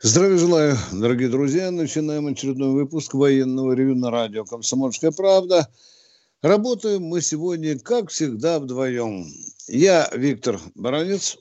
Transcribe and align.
Здравия 0.00 0.38
желаю, 0.38 0.76
дорогие 0.92 1.28
друзья. 1.28 1.72
Начинаем 1.72 2.28
очередной 2.28 2.70
выпуск 2.70 3.14
военного 3.14 3.72
ревю 3.72 3.96
на 3.96 4.12
радио 4.12 4.44
«Комсомольская 4.44 5.10
правда». 5.10 5.68
Работаем 6.40 7.02
мы 7.02 7.20
сегодня, 7.20 7.76
как 7.80 8.10
всегда, 8.10 8.60
вдвоем. 8.60 9.26
Я 9.66 10.08
Виктор 10.12 10.60
Баранец. 10.76 11.36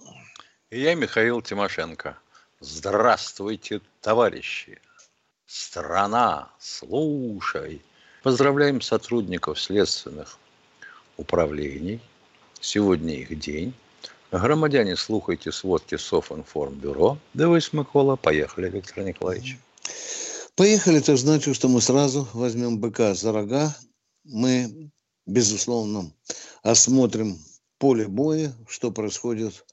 И 0.71 0.81
я 0.81 0.95
Михаил 0.95 1.43
Тимошенко. 1.43 2.17
Здравствуйте, 2.59 3.79
товарищи. 4.01 4.81
Страна, 5.45 6.49
слушай. 6.57 7.79
Поздравляем 8.23 8.81
сотрудников 8.81 9.61
следственных 9.61 10.39
управлений. 11.17 11.99
Сегодня 12.59 13.17
их 13.17 13.37
день. 13.37 13.75
Громадяне, 14.31 14.97
слухайте 14.97 15.53
сводки 15.53 15.95
Софинформбюро. 15.95 17.17
Дивись, 17.33 17.71
Микола. 17.71 18.17
Поехали, 18.17 18.69
Виктор 18.69 19.05
Николаевич. 19.05 19.57
Поехали, 20.55 20.97
это 20.97 21.15
значит, 21.15 21.55
что 21.55 21.69
мы 21.69 21.79
сразу 21.79 22.27
возьмем 22.33 22.77
быка 22.77 23.13
за 23.13 23.31
рога. 23.31 23.73
Мы, 24.25 24.91
безусловно, 25.25 26.11
осмотрим 26.61 27.37
поле 27.77 28.07
боя, 28.07 28.53
что 28.67 28.91
происходит 28.91 29.65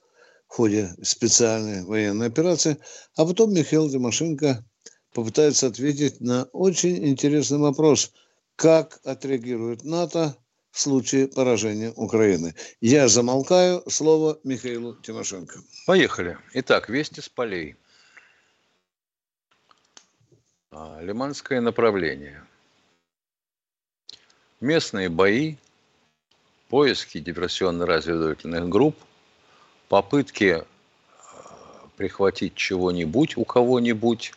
в 0.46 0.54
ходе 0.54 0.94
специальной 1.02 1.82
военной 1.82 2.28
операции. 2.28 2.76
А 3.16 3.26
потом 3.26 3.52
Михаил 3.52 3.90
Тимошенко 3.90 4.64
попытается 5.12 5.66
ответить 5.66 6.20
на 6.20 6.44
очень 6.52 7.04
интересный 7.08 7.58
вопрос. 7.58 8.12
Как 8.54 9.00
отреагирует 9.02 9.82
НАТО 9.82 10.36
в 10.74 10.80
случае 10.80 11.28
поражения 11.28 11.92
Украины. 11.94 12.52
Я 12.80 13.06
замолкаю. 13.06 13.84
Слово 13.88 14.40
Михаилу 14.42 14.96
Тимошенко. 14.96 15.60
Поехали. 15.86 16.36
Итак, 16.52 16.88
вести 16.88 17.20
с 17.20 17.28
полей. 17.28 17.76
А, 20.72 21.00
Лиманское 21.00 21.60
направление. 21.60 22.44
Местные 24.60 25.08
бои, 25.08 25.58
поиски 26.68 27.18
диверсионно-разведывательных 27.18 28.68
групп, 28.68 28.96
попытки 29.88 30.60
а, 30.60 31.88
прихватить 31.96 32.56
чего-нибудь 32.56 33.36
у 33.36 33.44
кого-нибудь. 33.44 34.32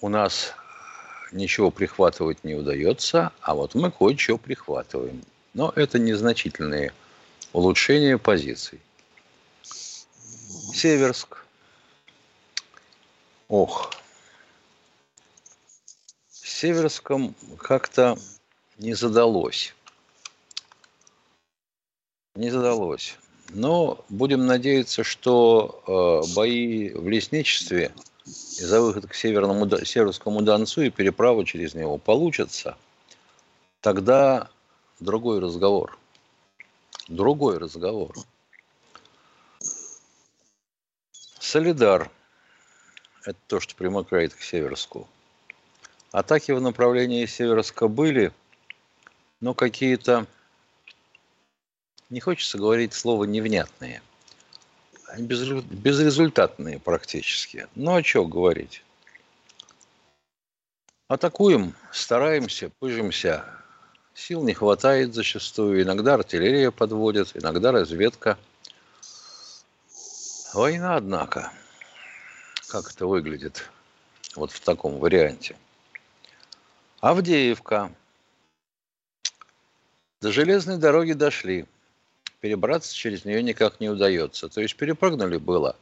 У 0.00 0.08
нас 0.08 0.54
ничего 1.32 1.70
прихватывать 1.70 2.44
не 2.44 2.54
удается, 2.54 3.32
а 3.40 3.54
вот 3.54 3.74
мы 3.74 3.90
кое-что 3.90 4.38
прихватываем. 4.38 5.22
Но 5.54 5.72
это 5.74 5.98
незначительные 5.98 6.92
улучшения 7.52 8.18
позиций. 8.18 8.80
Северск. 9.62 11.44
Ох. 13.48 13.92
С 16.28 16.60
Северском 16.60 17.34
как-то 17.58 18.18
не 18.78 18.94
задалось. 18.94 19.74
Не 22.34 22.50
задалось. 22.50 23.16
Но 23.50 24.04
будем 24.08 24.46
надеяться, 24.46 25.04
что 25.04 25.82
э, 26.26 26.34
бои 26.34 26.90
в 26.90 27.08
лесничестве– 27.08 27.92
и 28.26 28.64
за 28.64 28.80
выход 28.80 29.06
к 29.06 29.14
Северному, 29.14 29.68
Северскому 29.84 30.42
Донцу 30.42 30.82
и 30.82 30.90
переправу 30.90 31.44
через 31.44 31.74
него 31.74 31.96
получится, 31.96 32.76
тогда 33.80 34.50
другой 34.98 35.40
разговор. 35.40 35.96
Другой 37.08 37.58
разговор. 37.58 38.14
Солидар– 41.38 42.10
это 43.24 43.38
то, 43.46 43.60
что 43.60 43.76
примыкает 43.76 44.34
к 44.34 44.40
Северску. 44.40 45.08
Атаки 46.10 46.50
в 46.50 46.60
направлении 46.60 47.26
Северска 47.26 47.86
были, 47.86 48.32
но 49.40 49.54
какие-то, 49.54 50.26
не 52.10 52.18
хочется 52.18 52.58
говорить 52.58 52.92
слово 52.92 53.24
невнятные– 53.24 54.02
безрезультатные 55.18 56.78
практически. 56.78 57.66
Ну, 57.74 57.96
а 57.96 58.02
что 58.02 58.26
говорить? 58.26 58.82
Атакуем, 61.08 61.74
стараемся, 61.92 62.70
пыжимся. 62.78 63.44
Сил 64.14 64.42
не 64.42 64.54
хватает 64.54 65.14
зачастую. 65.14 65.82
Иногда 65.82 66.14
артиллерия 66.14 66.70
подводит, 66.70 67.36
иногда 67.36 67.72
разведка. 67.72 68.38
Война, 70.54 70.96
однако. 70.96 71.52
Как 72.68 72.90
это 72.90 73.06
выглядит 73.06 73.70
вот 74.34 74.50
в 74.50 74.60
таком 74.60 74.98
варианте? 74.98 75.56
Авдеевка. 77.00 77.92
До 80.20 80.32
железной 80.32 80.78
дороги 80.78 81.12
дошли– 81.12 81.66
перебраться 82.46 82.94
через 82.94 83.24
нее 83.24 83.42
никак 83.42 83.80
не 83.80 83.88
удается. 83.88 84.48
То 84.48 84.60
есть 84.60 84.76
перепрыгнули 84.76 85.36
было, 85.36 85.74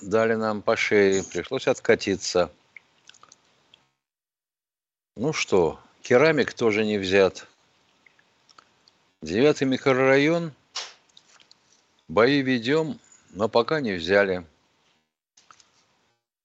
дали 0.00 0.34
нам 0.36 0.62
по 0.62 0.74
шее, 0.74 1.22
пришлось 1.22 1.68
откатиться. 1.68 2.50
Ну 5.16 5.34
что, 5.34 5.78
керамик 6.00 6.54
тоже 6.54 6.86
не 6.86 6.96
взят. 6.96 7.46
Девятый 9.20 9.68
микрорайон, 9.68 10.54
бои 12.08 12.40
ведем, 12.40 12.98
но 13.32 13.50
пока 13.50 13.82
не 13.82 13.92
взяли. 13.92 14.46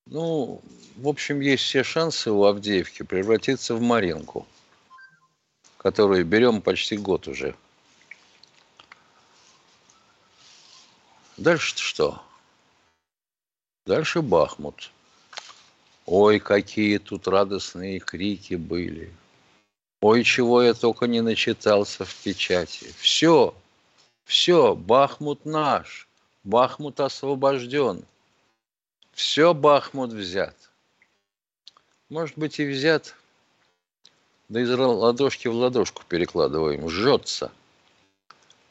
Ну, 0.07 0.61
в 0.97 1.07
общем, 1.07 1.39
есть 1.39 1.63
все 1.63 1.83
шансы 1.83 2.31
у 2.31 2.43
Авдеевки 2.43 3.03
превратиться 3.03 3.75
в 3.75 3.81
Маринку, 3.81 4.45
которую 5.77 6.25
берем 6.25 6.61
почти 6.61 6.97
год 6.97 7.29
уже– 7.29 7.55
Дальше 11.37 11.77
что? 11.77 12.21
Дальше 13.85 14.21
Бахмут. 14.21 14.91
Ой, 16.05 16.39
какие 16.39 16.97
тут 16.97 17.27
радостные 17.27 17.99
крики 17.99 18.53
были. 18.53 19.13
Ой, 20.01 20.23
чего 20.23 20.61
я 20.61 20.73
только 20.73 21.07
не 21.07 21.21
начитался 21.21 22.05
в 22.05 22.15
печати. 22.23 22.93
Все, 22.97 23.53
все, 24.23 24.75
Бахмут 24.75 25.45
наш. 25.45 26.07
Бахмут 26.43 26.99
освобожден. 26.99 28.03
Все 29.11 29.53
Бахмут 29.53 30.13
взят. 30.13 30.55
Может 32.09 32.37
быть 32.37 32.59
и 32.59 32.65
взят. 32.65 33.15
Да 34.47 34.61
из 34.61 34.69
ладошки 34.69 35.47
в 35.47 35.55
ладошку 35.55 36.03
перекладываем. 36.07 36.87
Жжется. 36.89 37.51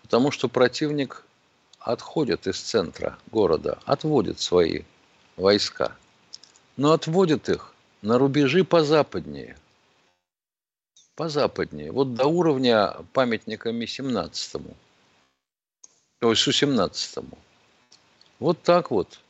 Потому 0.03 0.30
что 0.30 0.48
противник 0.48 1.23
отходят 1.84 2.47
из 2.47 2.59
центра 2.59 3.19
города, 3.31 3.78
отводят 3.84 4.41
свои 4.41 4.83
войска, 5.37 5.95
но 6.77 6.92
отводят 6.92 7.48
их 7.51 7.75
на 8.01 8.19
рубежи 8.19 8.65
позападнее. 8.65 9.57
Позападнее. 11.15 11.92
Вот 11.92 12.15
до 12.15 12.27
уровня 12.27 12.97
памятника 13.13 13.71
Ми-17. 13.71 14.75
Ой, 16.22 16.36
Су-17. 16.36 17.25
Вот 18.41 18.63
так 18.63 18.91
вот. 18.91 19.21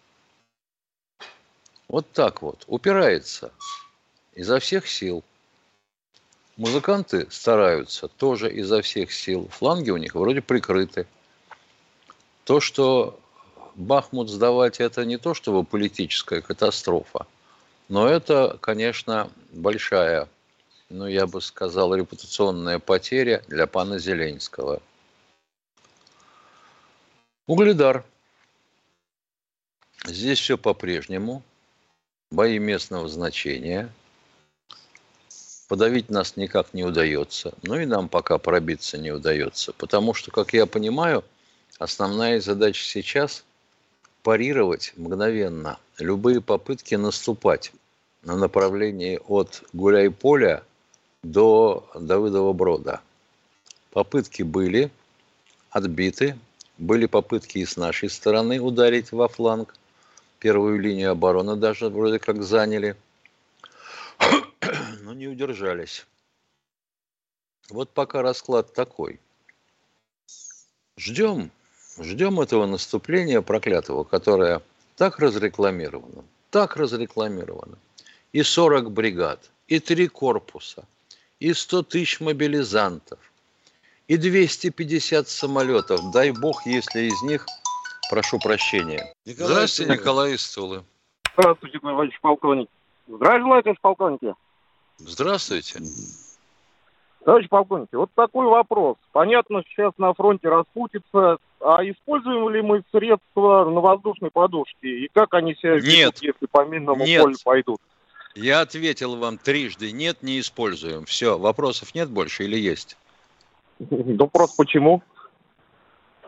Вот 1.89 2.11
так 2.13 2.41
вот. 2.41 2.65
Упирается 2.69 3.53
изо 4.33 4.61
всех 4.61 4.89
сил. 4.89 5.23
Музыканты 6.57 7.27
стараются 7.31 8.07
тоже 8.07 8.51
изо 8.55 8.81
всех 8.81 9.13
сил. 9.13 9.49
Фланги 9.49 9.91
у 9.91 9.97
них 9.97 10.15
вроде 10.15 10.41
прикрыты. 10.41 11.07
То, 12.45 12.61
что 12.61 13.19
Бахмут 13.75 14.29
сдавать, 14.29 14.81
это 14.81 15.05
не 15.05 15.17
то, 15.17 15.35
чтобы 15.35 15.65
политическая 15.65 16.43
катастрофа, 16.43 17.27
но 17.89 18.09
это, 18.09 18.59
конечно, 18.61 19.31
большая, 19.51 20.29
ну, 20.91 21.07
я 21.07 21.27
бы 21.27 21.41
сказал, 21.41 21.95
репутационная 21.95 22.79
потеря 22.79 23.43
для 23.49 23.67
пана 23.67 23.99
Зеленского. 23.99 24.81
Угледар. 27.47 28.05
Здесь 30.07 30.39
все 30.39 30.57
по-прежнему. 30.57 31.43
Бои 32.31 32.59
местного 32.59 33.09
значения. 33.09 33.93
Подавить 35.69 36.11
нас 36.11 36.37
никак 36.37 36.75
не 36.75 36.85
удается. 36.85 37.55
Ну 37.63 37.79
и 37.79 37.87
нам 37.87 38.09
пока 38.09 38.39
пробиться 38.39 38.99
не 38.99 39.11
удается. 39.11 39.73
Потому 39.73 40.15
что, 40.15 40.31
как 40.31 40.53
я 40.53 40.67
понимаю, 40.67 41.25
основная 41.79 42.41
задача 42.41 42.85
сейчас– 42.85 43.45
парировать 44.25 44.95
мгновенно 44.97 45.79
любые 45.99 46.41
попытки 46.41 46.95
наступать 46.95 47.73
на 48.23 48.37
направлении 48.37 49.21
от 49.29 49.63
Гуляй-Поля 49.75 50.65
до 51.23 51.87
Давыдова 51.95 52.55
Брода. 52.55 53.03
Попытки 53.91 54.43
были 54.43 54.91
отбиты, 55.71 56.39
были 56.79 57.05
попытки 57.05 57.59
и 57.59 57.67
с 57.67 57.77
нашей 57.77 58.09
стороны 58.09 58.61
ударить 58.61 59.13
во 59.13 59.29
фланг. 59.29 59.75
Первую 60.39 60.81
линию 60.81 61.11
обороны 61.11 61.57
даже 61.57 61.91
вроде 61.91 62.19
как 62.19 62.43
заняли, 62.43 62.97
но 65.03 65.13
не 65.13 65.29
удержались. 65.29 66.07
Вот 67.69 67.91
пока 67.91 68.23
расклад 68.23 68.73
такой. 68.73 69.21
Ждем, 70.97 71.51
ждем 71.99 72.41
этого 72.41 72.67
наступления 72.67 73.41
проклятого, 73.41 74.05
которое 74.05 74.63
так 74.97 75.19
разрекламировано, 75.19 76.25
так 76.51 76.77
разрекламировано. 76.77 77.77
И 78.33 78.43
40 78.43 78.91
бригад, 78.91 79.51
и 79.69 79.79
три 79.79 80.09
корпуса, 80.09 80.85
и 81.39 81.53
100 81.53 81.83
тысяч 81.85 82.21
мобилизантов, 82.21 83.19
и 84.09 84.17
250 84.17 85.29
самолетов. 85.29 86.01
Дай 86.13 86.33
бог, 86.33 86.67
если 86.67 87.03
из 87.03 87.23
них, 87.23 87.47
прошу 88.11 88.39
прощения. 88.39 89.15
Николай 89.25 89.53
Здравствуйте, 89.53 89.93
Николай 89.93 90.35
из 90.35 90.59
Здравствуйте, 91.37 91.79
товарищ 91.79 92.21
полковник. 92.21 92.69
Здравия 93.07 93.41
желаю, 93.41 93.63
товарищ 93.63 93.81
полковник. 93.81 94.37
Здравствуйте. 94.99 95.81
Товарищ 97.25 97.49
полковник, 97.49 97.89
вот 97.93 98.11
такой 98.15 98.47
вопрос. 98.47 98.97
Понятно, 99.13 99.63
сейчас 99.69 99.93
на 99.97 100.13
фронте 100.13 100.49
распутится, 100.49 101.39
а 101.65 101.83
используем 101.83 102.51
ли 102.51 102.61
мы 102.61 102.83
средства 102.93 103.65
на 103.65 103.81
воздушной 103.81 104.31
подушке? 104.31 104.87
И 105.05 105.09
как 105.13 105.33
они 105.33 105.55
себя 105.55 105.77
ведут, 105.77 105.89
нет. 105.89 106.19
если 106.21 106.47
по 106.47 106.65
минному 106.65 107.05
нет. 107.05 107.23
полю 107.23 107.37
пойдут? 107.43 107.81
Я 108.35 108.61
ответил 108.61 109.17
вам 109.17 109.39
трижды, 109.39 109.91
нет, 109.91 110.23
не 110.23 110.41
используем. 110.41 111.07
Все, 111.07 111.39
вопросов 111.39 111.95
нет 111.95 112.11
больше 112.11 112.45
или 112.45 112.59
есть? 112.59 112.97
Ну, 113.79 114.29
просто 114.29 114.57
почему? 114.59 115.03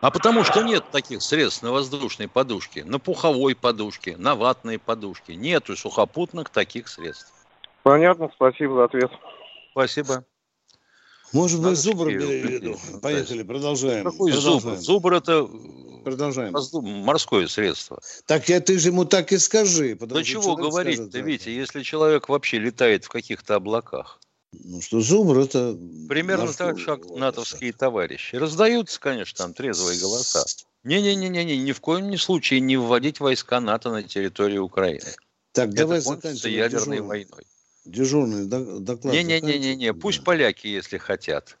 А 0.01 0.11
потому 0.11 0.43
что 0.43 0.63
нет 0.63 0.83
таких 0.91 1.21
средств 1.21 1.63
на 1.63 1.71
воздушной 1.71 2.27
подушке, 2.27 2.83
на 2.83 2.99
пуховой 2.99 3.55
подушке, 3.55 4.15
на 4.17 4.35
ватной 4.35 4.79
подушке. 4.79 5.35
Нету 5.35 5.75
сухопутных 5.75 6.49
таких 6.49 6.87
средств. 6.87 7.33
Понятно, 7.83 8.29
спасибо 8.33 8.75
за 8.75 8.83
ответ. 8.85 9.11
Спасибо. 9.71 10.25
Может 11.33 11.61
быть, 11.61 11.77
зубр. 11.77 12.05
Поехали, 13.01 13.43
продолжаем. 13.43 14.03
Какой 14.03 14.31
зубр? 14.31 14.75
Зубр 14.77 15.13
это 15.13 15.47
Продолжаем. 16.07 16.53
морское 17.03 17.47
средство. 17.47 17.99
Так 18.25 18.47
я 18.47 18.61
ты 18.61 18.79
же 18.79 18.89
ему 18.89 19.03
так 19.03 19.33
и 19.33 19.37
скажи. 19.37 19.97
Да 19.99 20.23
чего 20.23 20.55
говорить-то, 20.55 21.19
Витя, 21.19 21.49
если 21.49 21.83
человек 21.83 22.29
вообще 22.29 22.59
летает 22.59 23.03
в 23.03 23.09
каких-то 23.09 23.55
облаках? 23.55 24.19
Ну 24.53 24.81
что, 24.81 25.01
зубр 25.01 25.39
это... 25.39 25.77
Примерно 26.07 26.53
так 26.53 26.79
же, 26.79 26.85
как 26.85 27.09
натовские 27.09 27.73
товарищи. 27.73 28.37
Раздаются, 28.37 28.99
конечно, 29.01 29.37
там 29.37 29.53
трезвые 29.53 29.99
голоса. 29.99 30.45
Не-не-не-не, 30.83 31.57
ни 31.57 31.71
в 31.73 31.81
коем 31.81 32.17
случае 32.17 32.61
не 32.61 32.77
вводить 32.77 33.19
войска 33.19 33.59
НАТО 33.59 33.91
на 33.91 34.03
территорию 34.03 34.63
Украины. 34.63 35.03
Так, 35.51 35.67
Это 35.67 35.77
давай 35.77 35.99
заканчиваем 35.99 36.55
ядерной 36.55 36.97
дежурный, 36.97 37.01
войной. 37.01 37.43
Дежурный 37.87 38.45
доклад. 38.45 39.13
Не-не-не-не, 39.13 39.93
пусть 39.93 40.23
поляки, 40.23 40.67
если 40.67 40.97
хотят. 40.97 41.57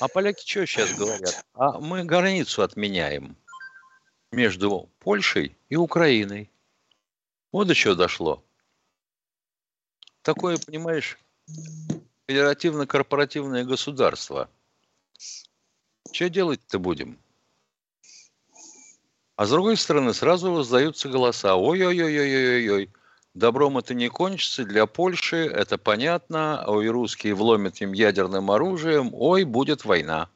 А 0.00 0.08
поляки 0.08 0.44
что 0.46 0.66
сейчас 0.66 0.92
говорят? 0.94 1.44
А 1.54 1.78
мы 1.78 2.04
границу 2.04 2.62
отменяем 2.62 3.36
между 4.32 4.88
Польшей 4.98 5.56
и 5.68 5.76
Украиной. 5.76 6.50
Вот 7.52 7.68
до 7.68 7.74
чего 7.74 7.94
дошло. 7.94 8.44
Такое, 10.22 10.58
понимаешь, 10.58 11.18
федеративно-корпоративное 12.28 13.64
государство. 13.64 14.50
Что 16.12 16.28
делать-то 16.28 16.78
будем? 16.78 17.18
А 19.36 19.46
с 19.46 19.50
другой 19.50 19.76
стороны, 19.76 20.12
сразу 20.14 20.56
раздаются 20.56 21.08
голоса. 21.08 21.54
Ой-ой-ой-ой-ой-ой. 21.54 22.90
Добром 23.40 23.78
это 23.78 23.94
не 23.94 24.08
кончится. 24.10 24.66
Для 24.66 24.84
Польши 24.84 25.46
это 25.46 25.78
понятно. 25.78 26.62
Ой, 26.66 26.88
русские 26.88 27.32
вломят 27.32 27.80
им 27.80 27.94
ядерным 27.94 28.50
оружием. 28.50 29.14
Ой, 29.14 29.44
будет 29.44 29.86
война 29.86 30.28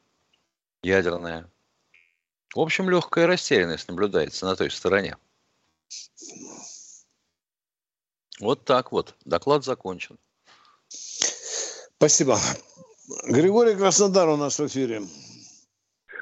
ядерная. 0.81 1.47
В 2.55 2.59
общем, 2.59 2.89
легкая 2.89 3.27
растерянность 3.27 3.87
наблюдается 3.89 4.47
на 4.47 4.55
той 4.55 4.71
стороне. 4.71 5.17
Вот 8.39 8.65
так 8.65 8.91
вот. 8.91 9.13
Доклад 9.23 9.63
закончен. 9.63 10.17
Спасибо. 11.97 12.37
Григорий 13.27 13.75
Краснодар 13.75 14.29
у 14.29 14.35
нас 14.35 14.57
в 14.57 14.65
эфире. 14.65 15.01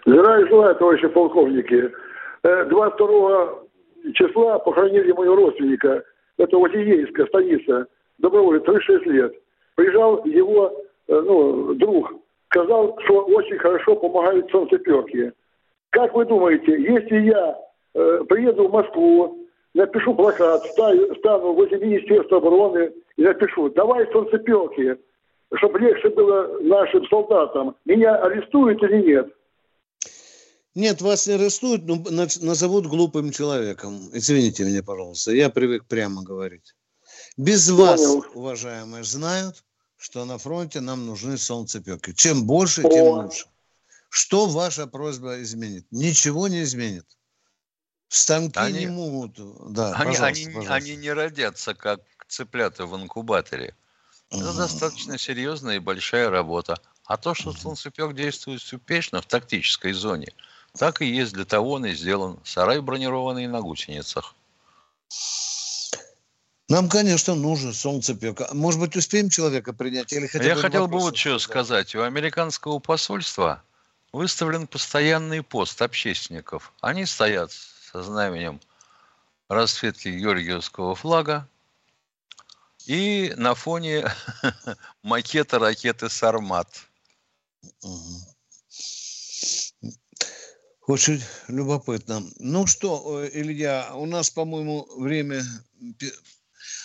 Здравия 0.05 0.47
желаю, 0.47 0.75
товарищи 0.75 1.07
полковники. 1.07 1.93
22 2.43 3.43
э, 4.03 4.11
числа 4.15 4.59
похоронили 4.59 5.13
моего 5.13 5.37
родственника. 5.37 6.03
Это 6.43 6.57
Ватиейская 6.57 7.25
станица. 7.27 7.87
Добровольно, 8.17 8.59
36 8.59 9.05
лет. 9.05 9.33
Приезжал 9.75 10.25
его 10.25 10.73
э, 11.07 11.21
ну, 11.21 11.73
друг. 11.75 12.13
Сказал, 12.51 12.97
что 13.05 13.23
очень 13.23 13.57
хорошо 13.57 13.95
помогают 13.95 14.51
солнцеперки. 14.51 15.31
Как 15.91 16.13
вы 16.13 16.25
думаете, 16.25 16.73
если 16.81 17.19
я 17.21 17.57
э, 17.95 18.23
приеду 18.27 18.67
в 18.67 18.73
Москву, 18.73 19.47
напишу 19.73 20.13
плакат, 20.15 20.63
стану, 20.65 21.15
стану 21.15 21.53
возле 21.53 21.77
Министерства 21.77 22.37
обороны 22.37 22.91
и 23.15 23.23
напишу, 23.23 23.69
давай 23.69 24.05
солнцепелки, 24.11 24.97
чтобы 25.55 25.79
легче 25.79 26.09
было 26.09 26.57
нашим 26.59 27.05
солдатам, 27.05 27.75
меня 27.85 28.15
арестуют 28.17 28.83
или 28.83 29.01
нет? 29.01 29.33
Нет, 30.75 31.01
вас 31.01 31.27
не 31.27 31.33
арестуют, 31.33 31.85
но 31.85 32.03
назовут 32.41 32.87
глупым 32.87 33.31
человеком. 33.31 34.09
Извините 34.11 34.63
меня, 34.63 34.81
пожалуйста, 34.81 35.31
я 35.31 35.49
привык 35.49 35.85
прямо 35.85 36.23
говорить. 36.23 36.73
Без 37.37 37.67
Понял. 37.67 37.77
вас, 37.77 38.25
уважаемые, 38.33 39.03
знают, 39.03 39.63
что 39.97 40.25
на 40.25 40.37
фронте 40.37 40.81
нам 40.81 41.05
нужны 41.05 41.37
солнцепеки. 41.37 42.13
Чем 42.13 42.45
больше, 42.45 42.81
О. 42.81 42.89
тем 42.89 43.05
лучше. 43.05 43.45
Что 44.09 44.47
ваша 44.47 44.87
просьба 44.87 45.41
изменит? 45.41 45.85
Ничего 45.91 46.47
не 46.47 46.63
изменит. 46.63 47.05
Станки 48.09 48.59
они, 48.59 48.81
не 48.81 48.87
могут. 48.87 49.39
Да, 49.73 49.93
они, 49.93 50.15
они, 50.17 50.45
пожалуйста. 50.45 50.73
они 50.75 50.95
не 50.95 51.11
родятся, 51.11 51.73
как 51.73 52.01
цыплята 52.27 52.85
в 52.85 52.95
инкубаторе. 52.95 53.75
Это 54.29 54.49
угу. 54.49 54.57
достаточно 54.57 55.17
серьезная 55.17 55.77
и 55.77 55.79
большая 55.79 56.29
работа. 56.29 56.79
А 57.05 57.17
то, 57.17 57.33
что 57.33 57.53
солнцепек 57.53 58.13
действует 58.13 58.61
успешно 58.61 59.21
в 59.21 59.25
тактической 59.25 59.93
зоне, 59.93 60.33
так 60.77 61.01
и 61.01 61.05
есть. 61.05 61.33
Для 61.33 61.45
того 61.45 61.73
он 61.73 61.85
и 61.85 61.93
сделан. 61.93 62.39
Сарай 62.43 62.79
бронированный 62.81 63.47
на 63.47 63.61
гусеницах. 63.61 64.35
Нам, 66.69 66.89
конечно, 66.89 67.35
нужен 67.35 67.73
солнцепек. 67.73 68.51
Может 68.53 68.79
быть, 68.79 68.95
успеем 68.95 69.29
человека 69.29 69.73
принять? 69.73 70.11
Или 70.13 70.27
хотя 70.27 70.45
Я 70.45 70.55
хотел 70.55 70.87
бы 70.87 70.99
вот 70.99 71.17
что 71.17 71.37
сказать. 71.37 71.93
У 71.93 72.01
американского 72.01 72.79
посольства 72.79 73.61
выставлен 74.11 74.67
постоянный 74.67 75.43
пост 75.43 75.81
общественников. 75.81 76.73
Они 76.81 77.05
стоят 77.05 77.51
со 77.51 78.01
знаменем 78.01 78.59
расцветки 79.49 80.07
Георгиевского 80.07 80.95
флага 80.95 81.47
и 82.85 83.33
на 83.37 83.55
фоне 83.55 84.11
макета 85.03 85.59
ракеты 85.59 86.09
«Сармат». 86.09 86.87
Очень 90.87 91.23
любопытно. 91.47 92.23
Ну 92.39 92.67
что, 92.67 93.27
Илья, 93.31 93.91
у 93.95 94.05
нас, 94.05 94.29
по-моему, 94.29 94.85
время... 94.97 95.43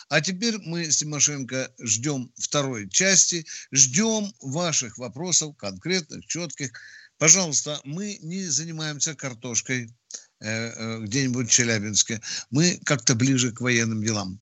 А 0.08 0.20
теперь 0.20 0.56
мы 0.64 0.90
с 0.90 0.98
Тимошенко 0.98 1.70
ждем 1.80 2.32
второй 2.36 2.88
части, 2.88 3.44
ждем 3.72 4.32
ваших 4.40 4.98
вопросов, 4.98 5.54
конкретных, 5.56 6.26
четких. 6.26 6.72
Пожалуйста, 7.18 7.80
мы 7.84 8.18
не 8.22 8.44
занимаемся 8.44 9.14
картошкой 9.14 9.92
э, 10.40 10.46
э, 10.48 11.00
где-нибудь 11.00 11.48
в 11.48 11.52
Челябинске. 11.52 12.22
Мы 12.50 12.80
как-то 12.84 13.14
ближе 13.14 13.52
к 13.52 13.60
военным 13.60 14.02
делам. 14.02 14.40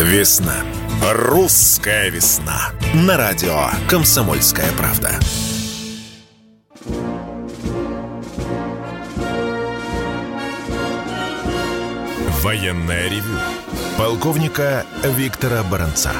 Весна. 0.00 0.73
«Русская 1.12 2.08
весна» 2.08 2.72
на 2.94 3.18
радио 3.18 3.68
«Комсомольская 3.90 4.72
правда». 4.72 5.20
Военная 12.40 13.10
ревю. 13.10 13.38
Полковника 13.98 14.86
Виктора 15.02 15.62
Баранца. 15.64 16.14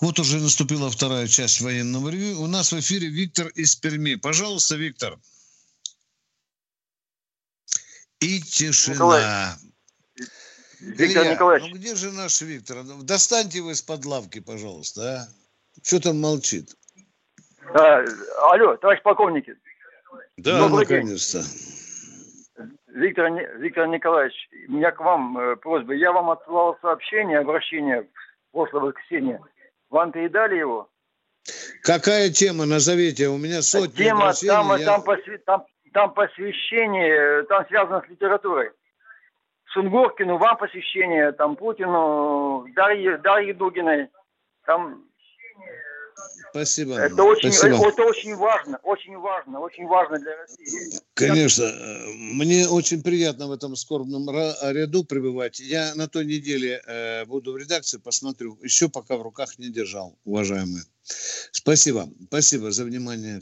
Вот 0.00 0.18
уже 0.18 0.38
наступила 0.38 0.90
вторая 0.90 1.26
часть 1.26 1.60
военного 1.60 2.08
ревю. 2.08 2.40
У 2.40 2.46
нас 2.46 2.72
в 2.72 2.80
эфире 2.80 3.08
Виктор 3.08 3.48
из 3.48 3.76
Перми. 3.76 4.14
Пожалуйста, 4.14 4.76
Виктор. 4.76 5.18
И 8.20 8.40
тишина. 8.40 8.94
Николай, 8.94 9.69
Виктор 10.80 11.22
Илья, 11.22 11.34
Николаевич. 11.34 11.70
Ну 11.70 11.76
где 11.76 11.94
же 11.94 12.10
наш 12.12 12.40
Виктор? 12.40 12.82
Ну, 12.82 13.02
достаньте 13.02 13.58
его 13.58 13.70
из-под 13.72 14.04
лавки, 14.04 14.40
пожалуйста. 14.40 15.02
А? 15.02 15.28
Что 15.82 16.00
там 16.00 16.20
молчит? 16.20 16.74
А, 17.74 18.04
алло, 18.50 18.76
товарищ 18.76 19.02
полковники. 19.02 19.56
Да, 20.36 20.58
Добрый 20.58 20.86
наконец-то. 20.86 21.42
Виктор, 22.88 23.30
Виктор 23.58 23.86
Николаевич, 23.86 24.34
у 24.68 24.72
меня 24.72 24.90
к 24.90 25.00
вам 25.00 25.38
э, 25.38 25.56
просьба. 25.56 25.94
Я 25.94 26.12
вам 26.12 26.30
отсылал 26.30 26.76
сообщение, 26.82 27.38
обращение 27.38 28.02
в 28.02 28.52
прошлое 28.52 28.82
воскресенье. 28.82 29.40
Вам 29.90 30.12
передали 30.12 30.56
его? 30.56 30.90
Какая 31.82 32.30
тема? 32.30 32.66
Назовите. 32.66 33.28
У 33.28 33.38
меня 33.38 33.62
сотни 33.62 33.96
Тема, 34.04 34.32
там, 34.34 34.76
я... 34.76 34.86
там, 34.86 35.02
посвя... 35.02 35.38
там, 35.46 35.64
там 35.92 36.14
посвящение, 36.14 37.44
там 37.44 37.66
связано 37.68 38.02
с 38.06 38.10
литературой. 38.10 38.70
Сунгоркину, 39.72 40.36
вам 40.36 40.56
посвящение, 40.56 41.32
там 41.32 41.56
Путину, 41.56 42.66
Дарье, 42.74 43.18
Дарье 43.18 43.54
Дугиной. 43.54 44.08
Там 44.66 45.04
Спасибо. 46.50 46.94
Это 46.94 47.22
очень, 47.22 47.52
Спасибо. 47.52 47.88
это 47.88 48.02
очень 48.02 48.34
важно, 48.34 48.78
очень 48.82 49.16
важно, 49.16 49.60
очень 49.60 49.86
важно 49.86 50.18
для 50.18 50.36
России. 50.36 51.00
Конечно, 51.14 51.64
мне 52.34 52.66
очень 52.68 53.02
приятно 53.02 53.46
в 53.46 53.52
этом 53.52 53.76
скорбном 53.76 54.28
ряду 54.30 55.04
пребывать. 55.04 55.60
Я 55.60 55.94
на 55.94 56.08
той 56.08 56.24
неделе 56.24 56.80
э, 56.86 57.24
буду 57.24 57.52
в 57.52 57.56
редакции, 57.56 57.98
посмотрю. 57.98 58.58
Еще 58.62 58.88
пока 58.88 59.16
в 59.16 59.22
руках 59.22 59.58
не 59.58 59.70
держал, 59.70 60.16
уважаемые. 60.24 60.82
Спасибо, 61.52 62.04
спасибо 62.28 62.70
за 62.70 62.84
внимание. 62.84 63.40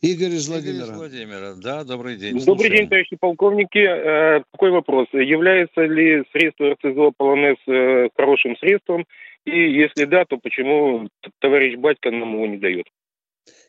Игорь 0.00 0.32
из 0.32 0.48
Владимира. 0.48 0.84
Игорь 0.84 0.94
из 0.94 0.98
Владимира, 0.98 1.54
да, 1.54 1.84
добрый 1.84 2.16
день. 2.16 2.38
Добрый 2.38 2.44
Слушаем. 2.44 2.72
день, 2.72 2.88
товарищи 2.88 3.16
полковники. 3.16 3.78
Э, 3.78 4.42
такой 4.52 4.70
вопрос. 4.70 5.08
Является 5.12 5.82
ли 5.82 6.24
средство 6.32 6.72
РЦЗО 6.72 7.12
Полонез 7.16 7.56
э, 7.66 8.08
хорошим 8.16 8.56
средством 8.58 9.06
и 9.44 9.72
если 9.72 10.04
да, 10.04 10.24
то 10.24 10.38
почему 10.38 11.08
товарищ 11.40 11.76
Батько 11.76 12.10
нам 12.10 12.34
его 12.34 12.46
не 12.46 12.58
дает? 12.58 12.86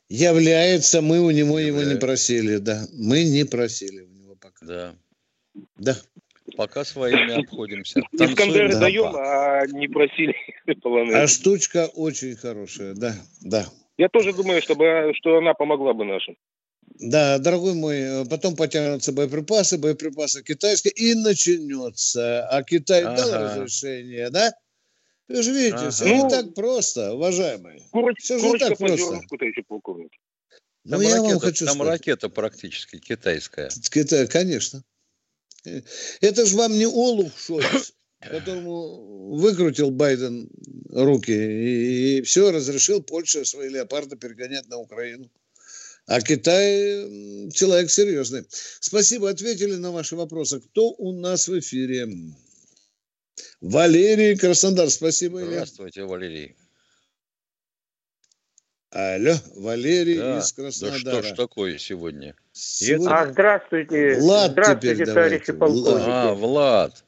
Является, 0.09 1.01
мы 1.01 1.19
у 1.19 1.31
него 1.31 1.59
его 1.59 1.83
не 1.83 1.95
просили, 1.95 2.57
да. 2.57 2.85
Мы 2.93 3.23
не 3.23 3.45
просили 3.45 4.01
у 4.01 4.09
него 4.09 4.35
пока. 4.35 4.65
Да. 4.65 4.95
Да. 5.77 5.95
Пока 6.57 6.83
своими 6.83 7.41
обходимся. 7.41 8.01
Искандеры 8.13 8.73
да. 8.73 8.79
даем, 8.79 9.15
а 9.15 9.65
не 9.67 9.87
просили 9.87 10.35
полонез. 10.81 11.15
А 11.15 11.27
штучка 11.27 11.87
очень 11.93 12.35
хорошая, 12.35 12.95
да, 12.95 13.13
да. 13.41 13.65
Я 13.97 14.09
тоже 14.09 14.33
думаю, 14.33 14.61
чтобы, 14.61 15.11
что 15.15 15.37
она 15.37 15.53
помогла 15.53 15.93
бы 15.93 16.05
нашим. 16.05 16.35
Да, 16.99 17.37
дорогой 17.37 17.75
мой, 17.75 18.25
потом 18.29 18.55
потянутся 18.55 19.11
боеприпасы, 19.11 19.77
боеприпасы 19.77 20.43
китайские, 20.43 20.93
и 20.93 21.13
начнется. 21.13 22.47
А 22.47 22.63
Китай 22.63 23.03
ага. 23.03 23.15
дал 23.15 23.43
разрешение, 23.43 24.29
да? 24.31 24.51
Вы 25.29 25.43
же 25.43 25.53
видите, 25.53 25.75
ага. 25.75 25.91
все 25.91 26.05
ну, 26.05 26.23
не 26.23 26.29
так 26.29 26.55
просто, 26.55 27.13
уважаемые. 27.13 27.83
Куроч, 27.91 28.17
все 28.19 28.39
же 28.39 28.49
не 28.49 28.57
так 28.57 28.77
просто. 28.77 29.21
Ну, 30.85 30.91
там, 30.91 31.01
я 31.01 31.09
ракета, 31.09 31.29
вам 31.29 31.39
хочу 31.39 31.65
там 31.65 31.75
сказать. 31.75 31.93
ракета 31.93 32.29
практически 32.29 32.97
китайская. 32.97 33.69
Китай, 33.91 34.27
конечно. 34.27 34.83
Это 36.21 36.45
же 36.45 36.57
вам 36.57 36.73
не 36.73 36.85
Олуф 36.85 37.31
Шольц, 37.39 37.93
которому 38.19 39.35
выкрутил 39.35 39.91
Байден 39.91 40.49
руки 40.89 41.31
и, 41.31 42.17
и 42.17 42.21
все, 42.23 42.51
разрешил 42.51 43.03
Польше 43.03 43.45
свои 43.45 43.69
леопарды 43.69 44.15
перегонять 44.15 44.67
на 44.67 44.77
Украину. 44.77 45.29
А 46.07 46.21
Китай 46.21 47.51
человек 47.51 47.91
серьезный. 47.91 48.45
Спасибо, 48.79 49.29
ответили 49.29 49.75
на 49.75 49.91
ваши 49.91 50.15
вопросы. 50.15 50.59
Кто 50.59 50.89
у 50.89 51.13
нас 51.13 51.47
в 51.47 51.59
эфире? 51.59 52.09
Валерий 53.61 54.37
Краснодар, 54.37 54.89
спасибо, 54.89 55.41
Илья. 55.41 55.51
Здравствуйте, 55.51 56.03
Валерий. 56.03 56.55
Алло, 58.91 59.35
Валерий 59.55 60.17
да, 60.17 60.39
из 60.39 60.51
Краснодара. 60.51 61.03
Да 61.03 61.11
что 61.11 61.21
ж 61.21 61.31
такое 61.35 61.77
сегодня? 61.77 62.35
сегодня... 62.53 63.09
А, 63.09 63.31
здравствуйте. 63.31 64.15
Влад 64.19 64.51
здравствуйте, 64.51 65.05
товарищи 65.05 65.53
полковники. 65.53 66.09
А, 66.09 66.33
Влад. 66.33 67.05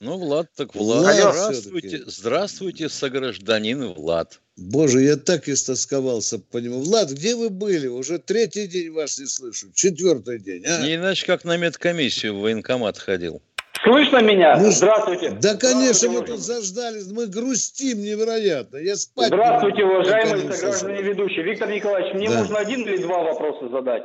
Ну, 0.00 0.16
Влад 0.16 0.48
так 0.54 0.76
Влад. 0.76 1.02
Влад 1.02 1.34
здравствуйте, 1.34 2.02
здравствуйте, 2.06 2.88
согражданин 2.88 3.94
Влад. 3.94 4.40
Боже, 4.56 5.02
я 5.02 5.16
так 5.16 5.48
истосковался 5.48 6.38
по 6.38 6.58
нему. 6.58 6.82
Влад, 6.82 7.10
где 7.10 7.34
вы 7.34 7.50
были? 7.50 7.88
Уже 7.88 8.18
третий 8.20 8.68
день 8.68 8.90
вас 8.92 9.18
не 9.18 9.26
слышу. 9.26 9.72
Четвертый 9.72 10.38
день, 10.38 10.64
а? 10.66 10.82
Не 10.82 10.94
иначе, 10.94 11.26
как 11.26 11.44
на 11.44 11.56
медкомиссию 11.56 12.36
в 12.36 12.42
военкомат 12.42 12.96
ходил. 12.96 13.42
Слышно 13.82 14.22
меня? 14.22 14.56
Ну, 14.56 14.70
Здравствуйте. 14.70 15.30
Да, 15.40 15.56
конечно, 15.56 16.10
мы 16.10 16.22
тут 16.22 16.38
заждались, 16.38 17.10
мы 17.12 17.26
грустим 17.26 18.02
невероятно. 18.02 18.78
Я 18.78 18.96
спать 18.96 19.28
Здравствуйте, 19.28 19.84
уважаемые 19.84 20.52
сограждане 20.52 21.02
ведущие. 21.02 21.44
Виктор 21.44 21.68
Николаевич, 21.70 22.14
мне 22.14 22.28
да. 22.28 22.38
можно 22.38 22.58
один 22.58 22.82
или 22.82 22.98
два 22.98 23.22
вопроса 23.22 23.68
задать? 23.68 24.04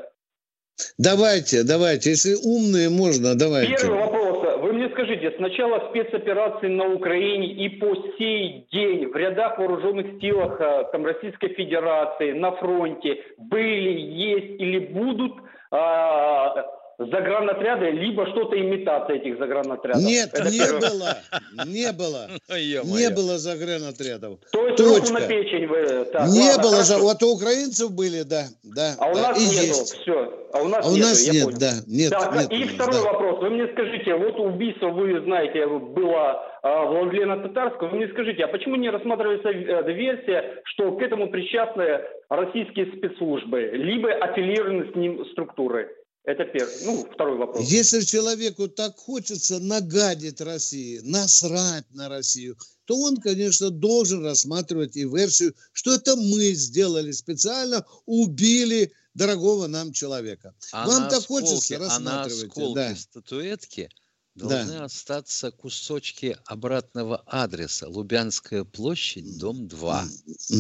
Давайте, 0.97 1.63
давайте. 1.63 2.11
Если 2.11 2.35
умные, 2.35 2.89
можно, 2.89 3.35
давайте. 3.35 3.75
Первый 3.77 3.99
вопрос. 3.99 4.59
Вы 4.61 4.73
мне 4.73 4.89
скажите, 4.89 5.31
с 5.31 5.39
начала 5.39 5.89
спецоперации 5.89 6.67
на 6.67 6.93
Украине 6.93 7.47
и 7.47 7.69
по 7.69 7.95
сей 8.17 8.67
день 8.71 9.07
в 9.07 9.15
рядах 9.15 9.57
вооруженных 9.57 10.21
силах 10.21 10.59
э, 10.59 10.85
там, 10.91 11.05
Российской 11.05 11.49
Федерации 11.49 12.31
на 12.31 12.53
фронте 12.53 13.21
были, 13.37 13.99
есть 13.99 14.61
или 14.61 14.79
будут 14.79 15.33
а, 15.69 16.65
загранотряды, 16.97 17.91
либо 17.91 18.27
что-то 18.27 18.59
имитация 18.59 19.17
этих 19.17 19.37
загранотрядов. 19.37 20.03
Нет, 20.03 20.29
Это 20.33 20.49
не 20.49 20.59
первое. 20.59 20.79
было, 20.79 21.17
не 21.65 21.91
было, 21.91 22.27
ну, 22.49 22.97
не 22.97 23.09
было 23.09 23.37
загранотрядов. 23.37 24.39
То 24.51 24.67
есть 24.67 24.77
Точка. 24.77 24.99
руку 24.99 25.13
на 25.13 25.27
печень 25.27 25.67
вы... 25.67 26.05
Так, 26.05 26.27
не 26.29 26.41
ладно, 26.41 26.63
было, 26.63 26.83
хорошо. 26.83 26.99
вот 26.99 27.23
у 27.23 27.33
украинцев 27.33 27.91
были, 27.91 28.23
да, 28.23 28.45
да. 28.63 28.95
А 28.99 29.07
у 29.07 29.15
нас 29.15 29.37
и 29.37 29.55
нету, 29.55 29.67
есть. 29.67 30.01
все. 30.01 30.33
А 30.53 30.61
у 30.61 30.67
нас, 30.67 30.85
а 30.85 30.89
у 30.89 30.93
нету, 30.93 31.07
нас 31.07 31.31
нет, 31.31 31.57
да, 31.59 31.71
нет, 31.87 32.11
так, 32.11 32.35
нет. 32.35 32.51
И 32.51 32.63
второй 32.65 33.01
да. 33.01 33.11
вопрос. 33.11 33.41
Вы 33.41 33.49
мне 33.49 33.67
скажите, 33.73 34.15
вот 34.15 34.39
убийство, 34.39 34.89
вы 34.89 35.19
знаете, 35.21 35.65
было 35.65 36.43
а, 36.61 36.85
Владлена 36.85 37.37
Татарского. 37.37 37.87
Вы 37.89 37.97
мне 37.97 38.07
скажите, 38.09 38.43
а 38.43 38.47
почему 38.47 38.75
не 38.75 38.89
рассматривается 38.89 39.49
э, 39.49 39.91
версия, 39.91 40.61
что 40.65 40.91
к 40.91 41.01
этому 41.01 41.29
причастны 41.29 42.01
российские 42.29 42.85
спецслужбы, 42.97 43.71
либо 43.73 44.11
аффилированные 44.11 44.91
с 44.91 44.95
ним 44.95 45.25
структуры? 45.31 45.89
Это 46.25 46.45
первый. 46.45 46.73
Ну, 46.85 47.07
второй 47.13 47.37
вопрос. 47.37 47.67
Если 47.67 48.01
человеку 48.01 48.69
так 48.69 48.95
хочется 48.97 49.59
нагадить 49.59 50.39
России, 50.39 50.99
насрать 51.03 51.85
на 51.91 52.07
Россию, 52.07 52.57
то 52.85 52.97
он, 52.97 53.17
конечно, 53.17 53.69
должен 53.69 54.23
рассматривать 54.23 54.95
и 54.95 55.05
версию, 55.05 55.53
что 55.73 55.93
это 55.93 56.15
мы 56.15 56.53
сделали 56.53 57.11
специально, 57.11 57.85
убили 58.05 58.93
дорогого 59.13 59.67
нам 59.67 59.91
человека. 59.91 60.55
А 60.71 60.87
Вам 60.87 61.09
так 61.09 61.25
хочется 61.25 61.77
рассматривать. 61.77 62.03
А 62.05 62.09
на 62.09 62.25
осколке 62.25 62.73
да. 62.75 62.95
статуэтки 62.95 63.89
должны 64.35 64.73
да. 64.73 64.85
остаться 64.85 65.51
кусочки 65.51 66.37
обратного 66.45 67.17
адреса. 67.25 67.89
Лубянская 67.89 68.63
площадь, 68.63 69.37
дом 69.37 69.67
2. 69.67 70.03
Угу, 70.49 70.59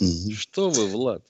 угу. 0.00 0.32
Что 0.34 0.70
вы, 0.70 0.86
Влад? 0.88 1.24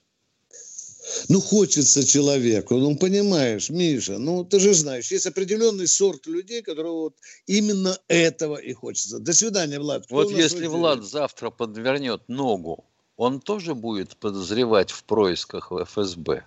Ну, 1.27 1.41
хочется 1.41 2.05
человеку, 2.05 2.75
ну, 2.75 2.95
понимаешь, 2.97 3.69
Миша, 3.69 4.17
ну, 4.17 4.43
ты 4.43 4.59
же 4.59 4.73
знаешь, 4.73 5.11
есть 5.11 5.25
определенный 5.25 5.87
сорт 5.87 6.27
людей, 6.27 6.61
которые 6.61 6.91
вот 6.91 7.15
именно 7.47 7.97
этого 8.07 8.57
и 8.57 8.73
хочется. 8.73 9.19
До 9.19 9.33
свидания, 9.33 9.79
Влад. 9.79 10.05
Кто 10.05 10.15
вот 10.15 10.31
если 10.31 10.67
Влад 10.67 11.03
завтра 11.03 11.49
подвернет 11.49 12.21
ногу, 12.27 12.85
он 13.17 13.39
тоже 13.41 13.75
будет 13.75 14.17
подозревать 14.17 14.91
в 14.91 15.03
происках 15.03 15.71
в 15.71 15.83
ФСБ. 15.83 16.43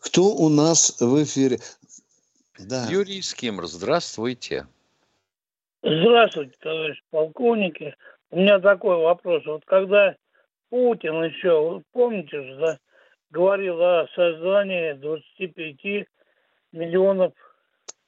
Кто 0.00 0.34
у 0.34 0.48
нас 0.48 1.00
в 1.00 1.22
эфире? 1.22 1.60
Да. 2.58 2.88
Юрий 2.90 3.22
Скимр, 3.22 3.66
здравствуйте. 3.66 4.66
Здравствуйте, 5.82 6.54
товарищ 6.60 7.02
полковники. 7.10 7.94
У 8.30 8.36
меня 8.36 8.58
такой 8.58 8.96
вопрос. 8.96 9.44
Вот 9.46 9.64
когда 9.64 10.16
Путин 10.70 11.22
еще, 11.24 11.82
помните 11.92 12.42
же, 12.42 12.56
да, 12.58 12.78
говорил 13.30 13.80
о 13.80 14.06
создании 14.14 14.92
25 14.92 16.06
миллионов. 16.72 17.32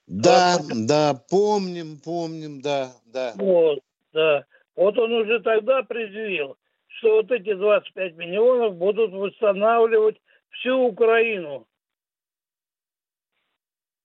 Да, 0.06 0.58
работ... 0.58 0.86
да, 0.86 1.14
помним, 1.30 1.98
помним, 1.98 2.60
да, 2.60 2.92
да. 3.06 3.32
Вот, 3.36 3.80
да. 4.12 4.44
Вот 4.76 4.98
он 4.98 5.12
уже 5.12 5.40
тогда 5.40 5.82
предъявил, 5.82 6.56
что 6.86 7.16
вот 7.16 7.30
эти 7.30 7.54
25 7.54 8.16
миллионов 8.16 8.76
будут 8.76 9.12
восстанавливать 9.12 10.16
всю 10.50 10.76
Украину. 10.76 11.66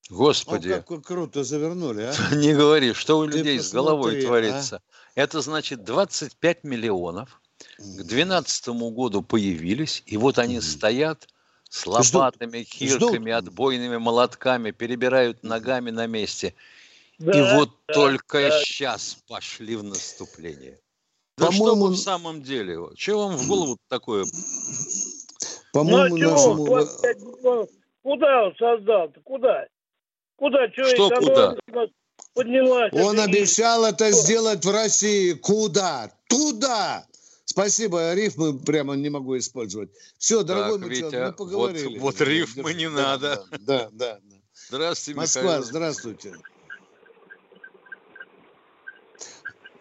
Господи. 0.10 0.70
О, 0.70 0.82
как 0.82 1.04
круто 1.04 1.44
завернули, 1.44 2.04
а? 2.04 2.14
Не 2.36 2.54
говори, 2.54 2.94
что 2.94 3.18
у 3.18 3.28
Ты 3.28 3.38
людей 3.38 3.60
с 3.60 3.74
головой 3.74 4.16
посмотри, 4.16 4.24
а. 4.24 4.28
творится. 4.28 4.82
Это 5.16 5.42
значит 5.42 5.84
25 5.84 6.64
миллионов 6.64 7.42
к 7.78 7.82
2012 7.82 8.68
году 8.94 9.22
появились, 9.22 10.04
и 10.06 10.18
вот 10.18 10.40
они 10.40 10.62
стоят 10.62 11.28
с 11.70 11.86
лопатами, 11.86 12.64
кирками, 12.64 13.32
отбойными 13.32 13.98
молотками, 13.98 14.72
перебирают 14.72 15.44
ногами 15.44 15.92
на 15.92 16.08
месте. 16.08 16.54
и 17.20 17.24
Да, 17.24 17.58
вот 17.58 17.72
да, 17.88 17.94
только 17.94 18.40
да. 18.50 18.62
сейчас 18.62 19.18
пошли 19.28 19.76
в 19.76 19.84
наступление. 19.84 20.80
Да 21.38 21.52
что 21.52 21.76
вы 21.76 21.90
в 21.90 21.98
самом 21.98 22.42
деле? 22.42 22.80
Чего 22.96 23.28
вам 23.28 23.36
в 23.36 23.48
голову 23.48 23.78
такое? 23.90 24.26
По-моему, 25.74 26.18
ну, 26.18 26.28
а 26.28 26.32
нашему... 26.32 26.66
25 26.66 27.22
миллионов. 27.22 27.70
Куда 28.04 28.44
он 28.44 28.56
создал? 28.56 29.08
-то? 29.08 29.22
Куда? 29.24 29.68
Куда? 30.38 30.70
Чего 30.70 30.88
Что 30.88 31.10
нас 31.10 31.90
Поднялась. 32.34 32.94
Он 32.94 33.20
обещал 33.20 33.86
это 33.86 34.12
сделать 34.12 34.64
в 34.64 34.72
России. 34.72 35.34
Куда? 35.34 36.12
Туда! 36.28 37.06
Спасибо, 37.60 38.14
рифмы 38.14 38.60
прямо 38.60 38.96
не 38.96 39.10
могу 39.10 39.38
использовать. 39.38 39.90
Все, 40.18 40.44
дорогой 40.44 40.90
Витя, 40.90 41.00
человек, 41.00 41.20
мы 41.22 41.28
вот- 41.28 41.38
поговорили. 41.38 42.00
вот 42.00 42.20
рифмы 42.20 42.74
не 42.74 42.90
Да, 42.90 42.96
надо. 42.96 43.46
Да, 43.52 43.58
да, 43.60 43.90
да. 43.94 44.20
да. 44.22 44.36
Здравствуйте, 44.68 45.18
Москва, 45.22 45.42
Михаил. 45.44 45.64
здравствуйте. 45.64 46.34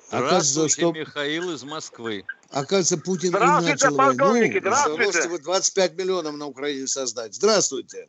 Здравствуйте, 0.07 0.27
Оказывается, 0.27 0.79
что, 0.81 0.93
Михаил 0.93 1.51
из 1.51 1.65
Москвы. 1.65 2.25
оказывается, 2.53 2.97
Путин 2.99 3.31
и 3.31 3.33
Здравствуйте, 3.33 3.73
начал 3.87 3.97
полковники, 3.97 4.53
войну. 4.53 4.61
здравствуйте. 4.61 5.03
Просто 5.03 5.29
вот 5.31 5.43
25 5.43 5.95
миллионов 5.99 6.35
на 6.37 6.47
Украине 6.47 6.87
создать. 6.87 7.35
Здравствуйте. 7.35 8.09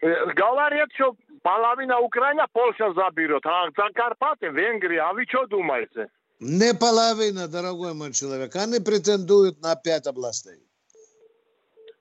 Э, 0.00 0.32
Говорят, 0.32 0.88
что 0.94 1.14
половина 1.42 1.98
Украины 2.00 2.44
Польша 2.50 2.94
заберет, 2.94 3.44
а 3.44 3.68
Закарпатье, 3.76 4.50
Венгрия. 4.50 5.02
А 5.02 5.12
вы 5.12 5.26
что 5.28 5.46
думаете? 5.46 6.08
Не 6.38 6.74
половина, 6.74 7.48
дорогой 7.48 7.94
мой 7.94 8.12
человек. 8.12 8.54
Они 8.56 8.78
претендуют 8.78 9.60
на 9.62 9.74
пять 9.74 10.06
областей. 10.06 10.60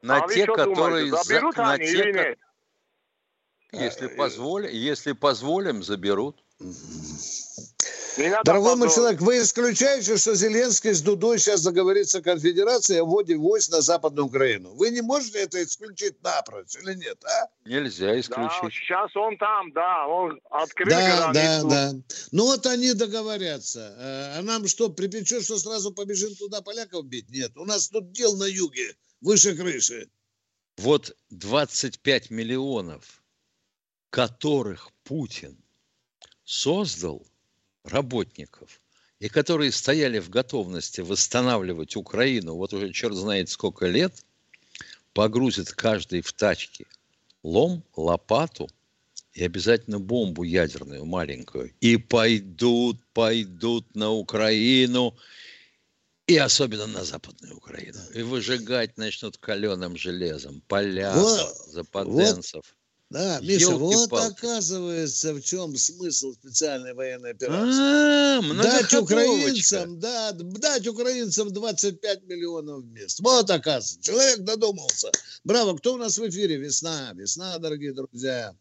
На 0.02 0.24
а 0.24 0.28
вы 0.28 0.34
те, 0.34 0.44
что 0.44 0.56
которые... 0.56 0.76
думаете, 0.76 1.12
за- 1.12 1.24
заберут 1.24 1.58
на 1.58 1.72
они 1.74 1.86
те, 1.86 1.92
или 1.92 2.12
нет? 2.12 2.40
Если, 3.72 4.06
А, 4.06 4.10
позволим, 4.10 4.70
если 4.72 5.14
позволим, 5.14 5.84
заберут. 5.84 6.44
Дорогой 8.46 8.76
мой 8.76 8.90
человек, 8.90 9.20
вы 9.22 9.40
исключаете, 9.42 10.18
что 10.18 10.36
Зеленский 10.36 10.94
с 10.94 11.02
Дудой 11.02 11.38
сейчас 11.38 11.64
договорится 11.64 12.22
конфедерация 12.22 13.02
о 13.02 13.06
вводе 13.06 13.36
войск 13.36 13.72
на 13.72 13.82
Западную 13.82 14.28
Украину. 14.28 14.74
Вы 14.76 14.92
не 14.92 15.02
можете 15.02 15.40
это 15.40 15.62
исключить 15.62 16.22
напрочь 16.24 16.76
или 16.76 16.94
нет, 16.96 17.22
а? 17.26 17.48
Нельзя 17.66 18.08
Да, 18.14 18.20
исключить. 18.20 18.74
сейчас 18.80 19.14
он 19.16 19.38
там, 19.38 19.72
да, 19.74 20.08
он 20.08 20.40
открыл 20.50 20.90
Да, 20.90 21.32
да, 21.34 21.60
границу. 21.60 21.68
да. 21.70 21.94
Ну 22.32 22.46
вот 22.46 22.66
они 22.68 22.94
договорятся. 22.94 23.94
Э, 23.98 24.40
А 24.40 24.42
нам 24.44 24.66
что, 24.68 24.90
припечет, 24.90 25.44
что 25.44 25.58
сразу 25.58 25.92
побежим 25.92 26.34
туда 26.36 26.62
поляков 26.62 27.06
бить? 27.06 27.30
Нет, 27.30 27.58
у 27.58 27.66
нас 27.66 27.90
тут 27.90 28.12
дел 28.14 28.36
на 28.38 28.46
юге, 28.46 28.96
выше 29.20 29.56
крыши. 29.56 30.10
Вот 30.78 31.16
25 31.32 32.30
миллионов, 32.32 33.22
которых 34.10 34.90
Путин 35.04 35.58
создал 36.46 37.26
работников, 37.86 38.82
и 39.20 39.30
которые 39.30 39.72
стояли 39.72 40.20
в 40.20 40.30
готовности 40.30 41.02
восстанавливать 41.02 41.96
Украину, 41.96 42.56
вот 42.56 42.74
уже 42.74 42.92
черт 42.92 43.16
знает 43.16 43.50
сколько 43.50 43.88
лет, 43.88 44.14
погрузят 45.14 45.72
каждый 45.72 46.22
в 46.22 46.34
тачки 46.34 46.86
лом, 47.44 47.84
лопату 47.96 48.70
и 49.34 49.44
обязательно 49.44 50.00
бомбу 50.00 50.44
ядерную 50.44 51.06
маленькую. 51.06 51.74
И 51.80 51.98
пойдут, 51.98 52.98
пойдут 53.14 53.96
на 53.96 54.12
Украину, 54.12 55.16
и 56.28 56.38
особенно 56.38 56.88
на 56.88 57.04
Западную 57.04 57.58
Украину. 57.58 58.00
И 58.14 58.24
выжигать 58.24 58.98
начнут 58.98 59.38
каленым 59.38 59.96
железом 59.96 60.62
поляков, 60.68 61.22
Вот, 61.22 61.56
западенцев. 61.68 62.76
Да, 63.16 63.40
Миша, 63.42 63.78
вот 63.78 64.12
оказывается, 64.12 65.34
в 65.34 65.42
чем 65.42 65.74
смысл 65.78 66.34
специальной 66.34 66.94
военной 66.94 67.32
операции. 67.32 68.40
А, 68.40 68.62
Дать 68.62 68.94
украинцам, 68.94 70.00
да, 70.02 70.34
дать 70.34 70.86
украинцам 70.86 71.54
25 71.54 72.24
миллионов 72.28 72.84
мест. 72.84 73.22
Вот 73.22 73.50
оказывается, 73.50 74.02
человек 74.04 74.40
додумался. 74.40 75.12
Браво, 75.46 75.78
кто 75.78 75.94
у 75.94 75.98
нас 75.98 76.18
в 76.18 76.28
эфире? 76.28 76.58
Весна, 76.58 77.14
весна, 77.14 77.58
дорогие 77.58 77.94
друзья. 77.94 78.52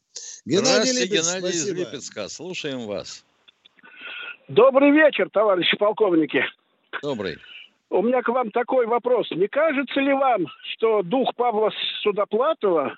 Геннадий 0.44 0.92
Здравствуйте, 0.92 1.00
Липец, 1.00 1.26
Геннадий 1.26 1.48
из 1.48 1.62
спасибо. 1.62 1.78
Липецка. 1.80 2.28
Слушаем 2.28 2.86
вас. 2.86 3.24
Добрый 4.46 4.92
вечер, 4.92 5.30
товарищи 5.32 5.76
полковники. 5.76 6.44
Добрый. 7.02 7.38
У 7.90 8.02
меня 8.02 8.22
к 8.22 8.28
вам 8.28 8.52
такой 8.52 8.86
вопрос. 8.86 9.28
Не 9.32 9.48
кажется 9.48 10.00
ли 10.00 10.12
вам, 10.12 10.46
что 10.74 11.02
дух 11.02 11.34
Павла 11.34 11.72
Судоплатова 12.04 12.96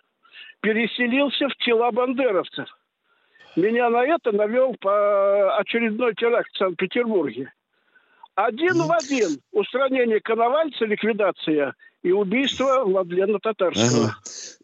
переселился 0.61 1.49
в 1.49 1.57
тела 1.65 1.91
бандеровцев? 1.91 2.69
Меня 3.57 3.89
на 3.89 4.05
это 4.05 4.33
навел 4.33 4.77
по 4.81 5.57
очередной 5.59 6.15
теракт 6.15 6.51
в 6.53 6.59
Санкт-Петербурге. 6.59 7.53
Один 8.35 8.83
в 8.83 8.93
один 8.93 9.41
устранение 9.53 10.21
Коновальца, 10.21 10.85
ликвидация 10.85 11.75
и 12.03 12.13
убийство 12.13 12.85
Владлена 12.85 13.39
Татарского. 13.39 14.05
Ага. 14.05 14.17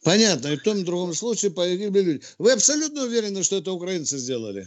Понятно. 0.04 0.48
И 0.48 0.56
в 0.56 0.62
том 0.62 0.76
и 0.76 0.82
в 0.82 0.84
другом 0.84 1.14
случае 1.14 1.52
погибли 1.52 2.00
люди. 2.00 2.22
Вы 2.38 2.52
абсолютно 2.52 3.04
уверены, 3.04 3.42
что 3.42 3.56
это 3.56 3.72
украинцы 3.72 4.18
сделали? 4.18 4.66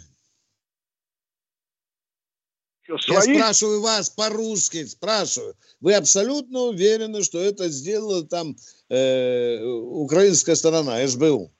Что, 2.86 3.14
Я 3.14 3.22
спрашиваю 3.22 3.82
вас 3.82 4.10
по-русски, 4.12 4.86
спрашиваю. 4.86 5.56
Вы 5.82 5.96
абсолютно 5.96 6.62
уверены, 6.62 7.24
что 7.24 7.40
это 7.40 7.68
сделала 7.70 8.24
там 8.24 8.56
э, 8.90 9.64
украинская 9.64 10.56
сторона, 10.56 11.06
СБУ? 11.08 11.52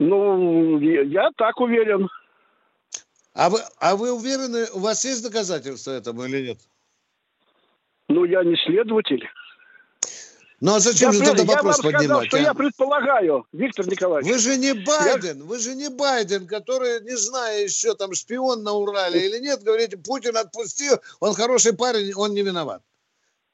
Ну, 0.00 0.80
я 0.80 1.02
я 1.02 1.30
так 1.36 1.60
уверен. 1.60 2.08
А 3.34 3.50
вы, 3.50 3.60
а 3.78 3.94
вы 3.94 4.12
уверены, 4.12 4.66
у 4.74 4.80
вас 4.80 5.04
есть 5.04 5.22
доказательства 5.22 5.92
этому 5.92 6.24
или 6.24 6.48
нет? 6.48 6.58
Ну, 8.08 8.24
я 8.24 8.42
не 8.42 8.56
следователь. 8.56 9.24
Ну 10.62 10.76
а 10.76 10.78
зачем 10.78 11.10
я, 11.10 11.18
же 11.18 11.24
тогда 11.24 11.42
я 11.42 11.48
вопрос 11.56 11.64
вам 11.64 11.90
сказал, 11.90 11.98
поднимать? 11.98 12.28
что 12.28 12.36
а? 12.36 12.40
я 12.40 12.54
предполагаю, 12.54 13.46
Виктор 13.50 13.84
Николаевич. 13.88 14.32
Вы 14.32 14.38
же 14.38 14.56
не 14.56 14.74
Байден, 14.74 15.42
вы 15.42 15.58
же 15.58 15.74
не 15.74 15.88
Байден, 15.88 16.46
который, 16.46 17.00
не 17.00 17.16
зная 17.16 17.64
еще, 17.64 17.96
там 17.96 18.14
шпион 18.14 18.62
на 18.62 18.72
Урале 18.72 19.26
или 19.26 19.40
нет, 19.40 19.64
говорите, 19.64 19.96
Путин 19.96 20.36
отпустил, 20.36 21.00
он 21.18 21.34
хороший 21.34 21.72
парень, 21.72 22.12
он 22.14 22.32
не 22.32 22.42
виноват. 22.42 22.80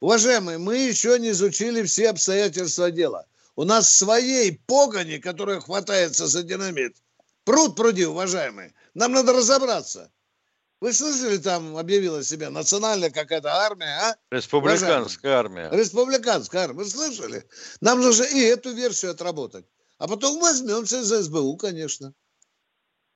Уважаемые, 0.01 0.59
мы 0.59 0.77
еще 0.77 1.19
не 1.19 1.31
изучили 1.31 1.83
все 1.83 2.11
обстоятельства 2.11 2.91
дела. 2.91 3.25
У 3.57 3.65
нас 3.65 3.89
своей 3.89 4.61
погони, 4.67 5.17
которая 5.17 5.61
хватается 5.61 6.27
за 6.27 6.43
динамит, 6.43 6.95
пруд 7.45 7.75
пруди, 7.75 8.05
уважаемые. 8.05 8.75
Нам 8.93 9.13
надо 9.13 9.33
разобраться. 9.33 10.11
Вы 10.81 10.93
слышали, 10.93 11.39
там 11.39 11.77
объявила 11.77 12.23
себя 12.23 12.51
национальная 12.51 13.11
какая-то 13.11 13.53
армия, 13.53 13.99
а? 14.01 14.17
Республиканская 14.31 15.35
армия. 15.37 15.71
Республиканская 15.73 16.63
армия. 16.65 16.85
Вы 16.85 16.85
слышали? 16.89 17.45
Нам 17.81 18.01
нужно 18.01 18.25
и 18.25 18.41
эту 18.41 18.73
версию 18.73 19.11
отработать. 19.11 19.67
А 19.99 20.07
потом 20.07 20.41
возьмемся 20.41 21.03
за 21.03 21.23
СБУ, 21.25 21.57
конечно. 21.57 22.15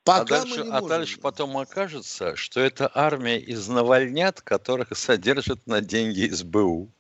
А 0.05 0.19
Пока 0.25 0.41
дальше, 0.41 0.59
мы 0.59 0.67
не 0.67 0.73
а 0.73 0.81
дальше 0.81 1.21
потом 1.21 1.57
окажется, 1.57 2.35
что 2.35 2.59
это 2.59 2.91
армия 2.93 3.39
из 3.39 3.69
навальнят, 3.69 4.41
которых 4.41 4.99
содержат 4.99 5.65
на 5.69 5.81
деньги 5.81 6.29
СБУ. 6.29 6.91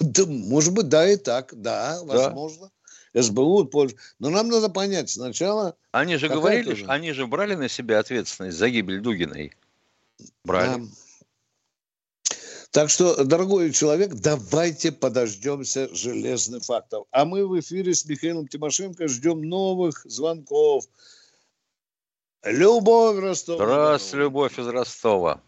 Да, 0.00 0.24
может 0.26 0.72
быть, 0.72 0.88
да 0.88 1.08
и 1.08 1.16
так, 1.16 1.50
да, 1.60 2.00
возможно. 2.04 2.70
СБУ, 3.12 3.64
Польша. 3.64 3.96
Но 4.20 4.30
нам 4.30 4.48
надо 4.48 4.68
понять 4.68 5.10
сначала. 5.10 5.76
Они 5.90 6.16
же 6.16 6.28
говорили, 6.28 6.74
что- 6.74 6.92
они 6.92 7.12
же 7.12 7.26
брали 7.26 7.56
на 7.56 7.68
себя 7.68 7.98
ответственность 7.98 8.58
за 8.58 8.68
гибель 8.68 9.00
Дугиной. 9.00 9.56
Брали. 10.44 10.80
Да. 10.80 10.86
Так 12.72 12.90
что, 12.90 13.24
дорогой 13.24 13.72
человек, 13.72 14.10
давайте 14.12 14.92
подождемся 14.92 15.88
железных 15.94 16.62
фактов. 16.64 17.06
А 17.10 17.24
мы 17.24 17.46
в 17.46 17.58
эфире 17.58 17.94
с 17.94 18.04
Михаилом 18.04 18.48
Тимошенко 18.48 19.08
ждем 19.08 19.42
новых 19.42 19.98
звонков. 20.04 20.84
Любовь 22.44 23.18
Ростова. 23.18 23.64
Здравствуй, 23.64 24.20
Любовь 24.20 24.58
из 24.58 24.68
Ростова. 24.68 25.40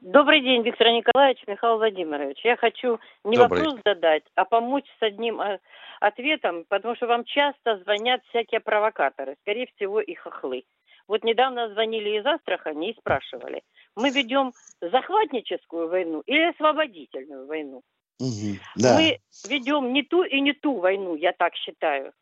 Добрый 0.00 0.40
день, 0.40 0.62
Виктор 0.62 0.88
Николаевич, 0.88 1.44
Михаил 1.46 1.76
Владимирович. 1.76 2.40
Я 2.42 2.56
хочу 2.56 2.98
не 3.22 3.36
Добрый. 3.36 3.62
вопрос 3.62 3.80
задать, 3.84 4.24
а 4.34 4.44
помочь 4.44 4.86
с 4.98 5.02
одним 5.02 5.40
э, 5.40 5.58
ответом, 6.00 6.64
потому 6.68 6.96
что 6.96 7.06
вам 7.06 7.24
часто 7.24 7.78
звонят 7.84 8.22
всякие 8.30 8.60
провокаторы, 8.60 9.36
скорее 9.42 9.68
всего, 9.76 10.00
и 10.00 10.14
хохлы. 10.14 10.64
Вот 11.06 11.22
недавно 11.22 11.68
звонили 11.72 12.18
из 12.18 12.24
Астрахани 12.26 12.90
и 12.90 12.96
спрашивали, 12.98 13.62
мы 13.96 14.10
ведем 14.10 14.52
захватническую 14.80 15.88
войну 15.88 16.22
или 16.26 16.50
освободительную 16.50 17.46
войну? 17.46 17.82
Мгм, 18.18 18.60
Да. 18.76 18.96
Мы 18.96 19.18
ведем 19.48 19.92
не 19.92 20.02
ту 20.02 20.24
и 20.24 20.40
не 20.40 20.52
ту 20.52 20.78
войну, 20.78 21.14
я 21.14 21.32
так 21.32 21.54
считаю. 21.56 22.12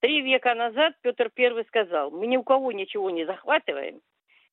Три 0.00 0.22
века 0.22 0.54
назад 0.54 0.94
Петр 1.02 1.30
Первый 1.34 1.64
сказал, 1.64 2.10
мы 2.10 2.26
ни 2.28 2.36
у 2.36 2.44
кого 2.44 2.70
ничего 2.70 3.10
не 3.10 3.26
захватываем 3.26 4.00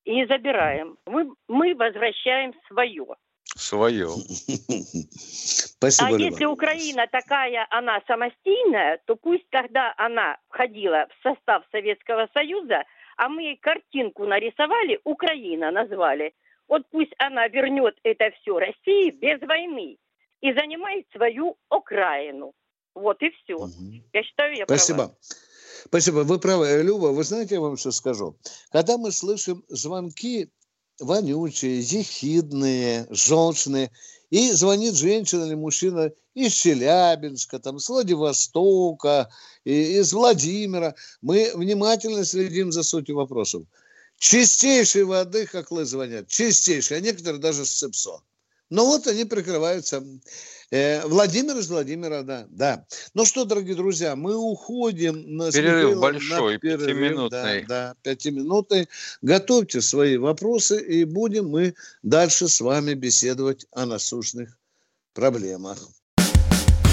и 0.03 0.15
не 0.15 0.25
забираем. 0.25 0.97
Мы, 1.05 1.31
мы 1.47 1.75
возвращаем 1.75 2.53
свое. 2.67 3.05
Свое. 3.43 4.07
Спасибо, 5.75 6.07
а 6.07 6.11
Люба. 6.11 6.23
если 6.23 6.45
Украина 6.45 7.07
такая, 7.11 7.67
она 7.69 8.01
самостийная, 8.07 8.99
то 9.05 9.15
пусть, 9.15 9.45
когда 9.51 9.93
она 9.97 10.37
входила 10.49 11.07
в 11.09 11.23
состав 11.23 11.63
Советского 11.71 12.27
Союза, 12.33 12.83
а 13.17 13.29
мы 13.29 13.57
картинку 13.61 14.25
нарисовали, 14.25 14.99
Украина 15.03 15.71
назвали, 15.71 16.33
вот 16.67 16.83
пусть 16.91 17.13
она 17.17 17.47
вернет 17.47 17.95
это 18.03 18.31
все 18.41 18.57
России 18.59 19.11
без 19.11 19.39
войны 19.41 19.97
и 20.41 20.53
занимает 20.53 21.05
свою 21.15 21.57
окраину. 21.69 22.53
Вот 22.93 23.21
и 23.21 23.29
все. 23.31 23.67
Я 24.13 24.23
считаю, 24.23 24.55
я 24.55 24.65
права. 24.65 24.77
Спасибо. 24.79 25.15
Спасибо. 25.85 26.19
Вы 26.23 26.39
правы, 26.39 26.81
Люба. 26.83 27.07
Вы 27.07 27.23
знаете, 27.23 27.55
я 27.55 27.61
вам 27.61 27.77
что 27.77 27.91
скажу? 27.91 28.37
Когда 28.71 28.97
мы 28.97 29.11
слышим 29.11 29.63
звонки 29.67 30.49
вонючие, 30.99 31.79
ехидные, 31.79 33.05
желчные, 33.09 33.91
и 34.29 34.51
звонит 34.51 34.95
женщина 34.95 35.43
или 35.45 35.55
мужчина 35.55 36.11
из 36.33 36.53
Челябинска, 36.53 37.59
там, 37.59 37.79
с 37.79 37.89
Владивостока, 37.89 39.29
и- 39.63 39.99
из 39.99 40.13
Владимира, 40.13 40.95
мы 41.21 41.51
внимательно 41.53 42.25
следим 42.25 42.71
за 42.71 42.83
сутью 42.83 43.17
вопросов. 43.17 43.63
Чистейшей 44.17 45.03
воды, 45.03 45.45
как 45.45 45.71
вы 45.71 45.85
звонят, 45.85 46.27
чистейшей, 46.27 46.97
а 46.97 46.99
некоторые 47.01 47.39
даже 47.39 47.65
с 47.65 47.71
ЦЕПСО. 47.71 48.21
Но 48.69 48.85
вот 48.85 49.07
они 49.07 49.25
прикрываются. 49.25 50.03
Э, 50.71 51.05
Владимир 51.05 51.55
из 51.57 51.69
Владимира, 51.69 52.23
да, 52.23 52.47
да. 52.49 52.85
Ну 53.13 53.25
что, 53.25 53.45
дорогие 53.45 53.75
друзья, 53.75 54.15
мы 54.15 54.35
уходим 54.35 55.37
на 55.37 55.51
Перерыв 55.51 55.99
большой, 55.99 56.53
на 56.53 56.59
перерыв, 56.59 56.87
пятиминутный. 56.87 57.65
Да, 57.65 57.67
да, 57.67 57.95
пятиминутный. 58.01 58.89
Готовьте 59.21 59.81
свои 59.81 60.17
вопросы, 60.17 60.81
и 60.81 61.03
будем 61.03 61.49
мы 61.49 61.75
дальше 62.01 62.47
с 62.47 62.59
вами 62.59 62.95
беседовать 62.95 63.67
о 63.71 63.85
насущных 63.85 64.57
проблемах. 65.13 65.77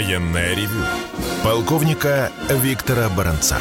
Военное 0.00 0.54
ревю 0.54 0.80
полковника 1.44 2.30
Виктора 2.48 3.10
Баранца. 3.14 3.56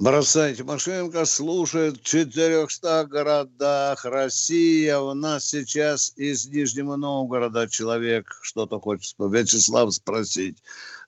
Бросай 0.00 0.54
Тимошенко 0.54 1.24
слушает 1.24 1.98
в 1.98 2.02
400 2.02 3.06
городах. 3.06 4.04
Россия 4.04 4.98
у 4.98 5.14
нас 5.14 5.44
сейчас 5.44 6.12
из 6.16 6.48
Нижнего 6.48 6.96
Новгорода 6.96 7.68
человек 7.68 8.26
что-то 8.42 8.80
хочет 8.80 9.14
Вячеслав 9.20 9.92
спросить. 9.94 10.58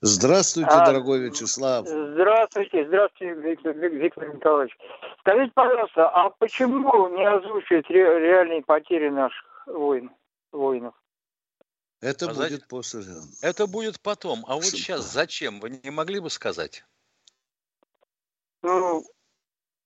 Здравствуйте, 0.01 0.71
А, 0.71 0.87
дорогой 0.87 1.19
Вячеслав. 1.19 1.85
Здравствуйте, 1.89 2.87
здравствуйте, 2.87 3.35
Виктор, 3.41 3.73
Вик- 3.77 3.95
Виктор 4.01 4.33
Николаевич. 4.37 4.77
Скажите, 5.19 5.51
пожалуйста, 5.53 6.09
а 6.11 6.31
почему 6.31 7.09
не 7.09 7.25
озвучивать 7.29 7.91
ре- 7.91 8.21
реальные 8.21 8.63
потери 8.63 9.09
наших 9.09 9.67
воин, 9.67 10.13
воинов? 10.53 10.95
Это 12.03 12.27
А 12.27 12.29
будет 12.29 12.37
знаете- 12.37 12.67
после. 12.69 13.03
Это 13.43 13.67
будет 13.69 14.01
потом. 14.01 14.45
А 14.49 14.57
вот 14.57 14.65
сейчас 14.65 15.03
зачем? 15.11 15.61
Вы 15.61 15.71
не 15.83 15.91
могли 15.91 16.19
бы 16.19 16.31
сказать? 16.31 16.85
Ну, 18.63 19.05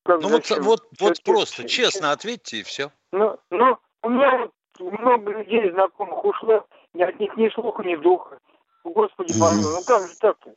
как 0.02 0.22
Ну 0.22 0.28
вот, 0.30 0.46
зачем? 0.46 0.64
вот, 0.64 0.80
вот 0.82 0.96
Всё-таки- 0.98 1.22
просто, 1.30 1.68
честно 1.68 2.12
ответьте 2.12 2.58
и 2.58 2.62
все. 2.62 2.90
Ну, 3.12 3.38
ну, 3.50 3.78
у 4.02 4.08
меня 4.08 4.38
вот 4.38 4.52
много 4.92 5.30
людей 5.32 5.70
знакомых 5.72 6.24
ушло, 6.24 6.66
ни 6.94 7.02
от 7.02 7.20
них 7.20 7.36
ни 7.36 7.48
слуха, 7.50 7.82
ни 7.84 7.96
духа. 7.96 8.38
Господи, 8.84 9.38
помилуй, 9.38 9.72
ну 9.74 9.84
как 9.84 10.08
же 10.08 10.14
так-то? 10.16 10.54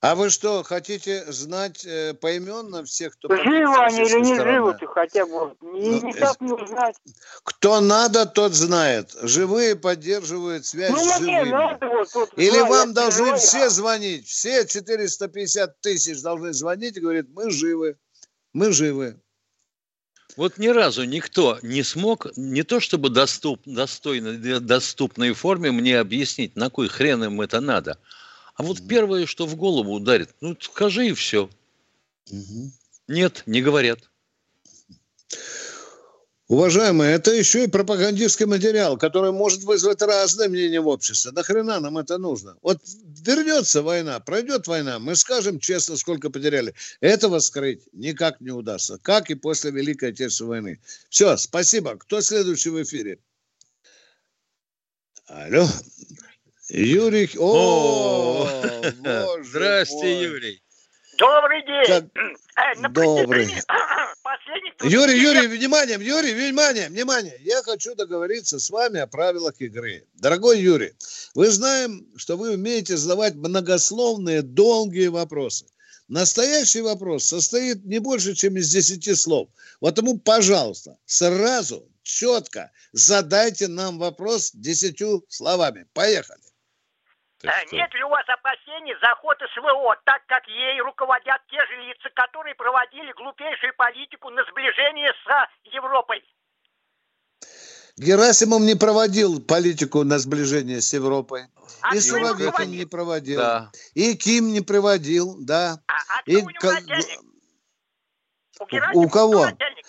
А 0.00 0.14
вы 0.14 0.28
что, 0.28 0.62
хотите 0.62 1.24
знать 1.32 1.84
э, 1.86 2.12
поименно 2.14 2.84
всех, 2.84 3.14
кто 3.14 3.28
Живы 3.34 3.74
они 3.78 4.02
или 4.02 4.20
не 4.20 4.34
стороны? 4.34 4.52
живы, 4.58 4.74
ты 4.78 4.86
хотя 4.86 5.24
бы 5.26 5.56
ни- 5.62 5.88
Ну, 6.00 6.06
никак 6.08 6.40
не 6.40 6.52
узнать. 6.52 6.96
Кто 7.44 7.80
надо, 7.80 8.26
тот 8.26 8.52
знает. 8.52 9.16
Живые 9.22 9.74
поддерживают 9.74 10.66
связь 10.66 10.92
Ну, 10.92 10.98
с 10.98 11.20
мне 11.20 11.38
живыми. 11.44 11.50
надо 11.50 11.86
вот, 11.88 12.14
вот 12.14 12.32
Или 12.36 12.50
знаю, 12.50 12.66
вам 12.68 12.92
должны 12.92 13.24
переживаю, 13.32 13.38
все 13.40 13.70
звонить, 13.70 14.28
все 14.28 14.66
450 14.66 15.80
тысяч 15.80 16.20
должны 16.20 16.52
звонить 16.52 16.96
и 16.98 17.00
говорить, 17.00 17.26
мы 17.32 17.50
живы, 17.50 17.96
мы 18.52 18.72
живы. 18.72 19.18
Вот 20.36 20.58
ни 20.58 20.68
разу 20.68 21.04
никто 21.04 21.58
не 21.62 21.82
смог, 21.82 22.26
не 22.36 22.62
то 22.62 22.80
чтобы 22.80 23.08
доступ, 23.08 23.62
достойно, 23.64 24.60
доступной 24.60 25.32
форме 25.32 25.70
мне 25.72 25.98
объяснить, 25.98 26.54
на 26.54 26.68
кой 26.68 26.88
хрен 26.88 27.24
им 27.24 27.40
это 27.40 27.60
надо. 27.60 27.98
А 28.56 28.62
вот 28.62 28.86
первое, 28.88 29.26
что 29.26 29.46
в 29.46 29.54
голову 29.54 29.92
ударит, 29.92 30.34
ну 30.40 30.56
скажи 30.58 31.08
и 31.08 31.12
все. 31.12 31.50
Нет, 33.06 33.42
не 33.46 33.62
говорят. 33.62 34.10
Уважаемые, 36.48 37.16
это 37.16 37.32
еще 37.32 37.64
и 37.64 37.68
пропагандистский 37.68 38.46
материал, 38.46 38.96
который 38.96 39.32
может 39.32 39.64
вызвать 39.64 40.00
разное 40.00 40.48
мнение 40.48 40.80
в 40.80 40.86
обществе. 40.86 41.32
Нахрена 41.32 41.80
нам 41.80 41.98
это 41.98 42.18
нужно? 42.18 42.56
Вот 42.62 42.80
вернется 43.26 43.82
война, 43.82 44.20
пройдет 44.20 44.68
война, 44.68 45.00
мы 45.00 45.16
скажем 45.16 45.58
честно, 45.58 45.96
сколько 45.96 46.30
потеряли. 46.30 46.72
Этого 47.00 47.40
скрыть 47.40 47.82
никак 47.92 48.40
не 48.40 48.52
удастся, 48.52 48.98
как 49.02 49.28
и 49.28 49.34
после 49.34 49.72
Великой 49.72 50.10
Отечественной 50.10 50.48
войны. 50.48 50.80
Все, 51.10 51.36
спасибо. 51.36 51.96
Кто 51.96 52.20
следующий 52.20 52.70
в 52.70 52.80
эфире? 52.80 53.18
Алло. 55.26 55.68
Юрий... 56.68 57.30
О, 57.38 58.48
боже 58.98 59.44
Здрасте, 59.44 59.94
мой. 59.94 60.22
Юрий. 60.24 60.62
Добрый 61.18 61.64
день. 61.64 61.86
Как- 61.86 62.04
Э, 62.56 62.88
Добрый. 62.88 63.46
Юрий, 64.82 65.18
20 65.18 65.22
Юрий, 65.22 65.46
внимание, 65.46 65.98
Юрий, 66.00 66.32
внимание, 66.32 66.88
внимание. 66.88 67.38
Я 67.42 67.62
хочу 67.62 67.94
договориться 67.94 68.58
с 68.58 68.70
вами 68.70 69.00
о 69.00 69.06
правилах 69.06 69.54
игры. 69.60 70.06
Дорогой 70.14 70.60
Юрий, 70.60 70.94
вы 71.34 71.50
знаем, 71.50 72.06
что 72.16 72.36
вы 72.38 72.52
умеете 72.52 72.96
задавать 72.96 73.34
многословные, 73.34 74.40
долгие 74.42 75.08
вопросы. 75.08 75.66
Настоящий 76.08 76.80
вопрос 76.80 77.26
состоит 77.26 77.84
не 77.84 77.98
больше, 77.98 78.34
чем 78.34 78.56
из 78.56 78.70
10 78.70 79.18
слов. 79.18 79.48
Потому, 79.80 80.18
пожалуйста, 80.18 80.96
сразу, 81.04 81.86
четко 82.02 82.70
задайте 82.92 83.68
нам 83.68 83.98
вопрос 83.98 84.50
10 84.54 84.98
словами. 85.28 85.86
Поехали. 85.92 86.40
Э, 87.42 87.48
Нет 87.72 87.92
ли 87.94 88.02
у 88.02 88.08
вас 88.08 88.24
опасений 88.28 88.94
за 89.00 89.14
ход 89.16 89.36
СВО, 89.54 89.96
так 90.04 90.24
как 90.26 90.46
ей 90.48 90.80
руководят 90.80 91.40
те 91.50 91.64
же 91.66 91.82
лица, 91.82 92.08
которые 92.14 92.54
проводили 92.54 93.12
глупейшую 93.12 93.74
политику 93.76 94.30
на 94.30 94.42
сближение 94.44 95.12
с 95.12 95.30
э, 95.30 95.70
Европой? 95.74 96.24
Герасимов 97.98 98.60
не 98.60 98.74
проводил 98.74 99.40
политику 99.40 100.04
на 100.04 100.18
сближение 100.18 100.80
с 100.80 100.92
Европой. 100.92 101.46
А 101.80 101.96
и 101.96 102.00
Суровикин 102.00 102.70
не 102.70 102.84
проводил. 102.84 103.40
Да. 103.40 103.70
И 103.94 104.14
Ким 104.16 104.52
не 104.52 104.60
проводил, 104.60 105.36
да. 105.40 105.78
А 105.86 106.20
и 106.26 106.42
кто 106.42 106.68
у 106.68 106.72
начальник? 106.72 107.20
У, 108.94 109.00
у 109.04 109.08
кого? 109.08 109.44
начальник? 109.46 109.86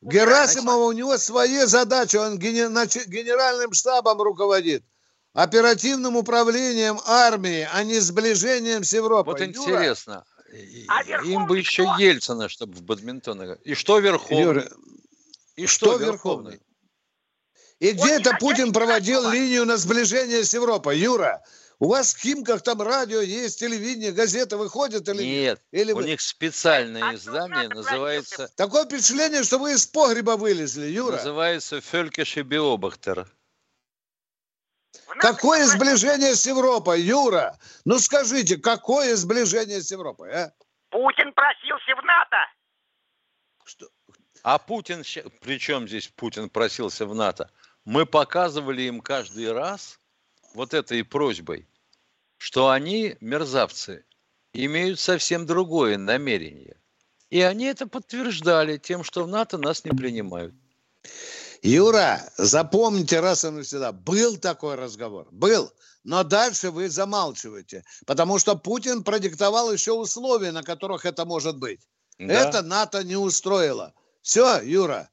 Герасимова 0.00 0.84
у 0.84 0.92
него 0.92 1.18
свои 1.18 1.58
задачи, 1.64 2.16
он 2.16 2.38
генеральным 2.38 3.72
штабом 3.72 4.22
руководит, 4.22 4.84
оперативным 5.42 6.16
управлением 6.16 6.98
армии, 7.06 7.68
а 7.72 7.84
не 7.84 8.00
сближением 8.00 8.82
с 8.82 8.92
Европой. 8.92 9.32
Вот 9.32 9.40
Юра, 9.40 9.50
интересно. 9.50 10.24
и- 10.52 10.84
А 10.88 11.02
Им 11.24 11.46
бы 11.46 11.58
еще 11.58 11.84
кто? 11.84 11.96
Ельцина, 11.98 12.48
чтобы 12.48 12.74
в 12.74 12.82
бадминтон 12.82 13.44
играть. 13.44 13.60
И 13.64 13.74
что 13.74 13.98
Верховный? 13.98 14.42
Юра, 14.42 14.68
и 15.56 15.66
что 15.66 15.92
что, 15.92 15.96
Верховный? 15.98 16.52
Верховный? 16.52 16.60
И 17.78 17.92
где 17.92 18.14
это 18.18 18.36
Путин 18.40 18.72
проводил 18.72 19.30
линию 19.30 19.64
на 19.64 19.76
сближение 19.76 20.42
с 20.44 20.52
Европой? 20.54 20.98
Юра, 20.98 21.40
у 21.78 21.86
вас 21.88 22.14
в 22.14 22.18
Химках 22.18 22.62
там 22.62 22.82
радио 22.82 23.20
есть, 23.20 23.60
телевидение, 23.60 24.10
газеты 24.10 24.56
выходят 24.56 25.08
или 25.08 25.22
Нет, 25.22 25.60
Или 25.70 25.92
у 25.92 25.96
вы- 25.96 26.04
них 26.06 26.20
специальное 26.20 27.10
А 27.10 27.14
издание 27.14 27.68
называется, 27.68 28.50
Такое 28.56 28.84
впечатление, 28.86 29.44
что 29.44 29.58
вы 29.58 29.74
из 29.74 29.86
погреба 29.86 30.32
вылезли, 30.36 30.86
Юра. 30.86 31.16
называется 31.18 31.80
Фелькеш 31.80 32.38
и 32.38 32.42
Биобахтер. 32.42 33.30
Какое 35.20 35.64
сближение 35.66 36.34
с 36.34 36.46
Европой, 36.46 37.00
Юра? 37.00 37.58
Ну 37.84 37.98
скажите, 37.98 38.56
какое 38.56 39.16
сближение 39.16 39.80
с 39.80 39.90
Европой, 39.90 40.32
а? 40.32 40.52
Путин 40.90 41.32
просился 41.32 41.94
в 41.94 42.04
НАТО. 42.04 42.36
А 44.42 44.58
Путин, 44.58 45.02
при 45.40 45.58
чем 45.58 45.88
здесь 45.88 46.08
Путин 46.08 46.48
просился 46.48 47.06
в 47.06 47.14
НАТО? 47.14 47.50
Мы 47.84 48.06
показывали 48.06 48.82
им 48.82 49.00
каждый 49.00 49.52
раз 49.52 49.98
вот 50.54 50.74
этой 50.74 51.04
просьбой, 51.04 51.68
что 52.36 52.70
они, 52.70 53.16
мерзавцы, 53.20 54.04
имеют 54.52 55.00
совсем 55.00 55.46
другое 55.46 55.98
намерение. 55.98 56.76
И 57.30 57.40
они 57.42 57.66
это 57.66 57.86
подтверждали 57.86 58.78
тем, 58.78 59.04
что 59.04 59.24
в 59.24 59.28
НАТО 59.28 59.58
нас 59.58 59.84
не 59.84 59.90
принимают. 59.90 60.54
Юра, 61.62 62.22
запомните 62.36 63.20
раз 63.20 63.44
и 63.44 63.50
навсегда, 63.50 63.92
был 63.92 64.36
такой 64.36 64.76
разговор, 64.76 65.28
был, 65.30 65.72
но 66.04 66.22
дальше 66.22 66.70
вы 66.70 66.88
замалчиваете, 66.88 67.84
потому 68.06 68.38
что 68.38 68.56
Путин 68.56 69.02
продиктовал 69.02 69.72
еще 69.72 69.92
условия, 69.92 70.52
на 70.52 70.62
которых 70.62 71.04
это 71.04 71.24
может 71.24 71.58
быть. 71.58 71.80
Да. 72.18 72.34
Это 72.34 72.62
НАТО 72.62 73.04
не 73.04 73.16
устроило. 73.16 73.94
Все, 74.22 74.60
Юра, 74.62 75.10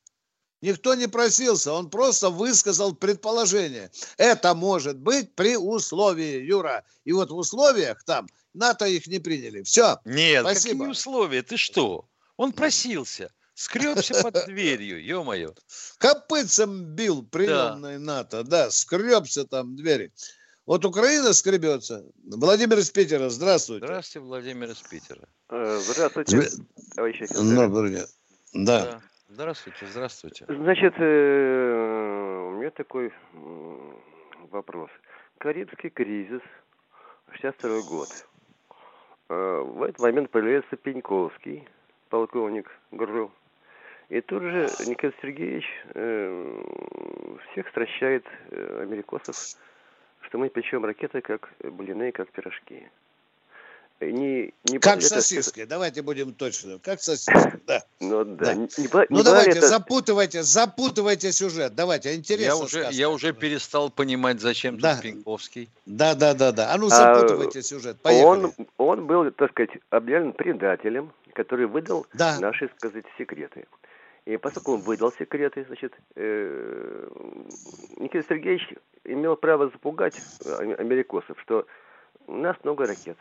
никто 0.62 0.96
не 0.96 1.08
просился, 1.08 1.74
он 1.74 1.90
просто 1.90 2.30
высказал 2.30 2.96
предположение. 2.96 3.92
Это 4.18 4.54
может 4.56 4.98
быть 4.98 5.36
при 5.36 5.58
условии, 5.58 6.44
Юра. 6.44 6.84
И 7.04 7.12
вот 7.12 7.30
в 7.30 7.38
условиях 7.38 8.04
там 8.04 8.28
НАТО 8.54 8.86
их 8.86 9.08
не 9.08 9.20
приняли. 9.20 9.64
Все. 9.64 10.00
Нет, 10.06 10.42
Спасибо. 10.42 10.80
какие 10.80 10.92
условия? 10.92 11.44
Ты 11.44 11.58
что? 11.58 12.08
Он 12.38 12.52
просился. 12.52 13.32
Скребся 13.56 14.22
под 14.22 14.46
дверью, 14.48 15.02
ё-моё. 15.02 15.54
Копытцем 15.98 16.84
бил 16.94 17.24
приемной 17.24 17.98
да. 17.98 18.04
НАТО, 18.04 18.44
да, 18.44 18.70
скребся 18.70 19.46
там 19.46 19.78
двери. 19.78 20.12
Вот 20.66 20.84
Украина 20.84 21.32
скребется. 21.34 22.04
Владимир 22.26 22.78
из 22.80 22.92
Питера, 22.92 23.30
здравствуйте. 23.30 23.86
Здравствуйте, 23.86 24.26
Владимир 24.26 24.70
из 24.72 24.82
Питера. 24.82 25.28
Э, 25.50 25.78
здравствуйте, 25.80 26.42
товарищ 26.96 27.22
офицер. 27.22 27.44
Да. 28.54 28.84
да. 28.84 29.02
Здравствуйте, 29.30 29.86
здравствуйте. 29.90 30.46
Значит, 30.50 30.94
э, 30.98 32.48
у 32.48 32.58
меня 32.58 32.72
такой 32.72 33.14
вопрос. 34.52 34.90
Карибский 35.38 35.92
кризис, 35.92 36.42
62 37.32 37.82
год. 37.84 38.10
Э, 39.30 39.62
в 39.62 39.84
этот 39.84 40.00
момент 40.00 40.30
появляется 40.32 40.76
Пеньковский, 40.76 41.68
полковник 42.10 42.70
ГРУ. 42.92 43.32
И 44.10 44.22
тут 44.22 44.44
же 44.44 44.70
Никита 44.86 45.14
Сергеевич 45.22 45.66
э, 45.94 46.64
всех 47.52 47.68
стращает 47.70 48.26
э, 48.52 48.80
америкосов, 48.84 49.36
что 50.22 50.38
мы 50.38 50.50
печем 50.50 50.86
ракеты 50.86 51.22
как 51.22 51.50
блины, 51.60 52.12
как 52.12 52.30
пирожки. 52.30 52.88
Не, 54.02 54.54
не 54.66 54.78
как 54.80 54.98
это, 54.98 55.08
сосиски, 55.08 55.62
это... 55.62 55.70
давайте 55.70 56.02
будем 56.02 56.34
точно. 56.34 56.80
Как 56.80 57.02
сосиски, 57.02 57.60
да. 57.68 57.82
Ну 58.02 58.26
да. 58.26 58.46
да. 58.48 58.54
Не, 58.54 58.62
не, 58.64 58.90
ну 58.92 59.18
не 59.18 59.24
давайте, 59.24 59.52
это... 59.52 59.68
запутывайте, 59.68 60.44
запутывайте 60.44 61.32
сюжет. 61.32 61.76
Давайте, 61.76 62.14
интересно. 62.14 62.46
Я 62.46 62.58
уже, 62.58 62.88
я 62.92 63.10
уже 63.10 63.34
перестал 63.34 63.90
понимать, 63.90 64.42
зачем 64.42 64.78
да. 64.80 64.96
тут 64.96 65.04
Пинковский. 65.04 65.70
Да, 65.86 66.14
да, 66.14 66.34
да, 66.34 66.52
да. 66.52 66.74
А 66.74 66.78
ну 66.78 66.90
запутывайте 66.90 67.60
а, 67.60 67.62
сюжет. 67.64 68.02
Поехали. 68.02 68.26
Он, 68.26 68.54
он 68.78 69.08
был, 69.08 69.32
так 69.32 69.52
сказать, 69.52 69.72
объявлен 69.90 70.34
предателем, 70.34 71.14
который 71.34 71.66
выдал 71.66 72.06
да. 72.14 72.38
наши, 72.40 72.70
сказать, 72.78 73.06
секреты. 73.18 73.66
И 74.26 74.38
поскольку 74.38 74.74
он 74.74 74.82
выдал 74.82 75.12
секреты, 75.12 75.64
значит, 75.66 75.94
э, 76.16 77.08
Никита 77.98 78.26
Сергеевич 78.28 78.74
имел 79.04 79.36
право 79.36 79.70
запугать 79.70 80.16
америкосов, 80.80 81.40
что 81.42 81.68
у 82.26 82.36
нас 82.36 82.56
много 82.64 82.88
ракет. 82.88 83.18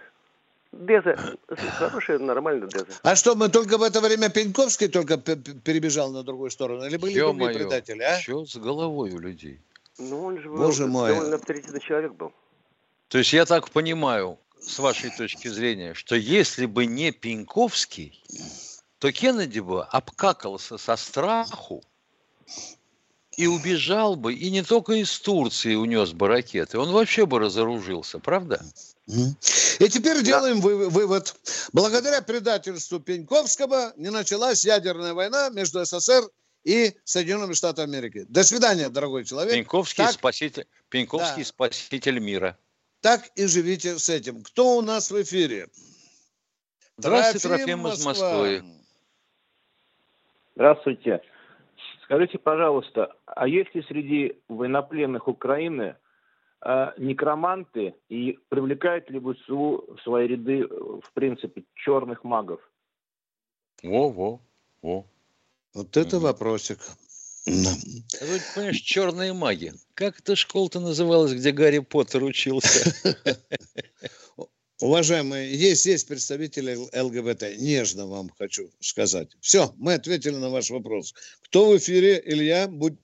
Деза, 0.73 1.17
хорошая, 1.79 2.19
нормальная 2.19 2.69
Деза. 2.69 2.87
А 3.03 3.17
что, 3.17 3.35
мы 3.35 3.51
только 3.51 3.77
в 3.77 3.83
это 3.83 4.01
время 4.01 4.31
Пеньковский 4.31 4.89
только 4.89 5.19
перебежал 5.19 6.11
на 6.11 6.23
другую 6.23 6.51
сторону? 6.51 6.85
Или 6.87 6.97
были 6.97 7.19
другие 7.19 7.51
предатели, 7.53 8.03
а? 8.03 8.19
Что 8.19 8.47
с 8.47 8.57
головой 8.57 9.13
у 9.13 9.19
людей? 9.19 9.61
Ну, 9.99 10.25
он 10.25 10.41
же 10.41 10.49
Боже 10.49 10.87
мой. 10.87 11.11
довольно 11.11 11.37
авторитетный 11.37 11.81
человек 11.81 12.13
был. 12.15 12.33
То 13.09 13.19
есть 13.19 13.33
я 13.33 13.45
так 13.45 13.71
понимаю, 13.71 14.39
с 14.59 14.79
вашей 14.79 15.11
точки 15.11 15.49
зрения, 15.49 15.95
что 15.95 16.17
если 16.17 16.67
бы 16.67 16.87
не 16.87 17.13
Пеньковский, 17.13 18.21
то 19.05 19.13
Кеннеди 19.13 19.59
бы 19.59 19.85
обкакался 19.85 20.79
со 20.79 20.97
страху 20.97 21.85
и 23.37 23.47
убежал 23.47 24.17
бы, 24.17 24.33
и 24.33 24.51
не 24.51 24.63
только 24.63 24.95
из 24.95 25.21
Турции 25.21 25.75
унес 25.75 26.13
бы 26.13 26.27
ракеты, 26.27 26.79
он 26.79 26.91
вообще 26.91 27.27
бы 27.27 27.39
разоружился, 27.39 28.19
правда? 28.19 28.65
И 29.07 29.89
теперь 29.91 30.23
делаем 30.23 30.59
вывод. 30.63 31.37
Благодаря 31.75 32.23
предательству 32.23 32.99
Пеньковского 32.99 33.93
не 33.97 34.11
началась 34.11 34.65
ядерная 34.65 35.13
война 35.13 35.51
между 35.51 35.85
СССР 35.85 36.27
и 36.65 36.95
Соединенными 37.05 37.53
Штатами 37.53 37.99
Америки. 37.99 38.25
До 38.31 38.43
свидания, 38.43 38.89
дорогой 38.89 39.27
человек. 39.27 39.53
Пеньковский, 39.53 40.05
так, 40.05 40.15
спаситель, 40.15 40.67
Пеньковский 40.89 41.43
да. 41.43 41.49
спаситель 41.49 42.21
мира. 42.21 42.57
Так 43.03 43.31
и 43.35 43.45
живите 43.45 43.99
с 43.99 44.09
этим. 44.09 44.43
Кто 44.43 44.79
у 44.79 44.81
нас 44.81 45.11
в 45.11 45.23
эфире? 45.23 45.69
Здравствуйте, 46.97 47.49
Трофим, 47.49 47.83
Трофим 47.83 47.89
из 47.89 48.03
Москвы. 48.03 48.65
Здравствуйте. 50.57 51.21
Скажите, 52.05 52.39
пожалуйста, 52.39 53.13
а 53.27 53.49
есть 53.49 53.75
ли 53.75 53.83
среди 53.83 54.39
военнопленных 54.49 55.27
Украины 55.27 55.97
э, 56.65 56.93
некроманты 56.99 57.95
и 58.09 58.39
привлекают 58.49 59.11
ли 59.11 59.19
ВСУ 59.19 59.85
в 59.97 60.03
свои 60.03 60.29
ряды, 60.29 60.67
в 60.67 61.11
принципе, 61.15 61.65
черных 61.75 62.23
магов? 62.23 62.61
Во-во, 63.83 64.41
во. 64.83 65.07
Вот 65.75 65.97
это 65.97 66.21
вопросик. 66.21 66.79
А 67.47 67.51
вы 67.51 68.39
понимаешь, 68.55 68.81
черные 68.81 69.33
маги. 69.33 69.73
Как 69.95 70.21
эта 70.21 70.37
школа-то 70.37 70.81
называлась, 70.81 71.35
где 71.35 71.51
Гарри 71.51 71.81
Поттер 71.81 72.23
учился? 72.23 72.95
Уважаемые, 74.81 75.55
есть, 75.55 75.87
есть 75.87 76.09
представители 76.09 76.77
ЛГБТ. 76.77 77.59
Нежно 77.59 78.07
вам 78.07 78.29
хочу 78.39 78.71
сказать. 78.81 79.29
Все, 79.41 79.73
мы 79.77 79.95
ответили 79.95 80.35
на 80.35 80.51
ваш 80.51 80.71
вопрос. 80.71 81.15
Кто 81.45 81.71
в 81.71 81.77
эфире? 81.77 82.21
Илья, 82.25 82.67
будь... 82.69 82.99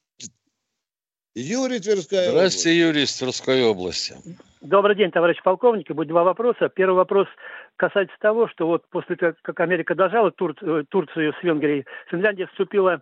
Юрий 1.35 1.79
Тверская 1.79 2.31
Здравствуйте, 2.31 2.71
область. 2.71 2.97
Юрий 2.97 3.03
из 3.05 3.17
Тверской 3.17 3.63
области. 3.63 4.17
Добрый 4.61 4.97
день, 4.97 5.13
товарищ 5.13 5.41
полковник. 5.45 5.89
Будет 5.93 6.09
два 6.09 6.25
вопроса. 6.25 6.69
Первый 6.69 6.97
вопрос 6.97 7.29
касается 7.77 8.17
того, 8.21 8.49
что 8.49 8.67
вот 8.67 8.89
после 8.91 9.15
того, 9.15 9.35
как 9.43 9.61
Америка 9.61 9.95
дожала 9.95 10.33
Тур... 10.33 10.57
Э, 10.61 10.83
Турцию 10.91 11.33
с 11.41 11.43
Венгрией, 11.43 11.87
Финляндия 12.11 12.47
вступила 12.49 13.01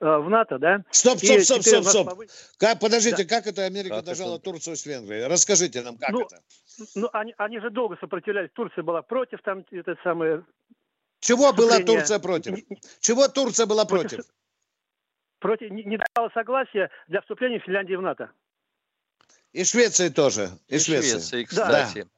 Э, 0.00 0.18
в 0.18 0.30
НАТО, 0.30 0.58
да? 0.58 0.84
Стоп, 0.92 1.18
стоп, 1.18 1.40
стоп, 1.40 1.62
стоп, 1.62 1.84
стоп. 1.84 2.10
Повы... 2.10 2.28
Как, 2.58 2.78
подождите, 2.78 3.24
да. 3.24 3.28
как 3.28 3.48
это 3.48 3.64
Америка 3.64 3.96
как 3.96 4.04
дожала 4.04 4.36
это? 4.36 4.44
Турцию 4.44 4.76
с 4.76 4.86
Венгрией? 4.86 5.26
Расскажите 5.26 5.82
нам, 5.82 5.96
как 5.98 6.10
ну, 6.10 6.20
это? 6.20 6.40
Ну, 6.94 7.08
они, 7.12 7.34
они 7.38 7.60
же 7.60 7.70
долго 7.70 7.96
сопротивлялись. 8.00 8.50
Турция 8.52 8.82
была 8.82 9.02
против, 9.02 9.40
там 9.42 9.64
это 9.70 9.96
самое... 10.02 10.44
Чего 11.20 11.52
была 11.52 11.80
Турция 11.80 12.18
против? 12.18 12.58
Чего 13.00 13.28
Турция 13.28 13.66
была 13.66 13.84
против? 13.84 14.20
Против, 15.40 15.70
не, 15.70 15.84
не 15.84 15.98
дала 16.14 16.30
согласия 16.30 16.90
для 17.06 17.20
вступления 17.20 17.58
Финляндии 17.60 17.94
в 17.94 18.02
НАТО. 18.02 18.30
И 19.52 19.64
Швеции 19.64 20.08
тоже. 20.08 20.50
И, 20.68 20.76
и 20.76 20.78
Швеции. 20.78 21.10
Швеции, 21.10 21.44
кстати. 21.44 22.02
Да. 22.02 22.08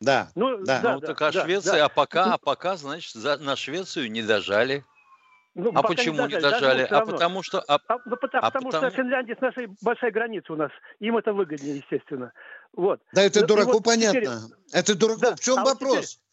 Да. 0.00 0.30
Ну, 0.34 0.64
да. 0.64 0.80
да, 0.80 0.94
ну 0.94 1.00
так 1.00 1.20
а 1.22 1.32
да, 1.32 1.44
Швеция, 1.44 1.74
да. 1.74 1.84
а 1.86 1.88
пока, 1.88 2.34
а 2.34 2.38
пока, 2.38 2.76
значит, 2.76 3.14
за, 3.14 3.36
на 3.38 3.56
Швецию 3.56 4.10
не 4.10 4.22
дожали. 4.22 4.84
Ну, 5.54 5.72
а 5.74 5.82
почему 5.82 6.26
не 6.26 6.38
дожали? 6.38 6.60
Дожали? 6.60 6.82
А 6.82 7.04
потому 7.04 7.42
что... 7.42 7.60
А, 7.66 7.80
а, 7.88 7.98
ну, 8.04 8.16
потому, 8.16 8.44
а 8.44 8.50
потому, 8.50 8.70
потому 8.70 8.90
что 8.90 8.96
Финляндия 8.96 9.34
с 9.36 9.40
нашей 9.40 9.68
большой 9.82 10.10
границей 10.10 10.54
у 10.54 10.56
нас. 10.56 10.70
Им 11.00 11.16
это 11.16 11.32
выгоднее, 11.32 11.78
естественно. 11.78 12.32
Вот. 12.72 13.00
Да 13.12 13.22
это 13.22 13.40
ну, 13.40 13.46
дураку 13.46 13.72
вот 13.72 13.84
понятно. 13.84 14.20
Теперь... 14.20 14.28
Это 14.72 14.94
дураку. 14.94 15.20
Да. 15.20 15.36
В 15.36 15.40
чем 15.40 15.58
а 15.58 15.64
вопрос? 15.64 15.96
Вот 15.96 16.04
теперь... 16.04 16.28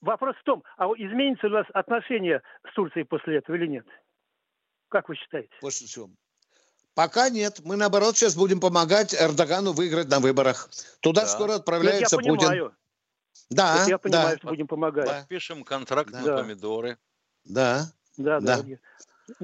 Вопрос 0.00 0.36
в 0.36 0.42
том, 0.44 0.62
а 0.76 0.86
изменится 0.96 1.46
у 1.46 1.50
нас 1.50 1.66
отношения 1.72 2.42
с 2.70 2.74
Турцией 2.74 3.04
после 3.04 3.38
этого 3.38 3.56
или 3.56 3.66
нет? 3.66 3.86
Как 4.88 5.08
вы 5.08 5.16
считаете? 5.16 5.50
После 5.60 5.86
чего? 5.86 6.10
Пока 6.94 7.28
нет. 7.28 7.60
Мы, 7.64 7.76
наоборот, 7.76 8.16
сейчас 8.16 8.36
будем 8.36 8.60
помогать 8.60 9.14
Эрдогану 9.14 9.72
выиграть 9.72 10.08
на 10.08 10.20
выборах. 10.20 10.70
Туда 11.00 11.22
да. 11.22 11.26
скоро 11.26 11.54
отправляется 11.54 12.16
я 12.16 12.18
Путин. 12.18 12.36
Понимаю. 12.36 12.76
Да, 13.50 13.84
я 13.86 13.98
понимаю, 13.98 14.30
да. 14.30 14.36
что 14.36 14.48
будем 14.48 14.66
помогать. 14.68 15.08
Подпишем 15.08 15.64
контракт 15.64 16.10
да. 16.10 16.20
на 16.20 16.36
помидоры. 16.36 16.98
Да. 17.44 17.86
Да, 18.16 18.40
да. 18.40 18.62
да. 18.62 18.76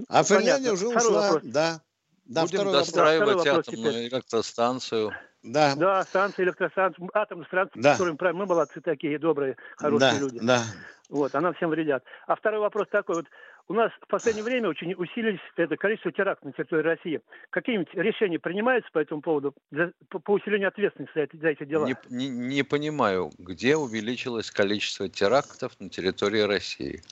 А 0.08 0.22
Финляндия 0.24 0.72
уже 0.72 0.90
второй 0.90 1.08
ушла. 1.08 1.22
Вопрос. 1.22 1.42
Да. 1.44 1.80
Да, 2.26 2.42
Будем 2.42 2.70
достраивать 2.70 3.36
вопрос. 3.38 3.58
атомную 3.68 3.92
теперь. 3.92 4.08
электростанцию. 4.08 5.12
Да. 5.42 5.74
Да, 5.74 6.04
станция, 6.04 6.44
электростанция, 6.44 7.08
атомная 7.14 7.46
станция, 7.46 7.82
да. 7.82 7.92
которым 7.92 8.18
мы 8.36 8.46
молодцы 8.46 8.80
такие, 8.80 9.18
добрые, 9.18 9.56
хорошие 9.76 10.12
да, 10.12 10.18
люди. 10.18 10.38
Да. 10.42 10.62
Вот, 11.08 11.34
а 11.34 11.40
нам 11.40 11.54
всем 11.54 11.70
вредят. 11.70 12.04
А 12.28 12.36
второй 12.36 12.60
вопрос 12.60 12.86
такой 12.88 13.16
вот. 13.16 13.26
у 13.66 13.74
нас 13.74 13.90
в 14.00 14.06
последнее 14.06 14.44
время 14.44 14.68
очень 14.68 14.94
усилились 14.94 15.40
это 15.56 15.76
количество 15.76 16.12
терактов 16.12 16.44
на 16.44 16.52
территории 16.52 16.82
России. 16.84 17.20
Какие-нибудь 17.50 17.92
решения 17.94 18.38
принимаются 18.38 18.90
по 18.92 18.98
этому 19.00 19.22
поводу 19.22 19.54
для, 19.72 19.90
по, 20.08 20.20
по 20.20 20.32
усилению 20.32 20.68
ответственности 20.68 21.14
за, 21.16 21.22
эти- 21.22 21.36
за 21.36 21.48
эти 21.48 21.64
дела? 21.64 21.86
Не, 21.86 21.96
не- 22.10 22.28
не 22.28 22.62
понимаю, 22.62 23.32
где 23.38 23.76
увеличилось 23.76 24.52
количество 24.52 25.08
терактов 25.08 25.72
на 25.80 25.88
территории 25.88 26.42
России? 26.42 27.02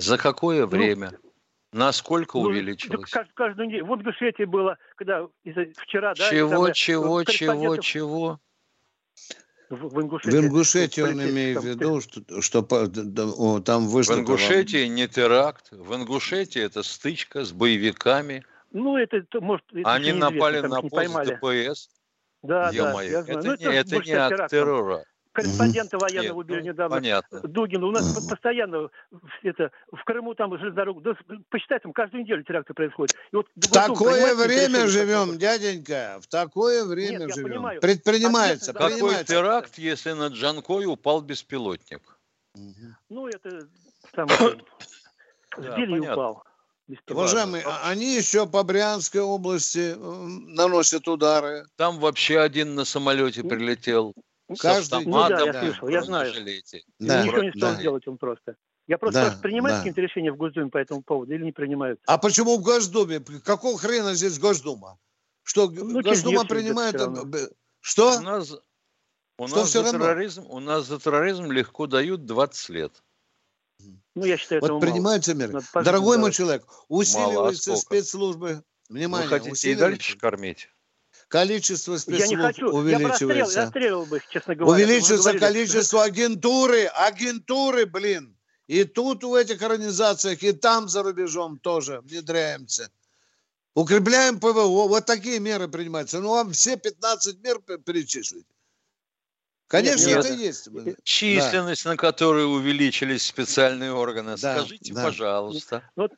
За 0.00 0.18
какое 0.18 0.66
время? 0.66 1.12
Насколько 1.72 2.38
Ну, 2.38 2.44
увеличилось? 2.44 3.12
кажд- 3.12 3.30
каждую 3.34 3.68
неделю. 3.68 3.86
Вот 3.86 3.98
в 3.98 4.02
Ингушетии 4.02 4.44
было, 4.44 4.76
когда 4.96 5.26
вчера, 5.76 6.14
да, 6.14 6.28
Чего, 6.30 6.48
самое, 6.50 6.74
чего, 6.74 7.24
чего, 7.24 7.76
чего? 7.76 8.40
В, 9.68 9.76
в 9.88 10.00
Ингушетии. 10.00 10.36
В 10.36 10.40
Ингушетии 10.40 11.00
он 11.02 11.22
имеет 11.22 11.58
в 11.58 11.60
там. 11.62 11.70
виду, 11.70 12.00
что, 12.00 12.42
что 12.42 12.66
о, 12.68 13.60
там 13.60 13.86
В 13.86 13.92
вышло... 13.92 14.14
Ингушетии 14.14 14.86
не 14.88 15.06
теракт, 15.06 15.70
в 15.70 15.94
Ингушетии 15.94 16.60
это 16.60 16.82
стычка 16.82 17.44
с 17.44 17.52
боевиками. 17.52 18.44
Ну, 18.72 18.96
это, 18.96 19.22
то, 19.22 19.40
может, 19.40 19.64
это 19.72 19.88
Они 19.92 20.12
напали 20.12 20.60
там 20.60 20.70
на 20.70 20.80
пост 20.80 20.92
поймали. 20.94 21.38
ДПС. 21.40 21.88
Да, 22.42 22.64
да, 22.64 22.70
Ё-моё, 22.70 23.10
я 23.10 23.22
знаю. 23.22 23.38
это 23.38 23.48
Ну, 23.48 23.56
не, 23.56 23.76
это 23.76 23.94
больше 23.94 24.10
не 24.10 24.28
теракт. 24.28 24.50
террора. 24.50 25.04
Корреспондента 25.32 25.96
военного 25.98 26.22
Нет, 26.42 26.44
убили 26.44 26.60
ну, 26.60 26.66
недавно. 26.66 26.96
понятно. 26.96 27.40
Дугина. 27.42 27.86
У 27.86 27.90
нас 27.92 28.12
по- 28.14 28.30
постоянно 28.30 28.88
в- 29.10 29.20
это, 29.44 29.70
в 29.92 30.02
Крыму 30.04 30.34
там 30.34 30.58
железнодорога. 30.58 31.00
Да, 31.28 31.36
посчитай, 31.50 31.78
там 31.78 31.92
каждую 31.92 32.24
неделю 32.24 32.42
теракты 32.42 32.74
происходят. 32.74 33.14
И 33.32 33.36
вот 33.36 33.46
В 33.54 33.70
такое 33.72 34.34
время 34.34 34.86
живем, 34.88 35.38
дяденька, 35.38 36.18
в 36.20 36.26
такое 36.26 36.84
время 36.84 37.20
Нет, 37.26 37.34
живем. 37.34 37.48
понимаю. 37.50 37.80
Предпринимается, 37.80 38.72
Какой 38.72 38.90
принимается. 38.94 39.24
теракт, 39.26 39.78
если 39.78 40.12
над 40.12 40.32
Джанкой 40.32 40.86
упал 40.86 41.20
беспилотник? 41.20 42.02
Ну, 43.08 43.28
это 43.28 43.68
там 44.12 44.26
Да, 45.58 45.76
Белья 45.76 45.98
понятно. 45.98 46.12
упал. 46.12 46.44
Уважаемые, 47.08 47.62
а- 47.64 47.88
они 47.88 48.16
еще 48.16 48.48
по 48.48 48.64
Брянской 48.64 49.20
области 49.20 49.94
наносят 49.96 51.06
удары. 51.06 51.64
Там 51.76 51.98
вообще 52.00 52.40
один 52.40 52.74
на 52.74 52.84
самолете 52.84 53.44
прилетел. 53.44 54.12
С 54.52 54.60
Каждый- 54.60 55.04
Ну 55.06 55.28
да, 55.28 55.44
я 55.44 55.52
да. 55.52 55.60
слышал, 55.60 55.88
я 55.88 56.02
знаю. 56.02 56.32
Да, 56.98 57.24
Ничего 57.24 57.42
не 57.42 57.52
стал 57.56 57.74
да. 57.74 57.80
делать 57.82 58.06
он 58.08 58.18
просто. 58.18 58.56
Я 58.88 58.98
просто 58.98 59.20
Да, 59.20 59.24
спрашиваю, 59.26 59.42
принимают 59.42 59.74
да. 59.76 59.78
какие-то 59.80 60.00
решения 60.00 60.32
в 60.32 60.36
Госдуме 60.36 60.70
по 60.70 60.78
этому 60.78 61.02
поводу 61.02 61.32
или 61.34 61.44
не 61.44 61.52
принимают? 61.52 62.00
А 62.06 62.18
почему 62.18 62.56
в 62.58 62.62
Госдуме? 62.62 63.20
Какого 63.44 63.78
хрена 63.78 64.14
здесь 64.14 64.38
Госдума? 64.40 64.98
Что 65.44 65.70
Ну, 65.70 66.02
Госдума 66.02 66.44
принимает... 66.44 66.96
э, 66.96 67.48
Что? 67.80 68.16
У 68.18 68.20
нас, 68.20 68.52
у 69.38 69.46
Что 69.46 69.56
нас 69.58 69.70
за 69.72 69.82
равно? 69.84 69.98
терроризм, 69.98 70.46
у 70.48 70.58
нас 70.58 70.86
за 70.86 70.98
терроризм 70.98 71.44
легко 71.52 71.86
дают 71.86 72.26
20 72.26 72.68
лет. 72.70 73.02
Ну, 74.16 74.24
я 74.24 74.36
считаю, 74.36 74.60
Вот 74.60 74.70
мало. 74.70 74.80
принимаются 74.80 75.34
меры. 75.34 75.52
Надо 75.52 75.66
пожить 75.72 75.86
Дорогой 75.86 76.18
мой 76.18 76.32
человек, 76.32 76.66
Мало, 76.66 76.84
усиливаются 76.88 77.72
а 77.72 77.76
сколько? 77.76 78.02
спецслужбы. 78.02 78.64
Вы 78.88 78.98
Внимание, 78.98 79.28
хотите 79.28 79.70
и 79.70 79.74
дальше 79.76 80.18
кормить? 80.18 80.68
Количество 81.30 81.92
Я 81.92 81.96
не 81.96 82.00
спецслужб 82.00 82.42
хочу. 82.42 82.66
Я 82.66 82.72
увеличивается. 82.72 83.62
расстреливал 83.62 84.04
бы 84.04 84.16
их, 84.16 84.28
честно 84.28 84.56
говоря. 84.56 84.84
Увеличивается 84.84 85.32
говорили, 85.32 85.38
количество 85.38 86.02
агентуры, 86.02 86.86
агентуры, 86.86 87.86
блин. 87.86 88.36
И 88.66 88.82
тут 88.82 89.22
в 89.22 89.34
этих 89.34 89.62
организациях, 89.62 90.42
и 90.42 90.50
там 90.50 90.88
за 90.88 91.04
рубежом 91.04 91.60
тоже 91.60 92.00
внедряемся. 92.00 92.90
Укрепляем 93.74 94.40
ПВО. 94.40 94.88
Вот 94.88 95.06
такие 95.06 95.38
меры 95.38 95.68
принимаются. 95.68 96.18
Ну, 96.18 96.30
вам 96.30 96.50
все 96.50 96.76
15 96.76 97.38
мер 97.44 97.60
перечислить. 97.60 98.46
Конечно, 99.70 100.08
Нет, 100.08 100.18
это 100.18 100.30
нет. 100.30 100.40
есть. 100.40 100.68
Численность, 101.04 101.84
на 101.84 101.96
которой 101.96 102.44
увеличились 102.44 103.24
специальные 103.24 103.92
органы. 103.92 104.34
Да, 104.36 104.56
Скажите, 104.58 104.92
да. 104.92 105.04
пожалуйста. 105.04 105.84
Вот 105.94 106.10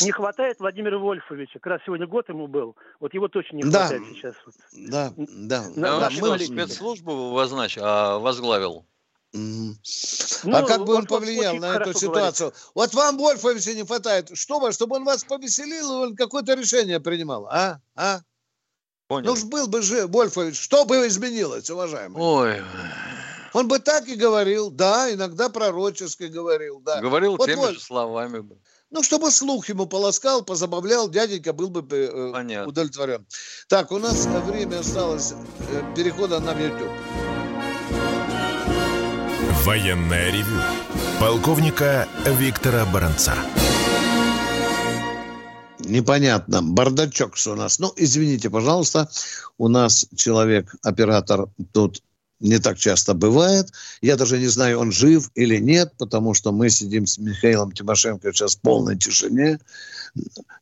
не 0.00 0.10
хватает 0.10 0.58
Владимира 0.58 0.98
Вольфовича. 0.98 1.60
Как 1.60 1.66
раз 1.66 1.80
сегодня 1.86 2.08
год 2.08 2.28
ему 2.28 2.48
был. 2.48 2.74
Вот 2.98 3.14
его 3.14 3.28
точно 3.28 3.58
не 3.58 3.62
Да. 3.62 3.86
хватает 3.86 4.02
сейчас. 4.16 4.34
Да, 4.72 5.12
да. 5.16 5.68
На- 5.76 6.06
А 6.06 6.10
что, 6.10 6.30
политики. 6.30 6.52
спецслужбу 6.52 7.30
вознач... 7.30 7.78
а, 7.80 8.18
возглавил? 8.18 8.84
Мгм. 9.32 9.76
Ну, 10.42 10.56
а 10.56 10.62
как 10.66 10.84
бы 10.84 10.94
он 10.94 11.06
повлиял 11.06 11.54
на 11.54 11.76
эту 11.76 11.92
ситуацию? 11.94 12.52
Вот 12.74 12.94
вам 12.94 13.16
Вольфовича 13.16 13.74
не 13.74 13.84
хватает. 13.84 14.36
Что 14.36 14.58
вы, 14.58 14.72
чтобы 14.72 14.96
он 14.96 15.04
вас 15.04 15.22
повеселил, 15.22 15.92
и 16.02 16.06
он 16.08 16.16
какое-то 16.16 16.54
решение 16.54 16.98
принимал, 16.98 17.46
а? 17.48 17.78
А? 17.94 18.22
Понял. 19.08 19.30
Ну, 19.30 19.36
ж 19.36 19.44
был 19.44 19.66
бы 19.66 19.80
же 19.80 20.06
Вольфович, 20.06 20.60
что 20.60 20.84
бы 20.84 21.06
изменилось, 21.06 21.70
уважаемый? 21.70 22.20
Ой, 22.22 22.62
Он 23.54 23.66
бы 23.66 23.78
так 23.78 24.06
и 24.06 24.14
говорил, 24.16 24.70
да, 24.70 25.10
иногда 25.12 25.48
пророчески 25.48 26.24
говорил, 26.24 26.80
да. 26.80 27.00
говорил 27.00 27.36
Вот 27.38 27.46
теми 27.46 27.56
Воль- 27.56 27.74
же 27.74 27.80
словами. 27.80 28.40
бы. 28.40 28.58
Ну, 28.90 29.02
чтобы 29.02 29.30
слух 29.30 29.68
ему 29.70 29.86
полоскал, 29.86 30.42
позабавлял, 30.42 31.08
дяденька 31.08 31.52
был 31.54 31.68
бы 31.68 31.82
э, 31.90 32.32
Понятно. 32.32 32.68
удовлетворен. 32.68 33.26
Так, 33.66 33.92
у 33.92 33.98
нас 33.98 34.26
время 34.46 34.80
осталось 34.80 35.32
э, 35.32 35.94
перехода 35.96 36.40
на 36.40 36.52
YouTube. 36.52 36.88
Военное 39.64 40.30
ревю 40.30 40.60
полковника 41.20 42.06
Виктора 42.26 42.84
Баранца. 42.86 43.34
Непонятно. 45.88 46.62
Бардачок 46.62 47.34
у 47.46 47.54
нас. 47.54 47.78
Ну, 47.78 47.92
извините, 47.96 48.50
пожалуйста, 48.50 49.10
у 49.56 49.68
нас 49.68 50.06
человек, 50.14 50.74
оператор 50.82 51.48
тут 51.72 52.02
не 52.40 52.58
так 52.58 52.78
часто 52.78 53.14
бывает. 53.14 53.72
Я 54.00 54.16
даже 54.16 54.38
не 54.38 54.46
знаю, 54.46 54.78
он 54.78 54.92
жив 54.92 55.30
или 55.34 55.56
нет, 55.58 55.92
потому 55.98 56.34
что 56.34 56.52
мы 56.52 56.70
сидим 56.70 57.06
с 57.06 57.18
Михаилом 57.18 57.72
Тимошенко 57.72 58.32
сейчас 58.32 58.54
в 58.54 58.60
полной 58.60 58.96
тишине. 58.96 59.58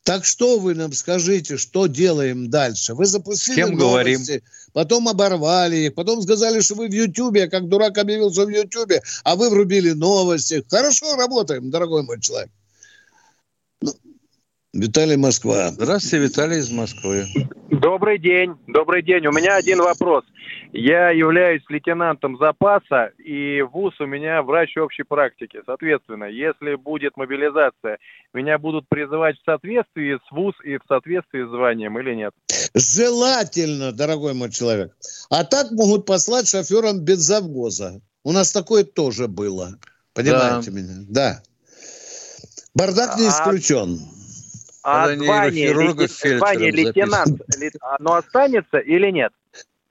Так 0.03 0.25
что 0.25 0.59
вы 0.59 0.75
нам 0.75 0.93
скажите, 0.93 1.57
что 1.57 1.87
делаем 1.87 2.49
дальше? 2.51 2.95
Вы 2.95 3.07
запустили 3.07 3.57
кем 3.57 3.77
новости, 3.77 4.43
потом 4.73 5.09
оборвали 5.09 5.77
их, 5.77 5.95
потом 5.95 6.23
сказали, 6.23 6.61
что 6.61 6.75
вы 6.75 6.89
в 6.89 6.93
Ютьюбе, 6.93 7.49
как 7.49 7.69
дурак 7.69 7.99
объявился 7.99 8.47
в 8.47 8.49
Ютьюбе, 8.49 9.03
а 9.25 9.37
вы 9.37 9.51
врубили 9.51 9.93
новости. 9.93 10.65
Хорошо 10.69 11.15
работаем, 11.17 11.71
дорогой 11.71 12.03
мой 12.03 12.21
человек. 12.21 12.51
Виталий 14.81 15.17
Москва. 15.17 15.69
Здравствуйте, 15.71 16.19
Виталий 16.19 16.59
из 16.59 16.71
Москвы. 16.71 17.27
Добрый 17.71 18.19
день, 18.19 18.55
добрый 18.67 19.03
день. 19.03 19.27
У 19.27 19.33
меня 19.33 19.57
один 19.57 19.79
вопрос. 19.79 20.25
Я 20.73 21.11
являюсь 21.11 21.63
лейтенантом 21.71 22.37
запаса, 22.39 23.11
и 23.19 23.63
ВУЗ 23.63 23.95
у 24.01 24.07
меня 24.07 24.43
врач 24.43 24.77
общей 24.77 25.05
практики. 25.05 25.61
Соответственно, 25.65 26.25
если 26.25 26.75
будет 26.75 27.17
мобилизация, 27.17 27.99
меня 28.35 28.59
будут 28.59 28.87
призывать 28.89 29.37
в 29.39 29.45
соответствии 29.45 30.17
с 30.17 30.31
ВУЗ 30.31 30.55
и 30.65 30.77
в 30.77 30.83
соответствии 30.87 31.45
с 31.47 31.49
званием 31.51 31.99
или 31.99 32.15
нет? 32.15 32.35
Желательно, 32.75 33.93
дорогой 33.93 34.35
мой 34.35 34.51
человек. 34.51 34.93
А 35.31 35.45
так 35.45 35.71
могут 35.71 36.05
послать 36.05 36.49
шофером 36.49 37.01
бензовоза. 37.01 38.03
У 38.25 38.33
нас 38.33 38.53
такое 38.53 38.85
тоже 38.85 39.27
было. 39.29 39.79
Понимаете 40.13 40.71
Да. 40.71 40.77
меня? 40.77 40.95
Да. 41.09 41.43
Бардак 42.75 43.19
не 43.19 43.27
А- 43.27 43.31
исключен. 43.31 43.99
А 44.01 44.26
Когда 44.87 45.25
звание, 45.25 45.65
нейрохирурга 45.67 46.05
лейтен- 46.05 46.09
фельдшером 46.09 46.39
звание 46.39 46.71
лейтенант, 46.71 47.41
ле- 47.59 47.73
оно 47.99 48.15
останется 48.15 48.79
или 48.79 49.11
нет? 49.11 49.33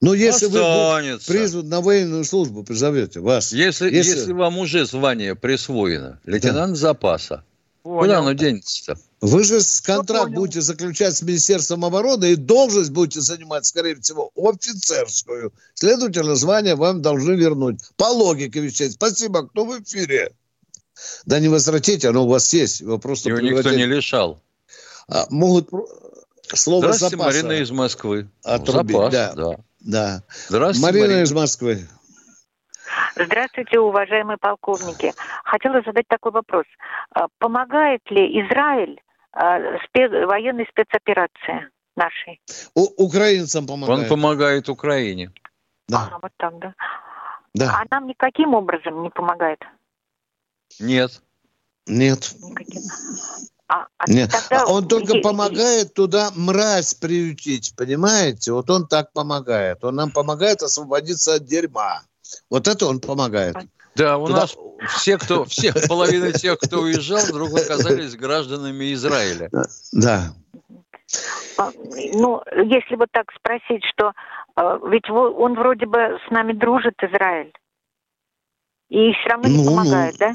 Ну, 0.02 0.14
если 0.14 0.46
вы 0.46 0.60
Останется. 0.60 1.32
призван 1.32 1.68
на 1.70 1.82
военную 1.82 2.24
службу, 2.24 2.64
призовете 2.64 3.20
вас. 3.20 3.52
Если, 3.52 3.90
Если- 3.94 4.18
если... 4.20 4.32
вам 4.34 4.58
уже 4.58 4.86
звание 4.86 5.36
присвоено, 5.36 6.20
лейтенант 6.26 6.78
запаса, 6.78 7.44
Понял. 7.84 8.00
куда 8.02 8.20
оно 8.20 8.34
денется-то? 8.34 8.98
Вы 9.22 9.44
же 9.44 9.62
с 9.62 9.82
контракт 9.82 10.32
будете 10.32 10.62
заключать 10.62 11.16
с 11.16 11.22
Министерством 11.24 11.84
обороны 11.84 12.34
и 12.34 12.36
должность 12.36 12.92
будете 12.92 13.22
занимать, 13.22 13.66
скорее 13.66 13.96
всего, 13.96 14.32
офицерскую. 14.36 15.52
Следовательно, 15.74 16.36
звание 16.36 16.76
вам 16.76 17.02
должны 17.02 17.32
вернуть. 17.34 17.80
По 17.98 18.06
логике 18.06 18.60
вещей. 18.60 18.92
Спасибо, 18.92 19.48
кто 19.48 19.66
в 19.66 19.82
эфире? 19.82 20.32
Да 21.26 21.40
не 21.40 21.48
возвратите, 21.50 22.10
оно 22.10 22.26
у 22.26 22.28
вас 22.28 22.54
есть. 22.54 22.82
Его 22.82 22.98
просто 23.00 23.30
Его 23.30 23.40
никто 23.40 23.72
не 23.72 23.86
лишал. 23.86 24.40
А, 25.08 25.26
могут 25.30 25.70
слово 26.54 26.82
Здравствуйте, 26.82 27.18
запаса 27.18 27.44
Марина 27.44 27.62
из 27.62 27.72
Москвы. 27.72 28.30
отрубить. 28.44 28.96
Запас, 28.96 29.12
да. 29.12 29.34
да. 29.34 29.56
да. 29.80 30.24
Здравствуйте, 30.48 30.86
Марина, 30.86 31.08
Марина. 31.08 31.24
из 31.24 31.32
Москвы. 31.32 31.88
Здравствуйте, 33.16 33.80
уважаемые 33.80 34.38
полковники. 34.38 35.14
Хотела 35.44 35.82
задать 35.86 36.08
такой 36.08 36.32
вопрос. 36.32 36.66
А 37.12 37.28
Помогает 37.40 38.02
ли 38.10 38.42
Израиль 38.42 39.02
а, 39.32 39.60
спе- 39.86 40.26
военной 40.26 40.68
спецоперации 40.70 41.70
нашей? 41.96 42.42
У- 42.74 43.04
украинцам 43.04 43.68
помогает. 43.68 44.04
Он 44.04 44.10
помогает 44.10 44.70
Украине. 44.70 45.32
Да. 45.88 46.10
А, 46.12 46.20
вот 46.22 46.32
так, 46.38 46.58
да. 46.60 46.74
Да. 47.54 47.80
А 47.82 47.86
нам 47.90 48.08
никаким 48.08 48.54
образом 48.54 49.02
не 49.04 49.10
помогает? 49.10 49.60
Нет. 50.80 51.22
Нет. 51.88 52.34
Никаким. 52.42 52.82
А, 53.68 53.88
а 53.98 54.12
Нет. 54.12 54.30
тогда 54.32 54.64
А 54.64 54.72
он 54.72 54.88
только 54.88 55.20
помогает 55.22 55.94
туда 55.96 56.30
мразь 56.36 56.94
приютить, 56.94 57.74
понимаете? 57.76 58.52
Вот 58.52 58.70
он 58.70 58.88
так 58.88 59.12
помогает. 59.12 59.84
Он 59.84 59.96
нам 59.96 60.12
помогает 60.12 60.62
освободиться 60.62 61.36
от 61.36 61.46
дерьма. 61.46 62.02
Вот 62.50 62.68
это 62.68 62.86
он 62.86 63.00
помогает. 63.00 63.56
Да, 63.96 64.18
у 64.18 64.28
Туда- 64.28 64.42
нас 64.42 64.56
все, 64.98 65.18
кто, 65.18 65.46
все, 65.46 65.74
половина 65.88 66.32
тех, 66.32 66.60
кто 66.60 66.82
уезжал, 66.82 67.22
вдруг 67.26 67.50
оказались 67.58 68.16
гражданами 68.16 68.94
Израиля. 68.94 69.50
Да. 69.94 70.34
А, 71.58 71.72
Ну, 72.14 72.42
если 72.56 72.96
вот 72.98 73.10
так 73.12 73.32
спросить, 73.36 73.84
что 73.94 74.12
э, 74.58 74.80
ведь 74.92 75.10
он 75.10 75.56
вроде 75.56 75.86
бы 75.86 76.20
с 76.28 76.32
нами 76.32 76.54
дружит, 76.54 76.96
Израиль, 77.02 77.54
и 78.90 79.12
все 79.14 79.30
равно 79.30 79.48
не 79.48 79.58
Ну, 79.58 79.64
ну. 79.64 79.70
помогает, 79.72 80.18
да? 80.18 80.34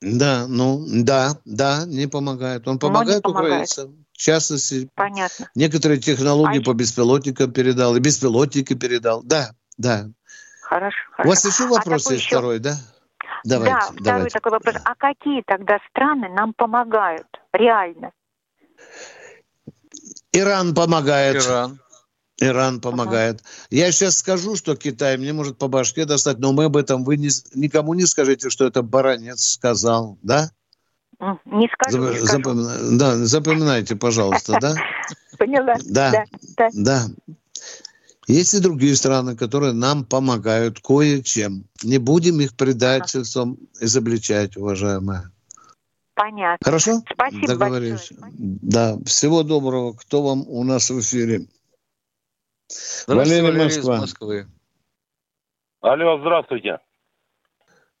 Да, 0.00 0.46
ну, 0.48 0.84
да, 0.86 1.36
да, 1.44 1.84
не 1.86 2.06
помогает. 2.06 2.68
Он 2.68 2.74
не 2.74 2.78
помогает 2.78 3.22
помогает. 3.22 3.50
украинцам. 3.52 4.04
В 4.12 4.16
частности, 4.18 4.88
Понятно. 4.94 5.50
некоторые 5.54 5.98
технологии 6.00 6.60
А 6.60 6.64
по 6.64 6.72
беспилотникам 6.72 7.52
передал, 7.52 7.96
и 7.96 8.00
беспилотники 8.00 8.74
передал. 8.74 9.22
Да, 9.22 9.50
да. 9.76 10.08
Хорошо. 10.62 10.96
У 11.24 11.28
вас 11.28 11.44
еще 11.44 11.64
А 11.64 11.68
вопрос 11.68 12.04
такой 12.04 12.14
есть 12.16 12.26
еще- 12.26 12.36
второй, 12.36 12.58
да? 12.60 12.76
Давайте, 13.44 13.74
да, 13.74 13.80
второй 13.80 14.02
давайте. 14.04 14.30
такой 14.30 14.52
вопрос. 14.52 14.74
А 14.84 14.94
какие 14.94 15.42
тогда 15.46 15.78
страны 15.90 16.28
нам 16.28 16.52
помогают 16.54 17.26
реально? 17.52 18.12
Иран 20.32 20.74
помогает. 20.74 21.36
Иран. 21.44 21.80
Иран 22.40 22.80
помогает. 22.80 23.42
Я 23.70 23.90
сейчас 23.90 24.18
скажу, 24.18 24.54
что 24.56 24.76
Китай 24.76 25.16
мне 25.18 25.32
может 25.32 25.58
по 25.58 25.66
башке 25.68 26.04
достать, 26.04 26.38
но 26.38 26.52
мы 26.52 26.64
об 26.64 26.76
этом 26.76 27.04
вы 27.04 27.16
не- 27.16 27.30
никому 27.54 27.94
не 27.94 28.06
скажите, 28.06 28.48
что 28.50 28.66
это 28.66 28.82
баронец 28.82 29.42
сказал, 29.42 30.18
да? 30.22 30.50
Не 31.46 31.68
скажу, 31.72 31.98
Зап- 32.04 32.12
не 32.12 32.18
скажу. 32.26 32.38
запомина- 32.38 32.96
Да, 32.98 33.16
запоминайте, 33.16 33.96
пожалуйста, 33.96 34.58
да? 34.60 34.74
Поняла. 35.38 35.74
Да, 35.84 36.24
да. 36.74 37.06
Есть 38.28 38.54
и 38.54 38.60
другие 38.60 38.94
страны, 38.94 39.36
которые 39.36 39.72
нам 39.72 40.04
помогают 40.04 40.80
кое-чем. 40.80 41.64
Не 41.82 41.98
будем 41.98 42.40
их 42.40 42.54
предательством 42.56 43.58
изобличать, 43.80 44.56
уважаемая. 44.56 45.32
Понятно. 46.14 46.58
Хорошо? 46.62 47.02
Спасибо 47.12 47.46
Договорились. 47.46 48.10
Да. 48.38 48.98
Всего 49.06 49.42
доброго. 49.44 49.94
Кто 49.94 50.22
вам 50.22 50.44
у 50.46 50.62
нас 50.62 50.90
в 50.90 51.00
эфире? 51.00 51.46
Здравствуйте, 52.68 53.42
Валерий, 53.42 53.58
Валерий 53.58 53.66
из 53.66 53.76
Москва. 53.76 54.00
Москвы. 54.00 54.46
Алло, 55.80 56.18
здравствуйте. 56.18 56.78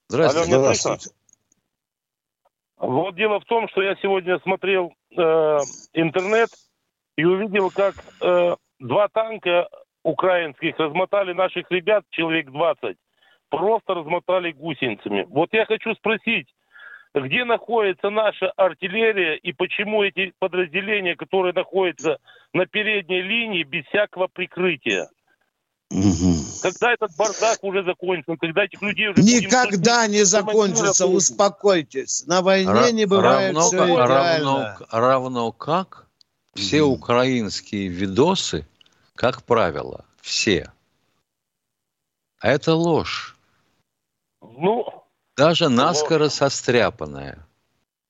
Здравствуйте. 0.08 0.54
Алло, 0.54 0.74
слышно? 0.74 1.12
Вот 2.76 3.16
дело 3.16 3.40
в 3.40 3.44
том, 3.44 3.68
что 3.68 3.82
я 3.82 3.96
сегодня 3.96 4.38
смотрел 4.40 4.92
э, 5.10 5.58
интернет 5.94 6.50
и 7.16 7.24
увидел, 7.24 7.70
как 7.70 7.94
э, 8.22 8.56
два 8.78 9.08
танка 9.08 9.68
украинских 10.04 10.78
размотали 10.78 11.32
наших 11.32 11.70
ребят, 11.70 12.04
человек 12.10 12.50
20, 12.50 12.96
просто 13.48 13.94
размотали 13.94 14.52
гусеницами. 14.52 15.26
Вот 15.28 15.48
я 15.52 15.66
хочу 15.66 15.94
спросить, 15.94 16.46
где 17.14 17.44
находится 17.44 18.10
наша 18.10 18.52
артиллерия 18.56 19.36
и 19.36 19.52
почему 19.52 20.02
эти 20.04 20.32
подразделения, 20.38 21.16
которые 21.16 21.52
находятся 21.54 22.18
на 22.52 22.66
передней 22.66 23.22
линии, 23.22 23.62
без 23.64 23.84
всякого 23.86 24.28
прикрытия? 24.28 25.08
Когда 25.90 26.92
этот 26.92 27.16
бардак 27.16 27.64
уже 27.64 27.82
закончится, 27.82 28.36
когда 28.38 28.64
этих 28.64 28.82
людей 28.82 29.08
уже 29.08 29.22
будем 29.22 29.40
Никогда 29.48 30.06
не 30.06 30.22
закончится, 30.22 31.06
успокойтесь. 31.06 32.26
На 32.26 32.42
войне 32.42 32.70
Ра- 32.70 32.92
не 32.92 33.06
бывает 33.06 33.54
равно, 33.54 33.68
все 33.68 33.78
как- 33.78 34.08
равно, 34.08 34.58
идеально. 34.58 34.86
равно 34.90 35.52
как 35.52 36.06
все 36.54 36.82
украинские 36.82 37.88
видосы, 37.88 38.66
как 39.14 39.42
правило, 39.44 40.04
все. 40.20 40.70
А 42.40 42.48
это 42.50 42.74
ложь. 42.74 43.34
Ну, 44.42 44.84
Даже 45.36 45.68
наскоро 45.68 46.28
состряпанная. 46.28 47.46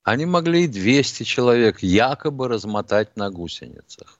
Они 0.03 0.25
могли 0.25 0.65
и 0.65 0.67
200 0.67 1.23
человек 1.23 1.81
якобы 1.81 2.47
размотать 2.47 3.15
на 3.15 3.29
гусеницах. 3.29 4.18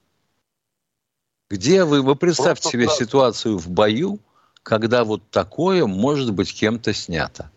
Где 1.50 1.84
вы? 1.84 2.00
Вы 2.00 2.14
представьте 2.14 2.62
Просто 2.62 2.70
себе 2.70 2.86
да. 2.86 2.94
ситуацию 2.94 3.58
в 3.58 3.68
бою, 3.68 4.20
когда 4.62 5.02
вот 5.02 5.22
такое 5.30 5.84
может 5.84 6.32
быть 6.32 6.54
кем-то 6.54 6.94
снято. 6.94 7.50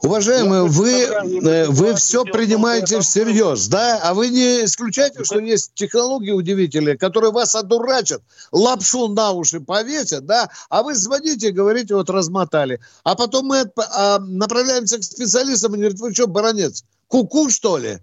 Уважаемые, 0.00 0.64
вы, 0.64 0.92
э, 0.92 1.66
вы 1.66 1.94
все 1.94 2.22
принимаете 2.24 3.00
всерьез, 3.00 3.66
да? 3.66 3.98
А 4.04 4.14
вы 4.14 4.28
не 4.28 4.64
исключаете, 4.64 5.24
что 5.24 5.40
есть 5.40 5.72
технологии 5.74 6.30
удивительные, 6.30 6.96
которые 6.96 7.32
вас 7.32 7.56
одурачат, 7.56 8.22
лапшу 8.52 9.08
на 9.08 9.32
уши 9.32 9.60
повесят, 9.60 10.24
да? 10.24 10.50
А 10.68 10.84
вы 10.84 10.94
звоните 10.94 11.48
и 11.48 11.52
говорите, 11.52 11.96
вот 11.96 12.10
размотали. 12.10 12.80
А 13.02 13.16
потом 13.16 13.46
мы 13.46 13.68
а, 13.76 14.20
направляемся 14.20 14.98
к 14.98 15.02
специалистам 15.02 15.74
и 15.74 15.78
говорят, 15.78 15.98
вы 15.98 16.14
что, 16.14 16.28
баронец, 16.28 16.84
куку 17.08 17.50
что 17.50 17.78
ли? 17.78 17.98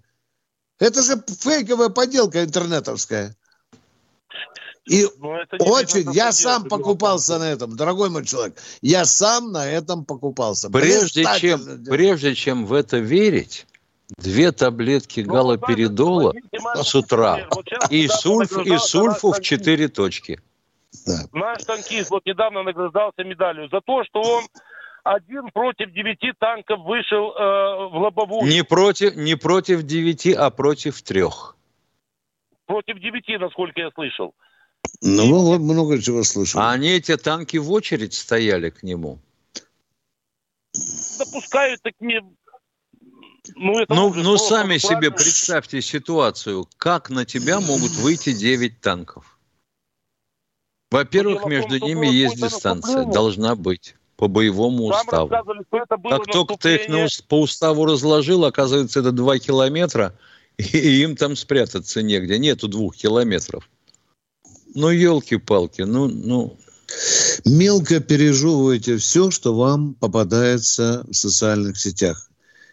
Это 0.78 1.00
же 1.02 1.22
фейковая 1.40 1.88
поделка 1.88 2.44
интернетовская. 2.44 3.34
И 4.86 5.04
Ну, 5.18 5.34
это 5.34 5.56
очень, 5.64 6.12
я 6.12 6.32
сам 6.32 6.64
покупался 6.64 7.38
на 7.38 7.50
этом, 7.50 7.76
дорогой 7.76 8.08
мой 8.08 8.24
человек. 8.24 8.56
Я 8.82 9.04
сам 9.04 9.50
на 9.50 9.68
этом 9.68 10.04
покупался. 10.04 10.70
Прежде 10.70 11.24
чем, 11.38 11.84
прежде 11.84 12.34
чем 12.34 12.66
в 12.66 12.72
это 12.72 12.98
верить, 12.98 13.66
две 14.16 14.52
таблетки 14.52 15.20
галоперидола 15.20 16.34
с 16.74 16.94
утра 16.94 17.48
и, 17.90 18.06
сульф, 18.06 18.56
и 18.58 18.78
сульфу 18.78 19.32
в 19.32 19.40
четыре 19.40 19.88
точки. 19.88 20.40
Наш 21.32 21.64
танкист 21.64 22.10
вот 22.10 22.24
недавно 22.24 22.62
награждался 22.62 23.24
медалью 23.24 23.68
за 23.68 23.80
то, 23.80 24.04
что 24.04 24.22
он 24.22 24.44
один 25.02 25.50
против 25.52 25.92
девяти 25.92 26.32
танков 26.38 26.80
вышел 26.80 27.30
э, 27.30 27.88
в 27.90 27.98
лобовую. 27.98 28.48
Не 28.48 28.62
против, 28.62 29.14
не 29.14 29.36
против 29.36 29.82
девяти, 29.82 30.32
а 30.32 30.50
против 30.50 31.00
трех. 31.02 31.56
Против 32.66 32.98
девяти, 32.98 33.36
насколько 33.36 33.80
я 33.80 33.90
слышал. 33.90 34.34
Ну, 35.00 35.50
вы 35.50 35.58
много 35.58 36.00
чего 36.00 36.22
слышали. 36.22 36.62
А 36.62 36.72
они, 36.72 36.88
эти 36.88 37.16
танки, 37.16 37.56
в 37.56 37.70
очередь 37.72 38.14
стояли 38.14 38.70
к 38.70 38.82
нему. 38.82 39.18
Допускают. 41.18 41.80
Ну, 43.54 43.78
это 43.78 43.94
Ну, 43.94 44.12
ну 44.12 44.22
просто 44.22 44.48
сами 44.48 44.74
натурально. 44.74 44.78
себе 44.78 45.10
представьте 45.10 45.80
ситуацию, 45.80 46.68
как 46.78 47.10
на 47.10 47.24
тебя 47.24 47.60
могут 47.60 47.92
выйти 47.92 48.32
9 48.32 48.80
танков. 48.80 49.38
Во-первых, 50.90 51.36
Ну, 51.36 51.42
том, 51.42 51.50
между 51.50 51.78
ними 51.78 52.06
есть 52.06 52.36
дистанция, 52.36 53.04
должна 53.04 53.54
быть 53.54 53.96
по 54.16 54.28
боевому 54.28 54.88
Там 54.88 55.00
уставу. 55.00 55.28
Как 55.28 56.26
только 56.26 56.56
ты 56.56 56.76
их 56.76 56.88
на 56.88 57.06
по 57.28 57.40
уставу 57.40 57.84
разложил, 57.84 58.44
оказывается, 58.44 59.00
это 59.00 59.12
2 59.12 59.38
километра, 59.38 60.18
и 60.56 61.02
им 61.02 61.16
там 61.16 61.36
спрятаться 61.36 62.02
негде. 62.02 62.38
Нету 62.38 62.68
двух 62.68 62.96
километров. 62.96 63.68
Ну, 64.76 64.90
елки-палки, 64.90 65.82
ну, 65.82 66.06
ну, 66.06 66.58
Мелко 67.46 67.98
пережевывайте 68.00 68.98
все, 68.98 69.30
что 69.30 69.54
вам 69.54 69.94
попадается 69.94 71.02
в 71.08 71.14
социальных 71.14 71.78
сетях. 71.78 72.28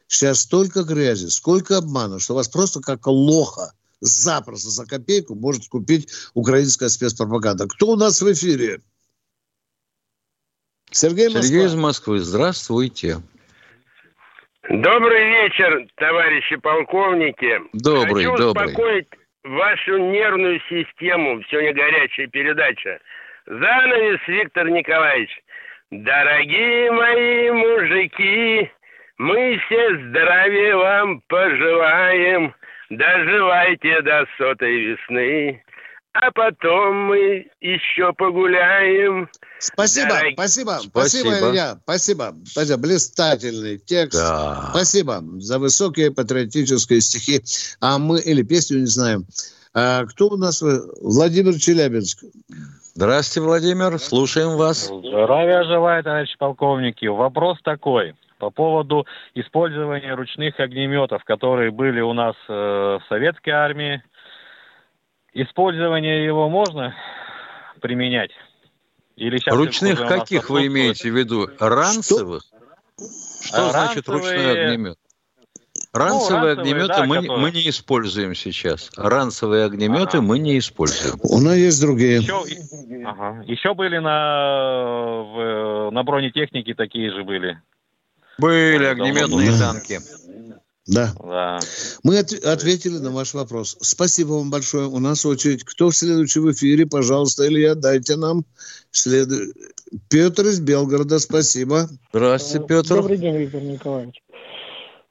Сейчас 0.08 0.42
столько 0.42 0.84
грязи, 0.84 1.28
сколько 1.28 1.78
обмана, 1.78 2.20
что 2.20 2.36
вас 2.36 2.50
просто 2.50 2.82
как 2.82 3.08
лоха 3.08 3.72
запросто 4.02 4.70
за 4.70 4.86
копейку 4.86 5.34
может 5.36 5.70
купить 5.70 6.10
украинская 6.34 6.90
спецпропаганда. 6.90 7.68
Кто 7.70 7.92
у 7.92 7.96
нас 7.96 8.22
в 8.22 8.32
эфире? 8.34 8.82
Сергей 10.92 11.28
Москва. 11.28 11.42
Сергей 11.42 11.66
из 11.66 11.76
Москвы, 11.76 12.20
здравствуйте. 12.20 13.22
Добрый 14.70 15.26
вечер, 15.26 15.88
товарищи 15.96 16.58
полковники. 16.58 17.62
Добрый, 17.72 18.26
Хочу 18.26 18.38
добрый. 18.38 18.68
успокоить 18.68 19.08
вашу 19.44 19.98
нервную 19.98 20.60
систему. 20.70 21.42
Сегодня 21.50 21.74
горячая 21.74 22.28
передача. 22.28 23.00
Занавес, 23.46 24.20
Виктор 24.28 24.70
Николаевич. 24.70 25.38
Дорогие 25.92 26.92
мои 26.92 27.52
мужики, 27.52 28.72
мы 29.18 29.60
все 29.66 29.98
здравия 30.08 30.76
вам 30.76 31.22
пожелаем. 31.28 32.54
Доживайте 32.90 34.02
до 34.02 34.26
сотой 34.38 34.80
весны, 34.80 35.64
а 36.14 36.32
потом 36.32 36.96
мы 37.08 37.48
еще 37.60 38.14
погуляем. 38.14 39.30
Спасибо, 39.60 40.10
Дорог- 40.10 40.34
спасибо, 40.34 40.80
спасибо, 40.82 41.30
Спасибо. 41.30 41.52
Илья, 41.52 41.78
спасибо, 41.84 42.36
спасибо, 42.46 42.78
блистательный 42.80 43.78
текст. 43.78 44.20
Да. 44.20 44.68
Спасибо 44.72 45.24
за 45.38 45.60
высокие 45.60 46.12
патриотические 46.12 47.02
стихи. 47.02 47.42
А 47.82 47.98
мы, 47.98 48.20
или 48.20 48.44
песню, 48.44 48.80
не 48.80 48.86
знаем. 48.86 49.26
А, 49.74 50.06
кто 50.06 50.28
у 50.28 50.38
нас? 50.38 50.62
Владимир 50.62 51.58
Челябинск. 51.60 52.24
Здравствуйте, 52.96 53.48
Владимир, 53.48 53.98
слушаем 53.98 54.56
вас. 54.56 54.86
Здравия 54.86 55.64
желаю, 55.64 56.04
товарищи 56.04 56.36
полковники. 56.38 57.08
Вопрос 57.08 57.58
такой 57.64 58.14
по 58.38 58.52
поводу 58.52 59.08
использования 59.34 60.14
ручных 60.14 60.60
огнеметов, 60.60 61.24
которые 61.24 61.72
были 61.72 62.02
у 62.02 62.14
нас 62.14 62.36
э, 62.48 62.54
в 62.54 63.02
советской 63.10 63.52
армии. 63.52 64.04
Использование 65.34 66.24
его 66.26 66.48
можно 66.50 66.94
применять? 67.82 68.32
Или 69.16 69.38
сейчас 69.38 69.56
Ручных 69.56 70.00
каких 70.08 70.50
вы 70.50 70.68
имеете 70.68 71.12
в 71.12 71.18
виду? 71.18 71.50
Ранцевых? 71.60 72.44
Что 73.42 73.68
А 73.68 73.72
значит 73.72 74.08
ранцевые- 74.08 74.36
ручной 74.38 74.66
огнемет? 74.68 74.98
Ранцевые 75.92 76.54
ранцевые, 76.54 76.54
огнеметы 76.54 76.88
да, 76.88 77.06
мы, 77.06 77.16
которые- 77.18 77.38
мы 77.40 77.52
не 77.52 77.70
используем 77.70 78.34
сейчас. 78.36 78.90
Ранцевые 78.96 79.66
огнеметы 79.66 80.22
мы 80.22 80.40
не 80.40 80.58
используем. 80.58 81.16
У 81.24 81.40
нас 81.40 81.56
есть 81.56 81.82
другие. 81.82 82.18
Еще, 82.20 83.06
ага. 83.06 83.44
Еще 83.46 83.74
были 83.76 83.98
на, 84.00 85.24
в- 85.24 85.92
на 85.92 86.04
бронетехнике 86.04 86.74
такие 86.74 87.12
же 87.12 87.24
были. 87.24 87.60
Были 88.40 88.86
огнеметные 88.86 89.52
Да. 89.52 89.72
танки. 89.74 90.00
Да. 90.86 91.14
Да. 91.24 91.60
Мы 92.04 92.20
от- 92.20 92.44
ответили 92.46 92.98
на 92.98 93.12
ваш 93.12 93.34
вопрос. 93.34 93.78
Спасибо 93.80 94.34
вам 94.34 94.52
большое. 94.52 94.88
У 94.88 95.00
нас 95.00 95.26
очередь. 95.26 95.64
Кто 95.64 95.92
следующий 95.92 96.40
в 96.40 96.52
эфире? 96.52 96.86
Пожалуйста, 96.86 97.48
Илья, 97.48 97.76
дайте 97.76 98.18
нам. 98.18 98.44
Следу... 98.92 99.36
Петр 100.10 100.44
из 100.44 100.60
Белгорода, 100.60 101.20
спасибо. 101.20 101.88
Здравствуйте, 102.12 102.68
Петр. 102.68 102.96
Добрый 102.96 103.18
день, 103.18 103.38
Виктор 103.38 103.62
Николаевич. 103.62 104.22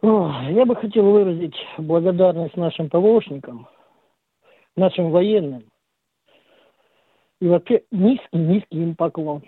О, 0.03 0.33
Я 0.51 0.67
бы 0.67 0.75
хотел 0.77 1.05
выразить 1.05 1.55
благодарность 1.79 2.57
нашим 2.57 2.91
ПВОшникам, 2.91 3.69
нашим 4.77 5.11
военным. 5.11 5.65
И 7.41 7.47
вообще 7.47 7.83
низкий-низкий 7.93 8.83
им 8.83 8.95
поклон. 8.97 9.43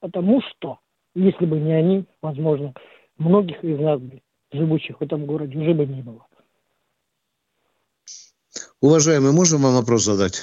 Потому 0.00 0.40
что, 0.42 0.78
если 1.14 1.44
бы 1.44 1.58
не 1.58 1.72
они, 1.72 2.04
возможно, 2.22 2.72
многих 3.18 3.62
из 3.62 3.78
нас, 3.78 4.00
бы, 4.00 4.20
живущих 4.52 5.00
в 5.00 5.02
этом 5.02 5.26
городе, 5.26 5.58
уже 5.58 5.74
бы 5.74 5.86
не 5.86 6.02
было. 6.02 6.26
Уважаемый, 8.80 9.32
можно 9.32 9.58
вам 9.58 9.74
вопрос 9.74 10.04
задать? 10.04 10.40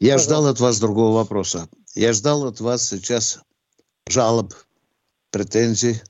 Я 0.00 0.18
ждал 0.18 0.46
от 0.46 0.60
вас 0.60 0.80
другого 0.80 1.14
вопроса. 1.14 1.68
Я 1.94 2.12
ждал 2.12 2.46
от 2.46 2.60
вас 2.60 2.88
сейчас 2.88 3.40
жалоб, 4.08 4.54
претензий 5.30 6.00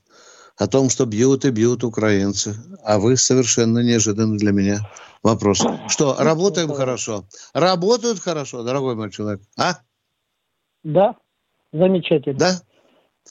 о 0.57 0.67
том, 0.67 0.89
что 0.89 1.05
бьют 1.05 1.45
и 1.45 1.51
бьют 1.51 1.83
украинцы. 1.83 2.55
А 2.83 2.99
вы 2.99 3.17
совершенно 3.17 3.79
неожиданно 3.79 4.37
для 4.37 4.51
меня 4.51 4.89
вопрос. 5.23 5.65
Что, 5.87 6.15
работаем 6.19 6.71
хорошо? 6.71 7.25
Работают 7.53 8.19
хорошо, 8.19 8.63
дорогой 8.63 8.95
мой 8.95 9.11
человек? 9.11 9.41
А? 9.57 9.79
Да, 10.83 11.15
замечательно. 11.71 12.39
Да? 12.39 12.61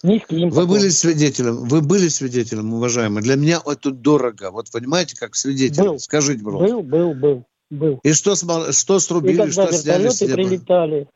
Низкий 0.03 0.43
им 0.43 0.51
Вы 0.51 0.63
поклон. 0.63 0.79
были 0.79 0.89
свидетелем, 0.91 1.69
вы 1.69 1.81
были 1.81 2.09
свидетелем, 2.09 2.73
уважаемый. 2.73 3.23
Для 3.23 3.37
меня 3.37 3.61
это 3.67 3.91
дорого. 3.91 4.51
Вот 4.51 4.71
понимаете, 4.71 5.17
как 5.17 5.35
свидетель. 5.35 5.83
Был. 5.83 5.99
Скажите, 5.99 6.45
пожалуйста. 6.45 6.77
Был, 6.77 6.83
был, 6.83 7.15
был, 7.15 7.45
был. 7.71 8.01
И 8.05 8.13
что, 8.13 8.35
что 8.37 8.97
И 8.97 9.01
срубили, 9.01 9.39
когда 9.39 9.53
что 9.67 9.73
сняли 9.73 10.09
с 10.09 10.21
неба? 10.21 10.35
прилетали, 10.35 11.09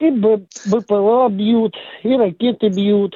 и 0.00 0.10
БПЛА 0.10 1.28
бьют, 1.28 1.74
и 2.02 2.08
ракеты 2.16 2.68
бьют. 2.68 3.14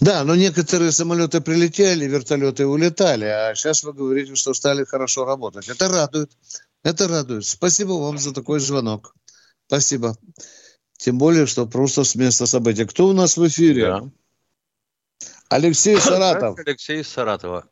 Да, 0.00 0.24
но 0.24 0.34
некоторые 0.36 0.92
самолеты 0.92 1.40
прилетели, 1.40 2.06
вертолеты 2.06 2.66
улетали, 2.66 3.24
а 3.24 3.54
сейчас 3.54 3.82
вы 3.82 3.92
говорите, 3.92 4.34
что 4.34 4.54
стали 4.54 4.84
хорошо 4.84 5.24
работать. 5.24 5.68
Это 5.68 5.88
радует. 5.88 6.30
Это 6.84 7.08
радует. 7.08 7.44
Спасибо 7.44 7.92
вам 7.92 8.18
за 8.18 8.32
такой 8.32 8.60
звонок. 8.60 9.14
Спасибо. 9.66 10.16
Тем 10.98 11.16
более, 11.16 11.46
что 11.46 11.64
просто 11.64 12.02
с 12.02 12.16
места 12.16 12.46
события. 12.46 12.84
Кто 12.84 13.06
у 13.06 13.12
нас 13.12 13.36
в 13.36 13.46
эфире? 13.46 14.02
Алексей 15.48 15.96
Саратов. 15.96 16.58
Алексей 16.58 17.04
Саратова. 17.04 17.64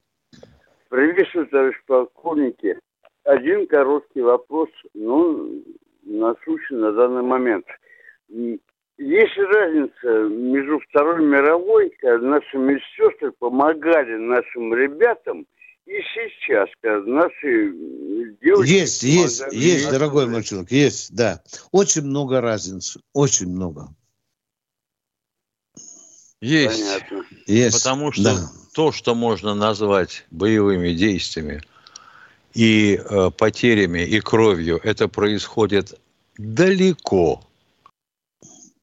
Приветствую, 0.89 1.49
товарищ 1.49 1.77
полковники. 1.87 2.79
Один 3.24 3.66
короткий 3.66 4.20
вопрос, 4.20 4.68
ну, 4.95 5.62
насущный 6.05 6.79
на 6.79 6.93
данный 6.93 7.22
момент. 7.22 7.66
Есть 8.99 9.37
разница 9.37 10.29
между 10.29 10.79
Второй 10.89 11.24
мировой, 11.24 11.91
когда 11.99 12.18
наши 12.18 12.57
медсестры 12.57 13.33
помогали 13.33 14.16
нашим 14.16 14.72
ребятам, 14.72 15.47
и 15.87 16.03
сейчас, 16.12 16.68
когда 16.80 17.01
наши 17.07 17.72
девочки... 18.43 18.72
Есть, 18.72 19.03
есть, 19.05 19.45
есть, 19.53 19.89
дорогой 19.89 20.43
человек, 20.43 20.70
есть, 20.72 21.14
да. 21.14 21.43
Очень 21.70 22.03
много 22.03 22.41
разниц, 22.41 22.99
очень 23.12 23.49
много. 23.49 23.89
Есть. 26.41 26.80
Понятно. 26.80 27.24
Есть, 27.47 27.78
Потому 27.78 28.12
что 28.12 28.24
да. 28.24 28.51
то, 28.74 28.93
что 28.93 29.14
можно 29.14 29.55
назвать 29.55 30.26
боевыми 30.30 30.93
действиями 30.93 31.62
и 32.53 32.99
э, 32.99 33.30
потерями, 33.30 34.01
и 34.01 34.20
кровью, 34.20 34.80
это 34.82 35.07
происходит 35.07 35.99
далеко 36.37 37.43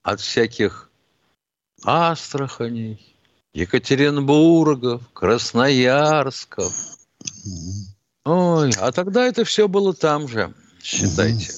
от 0.03 0.21
всяких 0.21 0.89
Астраханей, 1.83 3.13
Екатеринбургов, 3.53 5.01
Красноярсков. 5.13 6.92
Ой, 8.25 8.71
а 8.79 8.91
тогда 8.91 9.25
это 9.25 9.43
все 9.43 9.67
было 9.67 9.93
там 9.93 10.27
же, 10.27 10.53
считайте. 10.81 11.51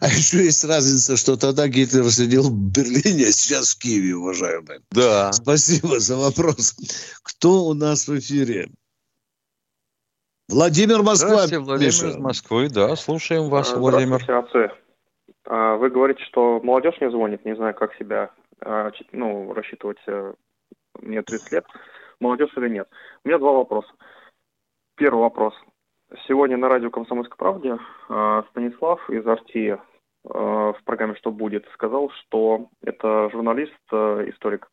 А 0.00 0.06
еще 0.08 0.44
есть 0.44 0.64
разница, 0.64 1.16
что 1.16 1.36
тогда 1.36 1.68
Гитлер 1.68 2.10
сидел 2.10 2.44
в 2.50 2.52
Берлине, 2.54 3.26
а 3.26 3.32
сейчас 3.32 3.74
в 3.74 3.78
Киеве, 3.78 4.16
уважаемые. 4.16 4.80
Да. 4.90 5.32
Спасибо 5.32 6.00
за 6.00 6.16
вопрос. 6.16 6.74
Кто 7.22 7.64
у 7.66 7.74
нас 7.74 8.08
в 8.08 8.18
эфире? 8.18 8.70
Владимир 10.48 11.02
Москва. 11.02 11.28
Здравствуйте, 11.46 11.58
Владимир 11.60 11.92
Миша. 11.92 12.08
из 12.08 12.16
Москвы. 12.16 12.68
Да, 12.68 12.96
слушаем 12.96 13.48
вас, 13.48 13.72
А, 13.72 13.76
Владимир. 13.76 14.22
Здравствуйте, 14.22 14.68
отцы. 14.68 14.80
А, 15.46 15.76
Вы 15.76 15.90
говорите, 15.90 16.22
что 16.24 16.60
молодежь 16.62 17.00
не 17.00 17.10
звонит, 17.10 17.44
не 17.44 17.56
знаю, 17.56 17.74
как 17.74 17.94
себя 17.96 18.30
а, 18.60 18.90
ну, 19.12 19.52
рассчитывать. 19.54 19.98
э, 20.06 20.34
Мне 21.00 21.22
30 21.22 21.52
лет. 21.52 21.64
Молодежь 22.20 22.50
или 22.56 22.68
нет? 22.68 22.88
У 23.24 23.28
меня 23.28 23.38
два 23.38 23.52
вопроса. 23.52 23.88
Первый 24.96 25.20
вопрос. 25.20 25.54
Сегодня 26.28 26.56
на 26.56 26.68
радио 26.68 26.90
«Комсомольской 26.90 27.36
правде» 27.36 27.78
а, 28.08 28.44
Станислав 28.50 29.08
из 29.08 29.26
Арти 29.26 29.78
в 30.24 30.76
программе 30.84 31.16
«Что 31.16 31.32
будет» 31.32 31.66
сказал, 31.74 32.10
что 32.10 32.68
это 32.82 33.28
журналист, 33.30 33.72
э, 33.90 34.26
историк, 34.28 34.68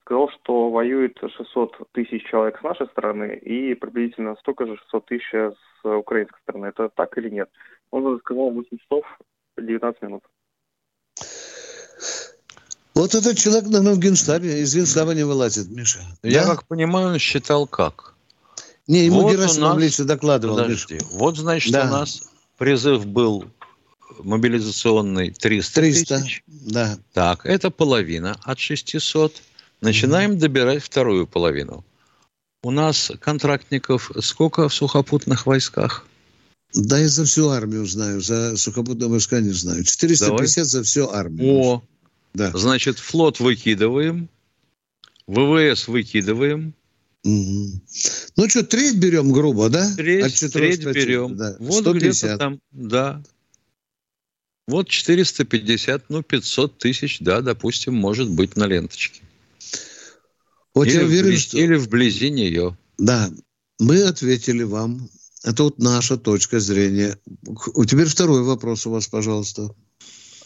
сказал, 0.00 0.30
что 0.30 0.70
воюет 0.70 1.18
600 1.20 1.76
тысяч 1.92 2.24
человек 2.26 2.58
с 2.58 2.62
нашей 2.62 2.86
стороны 2.86 3.36
и 3.36 3.74
приблизительно 3.74 4.34
столько 4.36 4.64
же 4.64 4.78
600 4.78 5.04
тысяч 5.04 5.30
с 5.30 5.54
украинской 5.84 6.40
стороны. 6.40 6.66
Это 6.66 6.88
так 6.88 7.18
или 7.18 7.28
нет? 7.28 7.50
Он 7.90 8.18
сказал 8.20 8.50
8 8.50 8.78
часов 8.78 9.04
19 9.58 10.00
минут. 10.02 10.22
Вот 12.94 13.14
этот 13.14 13.36
человек, 13.36 13.64
в 13.64 14.00
Генштабе. 14.00 14.60
Из 14.60 14.74
Генштаба 14.74 15.14
не 15.14 15.24
вылазит, 15.24 15.68
Миша. 15.70 16.00
Я 16.22 16.46
Да? 16.46 16.54
как 16.54 16.66
понимаю, 16.66 17.08
он 17.08 17.18
считал 17.18 17.66
как? 17.66 18.14
Не, 18.88 19.04
ему 19.06 19.22
Вот 19.22 19.32
Герасимов 19.32 19.74
нас- 19.74 19.82
лично 19.82 20.04
докладывал. 20.06 20.56
Подожди. 20.56 20.94
Миша. 20.94 21.06
Вот, 21.12 21.36
значит, 21.36 21.72
Да. 21.72 21.84
у 21.84 21.90
нас 21.90 22.22
призыв 22.56 23.06
был 23.06 23.44
мобилизационный 24.20 25.30
300, 25.30 25.74
300, 25.74 26.20
тысяч. 26.20 26.42
да. 26.46 26.98
Так, 27.12 27.44
это 27.46 27.70
половина 27.70 28.36
от 28.42 28.58
600. 28.58 29.42
Начинаем 29.80 30.38
добирать 30.38 30.82
вторую 30.82 31.26
половину. 31.26 31.84
У 32.62 32.70
нас 32.72 33.12
контрактников 33.20 34.10
сколько 34.20 34.68
в 34.68 34.74
сухопутных 34.74 35.46
войсках? 35.46 36.06
Да, 36.74 36.98
я 36.98 37.08
за 37.08 37.24
всю 37.24 37.48
армию 37.50 37.86
знаю, 37.86 38.20
за 38.20 38.56
сухопутные 38.56 39.08
войска 39.08 39.40
не 39.40 39.52
знаю. 39.52 39.84
450 39.84 40.66
за 40.66 40.82
всю 40.82 41.08
армию. 41.10 41.54
О, 41.54 41.82
Да. 42.34 42.50
значит, 42.54 42.98
флот 42.98 43.38
выкидываем, 43.38 44.28
ВВС 45.26 45.86
выкидываем, 45.88 46.74
Мгм. 47.24 47.80
Ну 48.38 48.48
что, 48.48 48.64
треть 48.64 48.96
берем 49.00 49.32
грубо, 49.32 49.68
да? 49.68 49.82
От 49.82 49.96
треть, 49.96 50.38
450, 50.38 50.92
треть 50.92 51.06
берем. 51.08 51.36
Да. 51.36 51.56
Вот 51.58 51.80
150. 51.80 51.98
где-то 51.98 52.38
там, 52.38 52.60
да. 52.70 53.20
Вот 54.68 54.88
450, 54.88 56.04
ну 56.08 56.22
500 56.22 56.78
тысяч, 56.78 57.18
да, 57.18 57.40
допустим, 57.40 57.94
может 57.94 58.30
быть 58.30 58.54
на 58.54 58.66
ленточке. 58.66 59.22
Вот 60.72 60.86
или, 60.86 60.98
я 60.98 61.04
уверен, 61.04 61.24
вблизи, 61.24 61.48
что... 61.48 61.58
или 61.58 61.74
вблизи 61.74 62.30
нее. 62.30 62.76
Да, 62.96 63.28
мы 63.80 64.02
ответили 64.04 64.62
вам. 64.62 65.08
Это 65.44 65.64
вот 65.64 65.78
наша 65.78 66.16
точка 66.16 66.60
зрения. 66.60 67.16
Теперь 67.88 68.06
второй 68.06 68.44
вопрос 68.44 68.86
у 68.86 68.92
вас, 68.92 69.08
пожалуйста. 69.08 69.70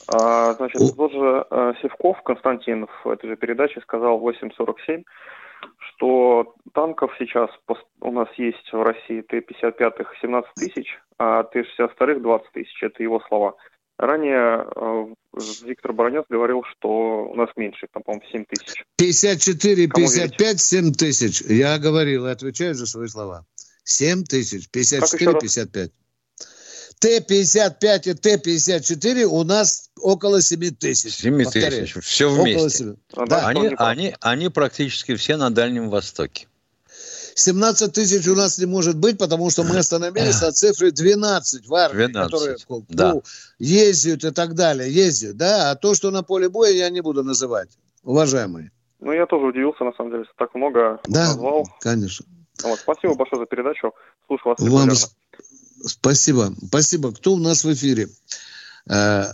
А, 0.06 0.54
значит, 0.54 0.80
тот 0.96 1.12
же 1.12 1.46
э, 1.50 1.72
Севков 1.82 2.22
Константин 2.24 2.86
в 3.04 3.08
этой 3.10 3.28
же 3.28 3.36
передаче 3.36 3.80
сказал 3.82 4.18
в 4.18 4.26
8.47, 4.26 5.04
что 6.02 6.54
танков 6.74 7.12
сейчас 7.18 7.48
у 8.00 8.10
нас 8.10 8.28
есть 8.36 8.72
в 8.72 8.82
России 8.82 9.20
Т-55 9.22 10.04
17 10.20 10.50
тысяч, 10.56 10.98
а 11.18 11.44
Т-62 11.44 12.20
20 12.20 12.52
тысяч. 12.52 12.82
Это 12.82 13.02
его 13.02 13.20
слова. 13.28 13.54
Ранее 13.98 14.66
э, 14.74 15.06
Виктор 15.64 15.92
Баранец 15.92 16.24
говорил, 16.28 16.64
что 16.64 17.26
у 17.26 17.34
нас 17.36 17.50
меньше, 17.54 17.86
там, 17.92 18.02
по-моему, 18.02 18.26
7 18.32 18.44
тысяч. 18.46 18.84
54, 18.96 19.88
Кому 19.88 20.06
55, 20.06 20.60
7 20.60 20.92
тысяч. 20.92 21.40
Я 21.42 21.78
говорил 21.78 22.26
и 22.26 22.30
отвечаю 22.30 22.74
за 22.74 22.86
свои 22.86 23.06
слова. 23.06 23.46
7 23.84 24.24
тысяч, 24.24 24.68
Как 24.72 24.82
еще 24.82 24.98
54, 24.98 25.30
раз? 25.30 25.42
55. 25.42 25.90
Т-55 27.02 28.10
и 28.10 28.14
Т-54 28.14 29.24
у 29.24 29.42
нас 29.42 29.90
около 30.00 30.40
7 30.40 30.70
тысяч. 30.70 31.14
7 31.14 31.44
тысяч. 31.50 31.96
Все 32.00 32.30
вместе. 32.30 32.94
Да. 33.26 33.48
Они, 33.48 33.70
они, 33.76 34.14
они 34.20 34.48
практически 34.48 35.16
все 35.16 35.36
на 35.36 35.50
Дальнем 35.50 35.90
Востоке. 35.90 36.46
17 37.34 37.92
тысяч 37.92 38.28
у 38.28 38.36
нас 38.36 38.58
не 38.58 38.66
может 38.66 38.96
быть, 38.96 39.18
потому 39.18 39.50
что 39.50 39.64
мы 39.64 39.78
остановились 39.78 40.40
на 40.42 40.52
цифре 40.52 40.92
12 40.92 41.66
в 41.66 41.74
армии, 41.74 42.06
12, 42.06 42.30
которые 42.30 42.56
да. 42.90 43.14
ну, 43.14 43.22
ездят 43.58 44.22
и 44.22 44.30
так 44.30 44.54
далее, 44.54 44.92
ездят, 44.92 45.36
да, 45.36 45.70
а 45.70 45.74
то, 45.74 45.94
что 45.94 46.10
на 46.10 46.22
поле 46.22 46.50
боя, 46.50 46.70
я 46.70 46.90
не 46.90 47.00
буду 47.00 47.24
называть, 47.24 47.70
уважаемые. 48.04 48.70
Ну, 49.00 49.12
я 49.12 49.24
тоже 49.24 49.46
удивился, 49.46 49.82
на 49.82 49.92
самом 49.94 50.12
деле, 50.12 50.24
что 50.24 50.34
так 50.36 50.54
много 50.54 51.00
Да, 51.08 51.28
назвал. 51.28 51.66
конечно. 51.80 52.26
Вот, 52.62 52.78
спасибо 52.78 53.14
большое 53.14 53.40
за 53.40 53.46
передачу. 53.46 53.92
Слушаю 54.26 54.50
вас 54.50 54.58
Вам 54.60 54.68
регулярно. 54.68 54.94
Спасибо, 55.84 56.50
спасибо. 56.68 57.12
Кто 57.12 57.32
у 57.32 57.38
нас 57.38 57.64
в 57.64 57.72
эфире? 57.72 58.06
Э, 58.90 59.32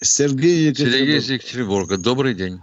Сергей 0.00 0.68
Екатеринбург. 0.68 0.98
Сергей 0.98 1.18
из 1.18 1.30
Екатеринбурга. 1.30 1.96
Добрый 1.98 2.34
день. 2.34 2.60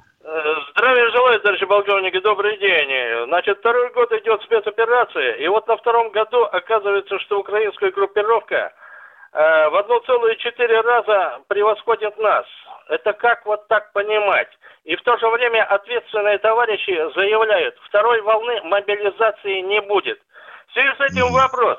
Здравия 0.72 1.12
желаю, 1.12 1.40
товарищи 1.42 1.66
полковники, 1.66 2.20
добрый 2.22 2.58
день. 2.58 3.26
Значит, 3.28 3.60
второй 3.60 3.92
год 3.92 4.12
идет 4.14 4.42
спецоперация, 4.44 5.36
и 5.36 5.48
вот 5.48 5.68
на 5.68 5.78
втором 5.78 6.10
году 6.12 6.44
оказывается, 6.44 7.20
что 7.20 7.40
украинская 7.40 7.92
группировка 7.92 8.74
э, 9.34 9.70
в 9.70 9.76
1,4 9.76 10.82
раза 10.82 11.40
превосходит 11.48 12.18
нас. 12.18 12.46
Это 12.90 13.14
как 13.14 13.46
вот 13.46 13.68
так 13.68 13.92
понимать? 13.94 14.50
И 14.86 14.96
в 14.96 15.02
то 15.04 15.18
же 15.18 15.28
время 15.30 15.64
ответственные 15.66 16.40
товарищи 16.40 16.92
заявляют, 17.16 17.76
второй 17.88 18.22
волны 18.22 18.62
мобилизации 18.64 19.62
не 19.62 19.82
будет. 19.82 20.20
В 20.70 20.74
связи 20.74 20.90
с 20.98 21.12
этим 21.12 21.32
вопрос. 21.32 21.78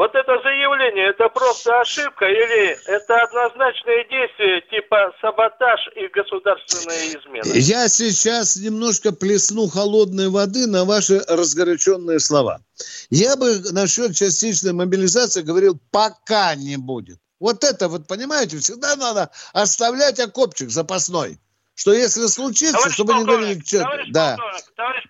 Вот 0.00 0.14
это 0.14 0.32
заявление, 0.42 1.10
это 1.10 1.28
просто 1.28 1.78
ошибка 1.78 2.24
или 2.24 2.74
это 2.86 3.20
однозначные 3.20 4.08
действия 4.08 4.62
типа 4.70 5.12
саботаж 5.20 5.78
и 5.94 6.08
государственная 6.08 7.08
измена? 7.08 7.52
Я 7.52 7.86
сейчас 7.86 8.56
немножко 8.56 9.12
плесну 9.12 9.68
холодной 9.68 10.30
воды 10.30 10.66
на 10.66 10.86
ваши 10.86 11.22
разгоряченные 11.28 12.18
слова. 12.18 12.62
Я 13.10 13.36
бы 13.36 13.60
насчет 13.72 14.16
частичной 14.16 14.72
мобилизации 14.72 15.42
говорил, 15.42 15.78
пока 15.90 16.54
не 16.54 16.78
будет. 16.78 17.18
Вот 17.38 17.62
это 17.62 17.90
вот, 17.90 18.06
понимаете, 18.06 18.56
всегда 18.56 18.96
надо 18.96 19.30
оставлять 19.52 20.18
окопчик 20.18 20.70
запасной. 20.70 21.38
Что 21.80 21.94
если 21.94 22.26
случится, 22.26 22.76
Товарищ 22.76 22.92
чтобы 22.92 23.14
не 23.14 23.24
говорили, 23.24 23.64
что... 23.64 23.78
товарищ 23.78 24.08
Да. 24.10 24.36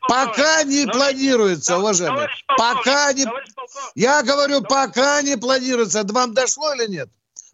Пока 0.07 0.63
не 0.63 0.85
товарищ- 0.85 0.93
планируется, 0.93 1.79
уважаемые. 1.79 2.29
Пока 2.47 3.13
не... 3.13 3.27
Я 3.97 4.23
говорю, 4.23 4.63
пока 4.63 5.21
не 5.23 5.37
планируется. 5.37 6.05
Да 6.05 6.15
Вам 6.15 6.33
дошло 6.33 6.73
или 6.75 6.87
нет? 6.87 7.09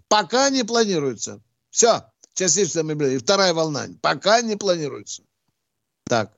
Пока 0.08 0.50
не 0.50 0.64
планируется. 0.64 1.40
Все. 1.70 2.02
Частичная 2.34 2.82
мобилизация. 2.82 3.16
И 3.16 3.22
Вторая 3.22 3.54
волна. 3.54 3.86
Пока 4.02 4.42
не 4.42 4.54
планируется. 4.56 5.22
Так. 6.04 6.32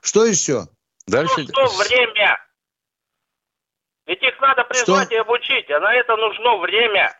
Что 0.00 0.24
еще? 0.26 0.66
Дальше. 1.06 1.36
Нужно 1.38 1.84
время. 1.84 2.36
Ведь 4.06 4.22
их 4.24 4.40
надо 4.40 4.64
призвать 4.64 5.12
и 5.12 5.14
обучить, 5.14 5.70
а 5.70 5.78
на 5.78 5.94
это 5.94 6.16
нужно 6.16 6.56
время. 6.56 7.16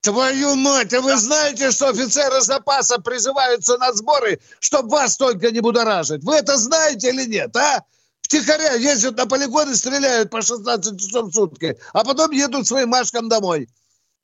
Твою 0.00 0.54
мать, 0.54 0.94
а 0.94 1.00
вы 1.00 1.16
знаете, 1.16 1.70
что 1.72 1.88
офицеры 1.88 2.40
запаса 2.40 3.00
призываются 3.00 3.76
на 3.78 3.92
сборы, 3.92 4.40
чтобы 4.60 4.90
вас 4.90 5.16
только 5.16 5.50
не 5.50 5.60
будоражить? 5.60 6.22
Вы 6.22 6.36
это 6.36 6.56
знаете 6.56 7.08
или 7.08 7.24
нет, 7.24 7.54
а? 7.56 7.84
Втихаря 8.22 8.74
ездят 8.74 9.16
на 9.16 9.26
полигон 9.26 9.72
и 9.72 9.74
стреляют 9.74 10.30
по 10.30 10.42
16 10.42 11.00
часов 11.00 11.30
в 11.30 11.34
сутки, 11.34 11.78
а 11.92 12.04
потом 12.04 12.30
едут 12.30 12.66
своим 12.66 12.90
машкам 12.90 13.28
домой. 13.28 13.68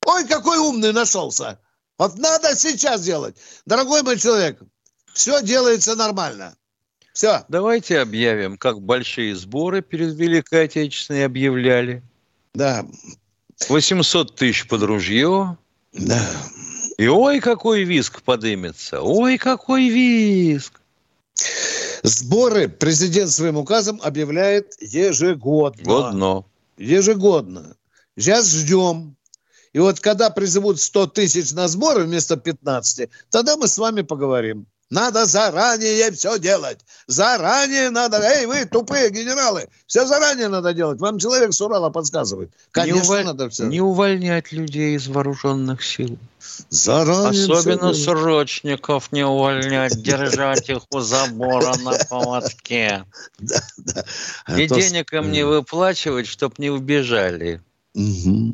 Ой, 0.05 0.25
какой 0.27 0.59
умный 0.59 0.93
нашелся. 0.93 1.59
Вот 1.97 2.17
надо 2.17 2.55
сейчас 2.55 3.01
делать. 3.01 3.35
Дорогой 3.65 4.03
мой 4.03 4.17
человек, 4.17 4.61
все 5.13 5.41
делается 5.41 5.95
нормально. 5.95 6.55
Все. 7.13 7.45
Давайте 7.47 7.99
объявим, 7.99 8.57
как 8.57 8.81
большие 8.81 9.35
сборы 9.35 9.81
перед 9.81 10.13
Великой 10.15 10.65
Отечественной 10.65 11.25
объявляли. 11.25 12.03
Да. 12.53 12.85
800 13.69 14.35
тысяч 14.35 14.67
под 14.67 14.83
ружье. 14.83 15.57
Да. 15.95 16.25
И 16.97 17.07
ой, 17.07 17.39
какой 17.39 17.83
виск 17.83 18.21
подымется. 18.21 19.01
Ой, 19.01 19.37
какой 19.37 19.89
виск. 19.89 20.81
Сборы 22.03 22.69
президент 22.69 23.31
своим 23.31 23.57
указом 23.57 23.99
объявляет 24.03 24.75
ежегодно. 24.79 25.83
Годно. 25.83 26.45
Ежегодно. 26.77 27.75
Сейчас 28.17 28.49
ждем. 28.49 29.15
И 29.73 29.79
вот 29.79 29.99
когда 29.99 30.29
призовут 30.29 30.79
100 30.79 31.07
тысяч 31.07 31.51
на 31.51 31.67
сборы 31.67 32.03
вместо 32.05 32.37
15, 32.37 33.09
тогда 33.29 33.57
мы 33.57 33.67
с 33.67 33.77
вами 33.77 34.01
поговорим. 34.01 34.67
Надо 34.91 35.25
заранее 35.25 36.11
все 36.11 36.37
делать. 36.37 36.79
Заранее 37.07 37.89
надо. 37.89 38.19
Эй, 38.21 38.45
вы 38.45 38.65
тупые 38.65 39.09
генералы, 39.09 39.67
все 39.87 40.05
заранее 40.05 40.47
надо 40.47 40.73
делать. 40.73 40.99
Вам 40.99 41.17
человек 41.17 41.53
с 41.53 41.61
Урала 41.61 41.89
подсказывает. 41.89 42.51
Конечно, 42.71 43.01
не, 43.01 43.01
уволь- 43.01 43.23
надо 43.23 43.49
все. 43.49 43.65
не 43.65 43.81
увольнять 43.81 44.51
людей 44.51 44.95
из 44.95 45.07
вооруженных 45.07 45.83
сил. 45.83 46.19
Заранее 46.69 47.45
Особенно 47.45 47.93
делать. 47.93 48.03
срочников 48.03 49.11
не 49.11 49.25
увольнять, 49.25 50.01
держать 50.01 50.69
их 50.69 50.83
у 50.91 50.99
забора 50.99 51.75
на 51.77 51.97
поводке. 52.07 53.05
А 54.45 54.59
И 54.59 54.67
денег 54.67 55.11
им 55.13 55.31
не 55.31 55.43
выплачивать, 55.43 56.27
чтоб 56.27 56.59
не 56.59 56.69
убежали. 56.69 57.61
Ну 57.95 58.53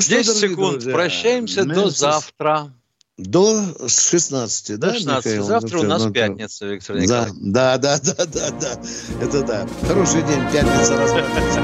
что, 0.00 0.10
10 0.10 0.26
дорогие 0.26 0.48
секунд. 0.50 0.84
Прощаемся 0.84 1.64
до 1.64 1.88
завтра. 1.88 2.72
До 3.18 3.64
16, 3.88 4.78
да, 4.78 4.88
До 4.88 4.94
16. 4.94 5.24
Михаил? 5.24 5.44
Завтра 5.44 5.78
у 5.78 5.82
нас 5.84 6.04
Ну, 6.04 6.10
пятница, 6.12 6.66
Виктор 6.66 6.96
Николаевич. 6.96 7.34
да, 7.40 7.78
да, 7.78 7.98
да, 7.98 8.26
да, 8.26 8.50
да. 8.50 8.80
Это 9.22 9.42
да. 9.42 9.66
Хороший 9.88 10.22
день, 10.22 10.42
пятница. 10.52 10.98
расслабляйтесь. 10.98 11.56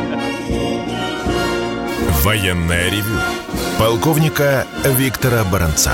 Военное 2.25 2.89
ревю 2.91 3.19
полковника 3.79 4.67
Виктора 4.97 5.45
Баранца. 5.45 5.93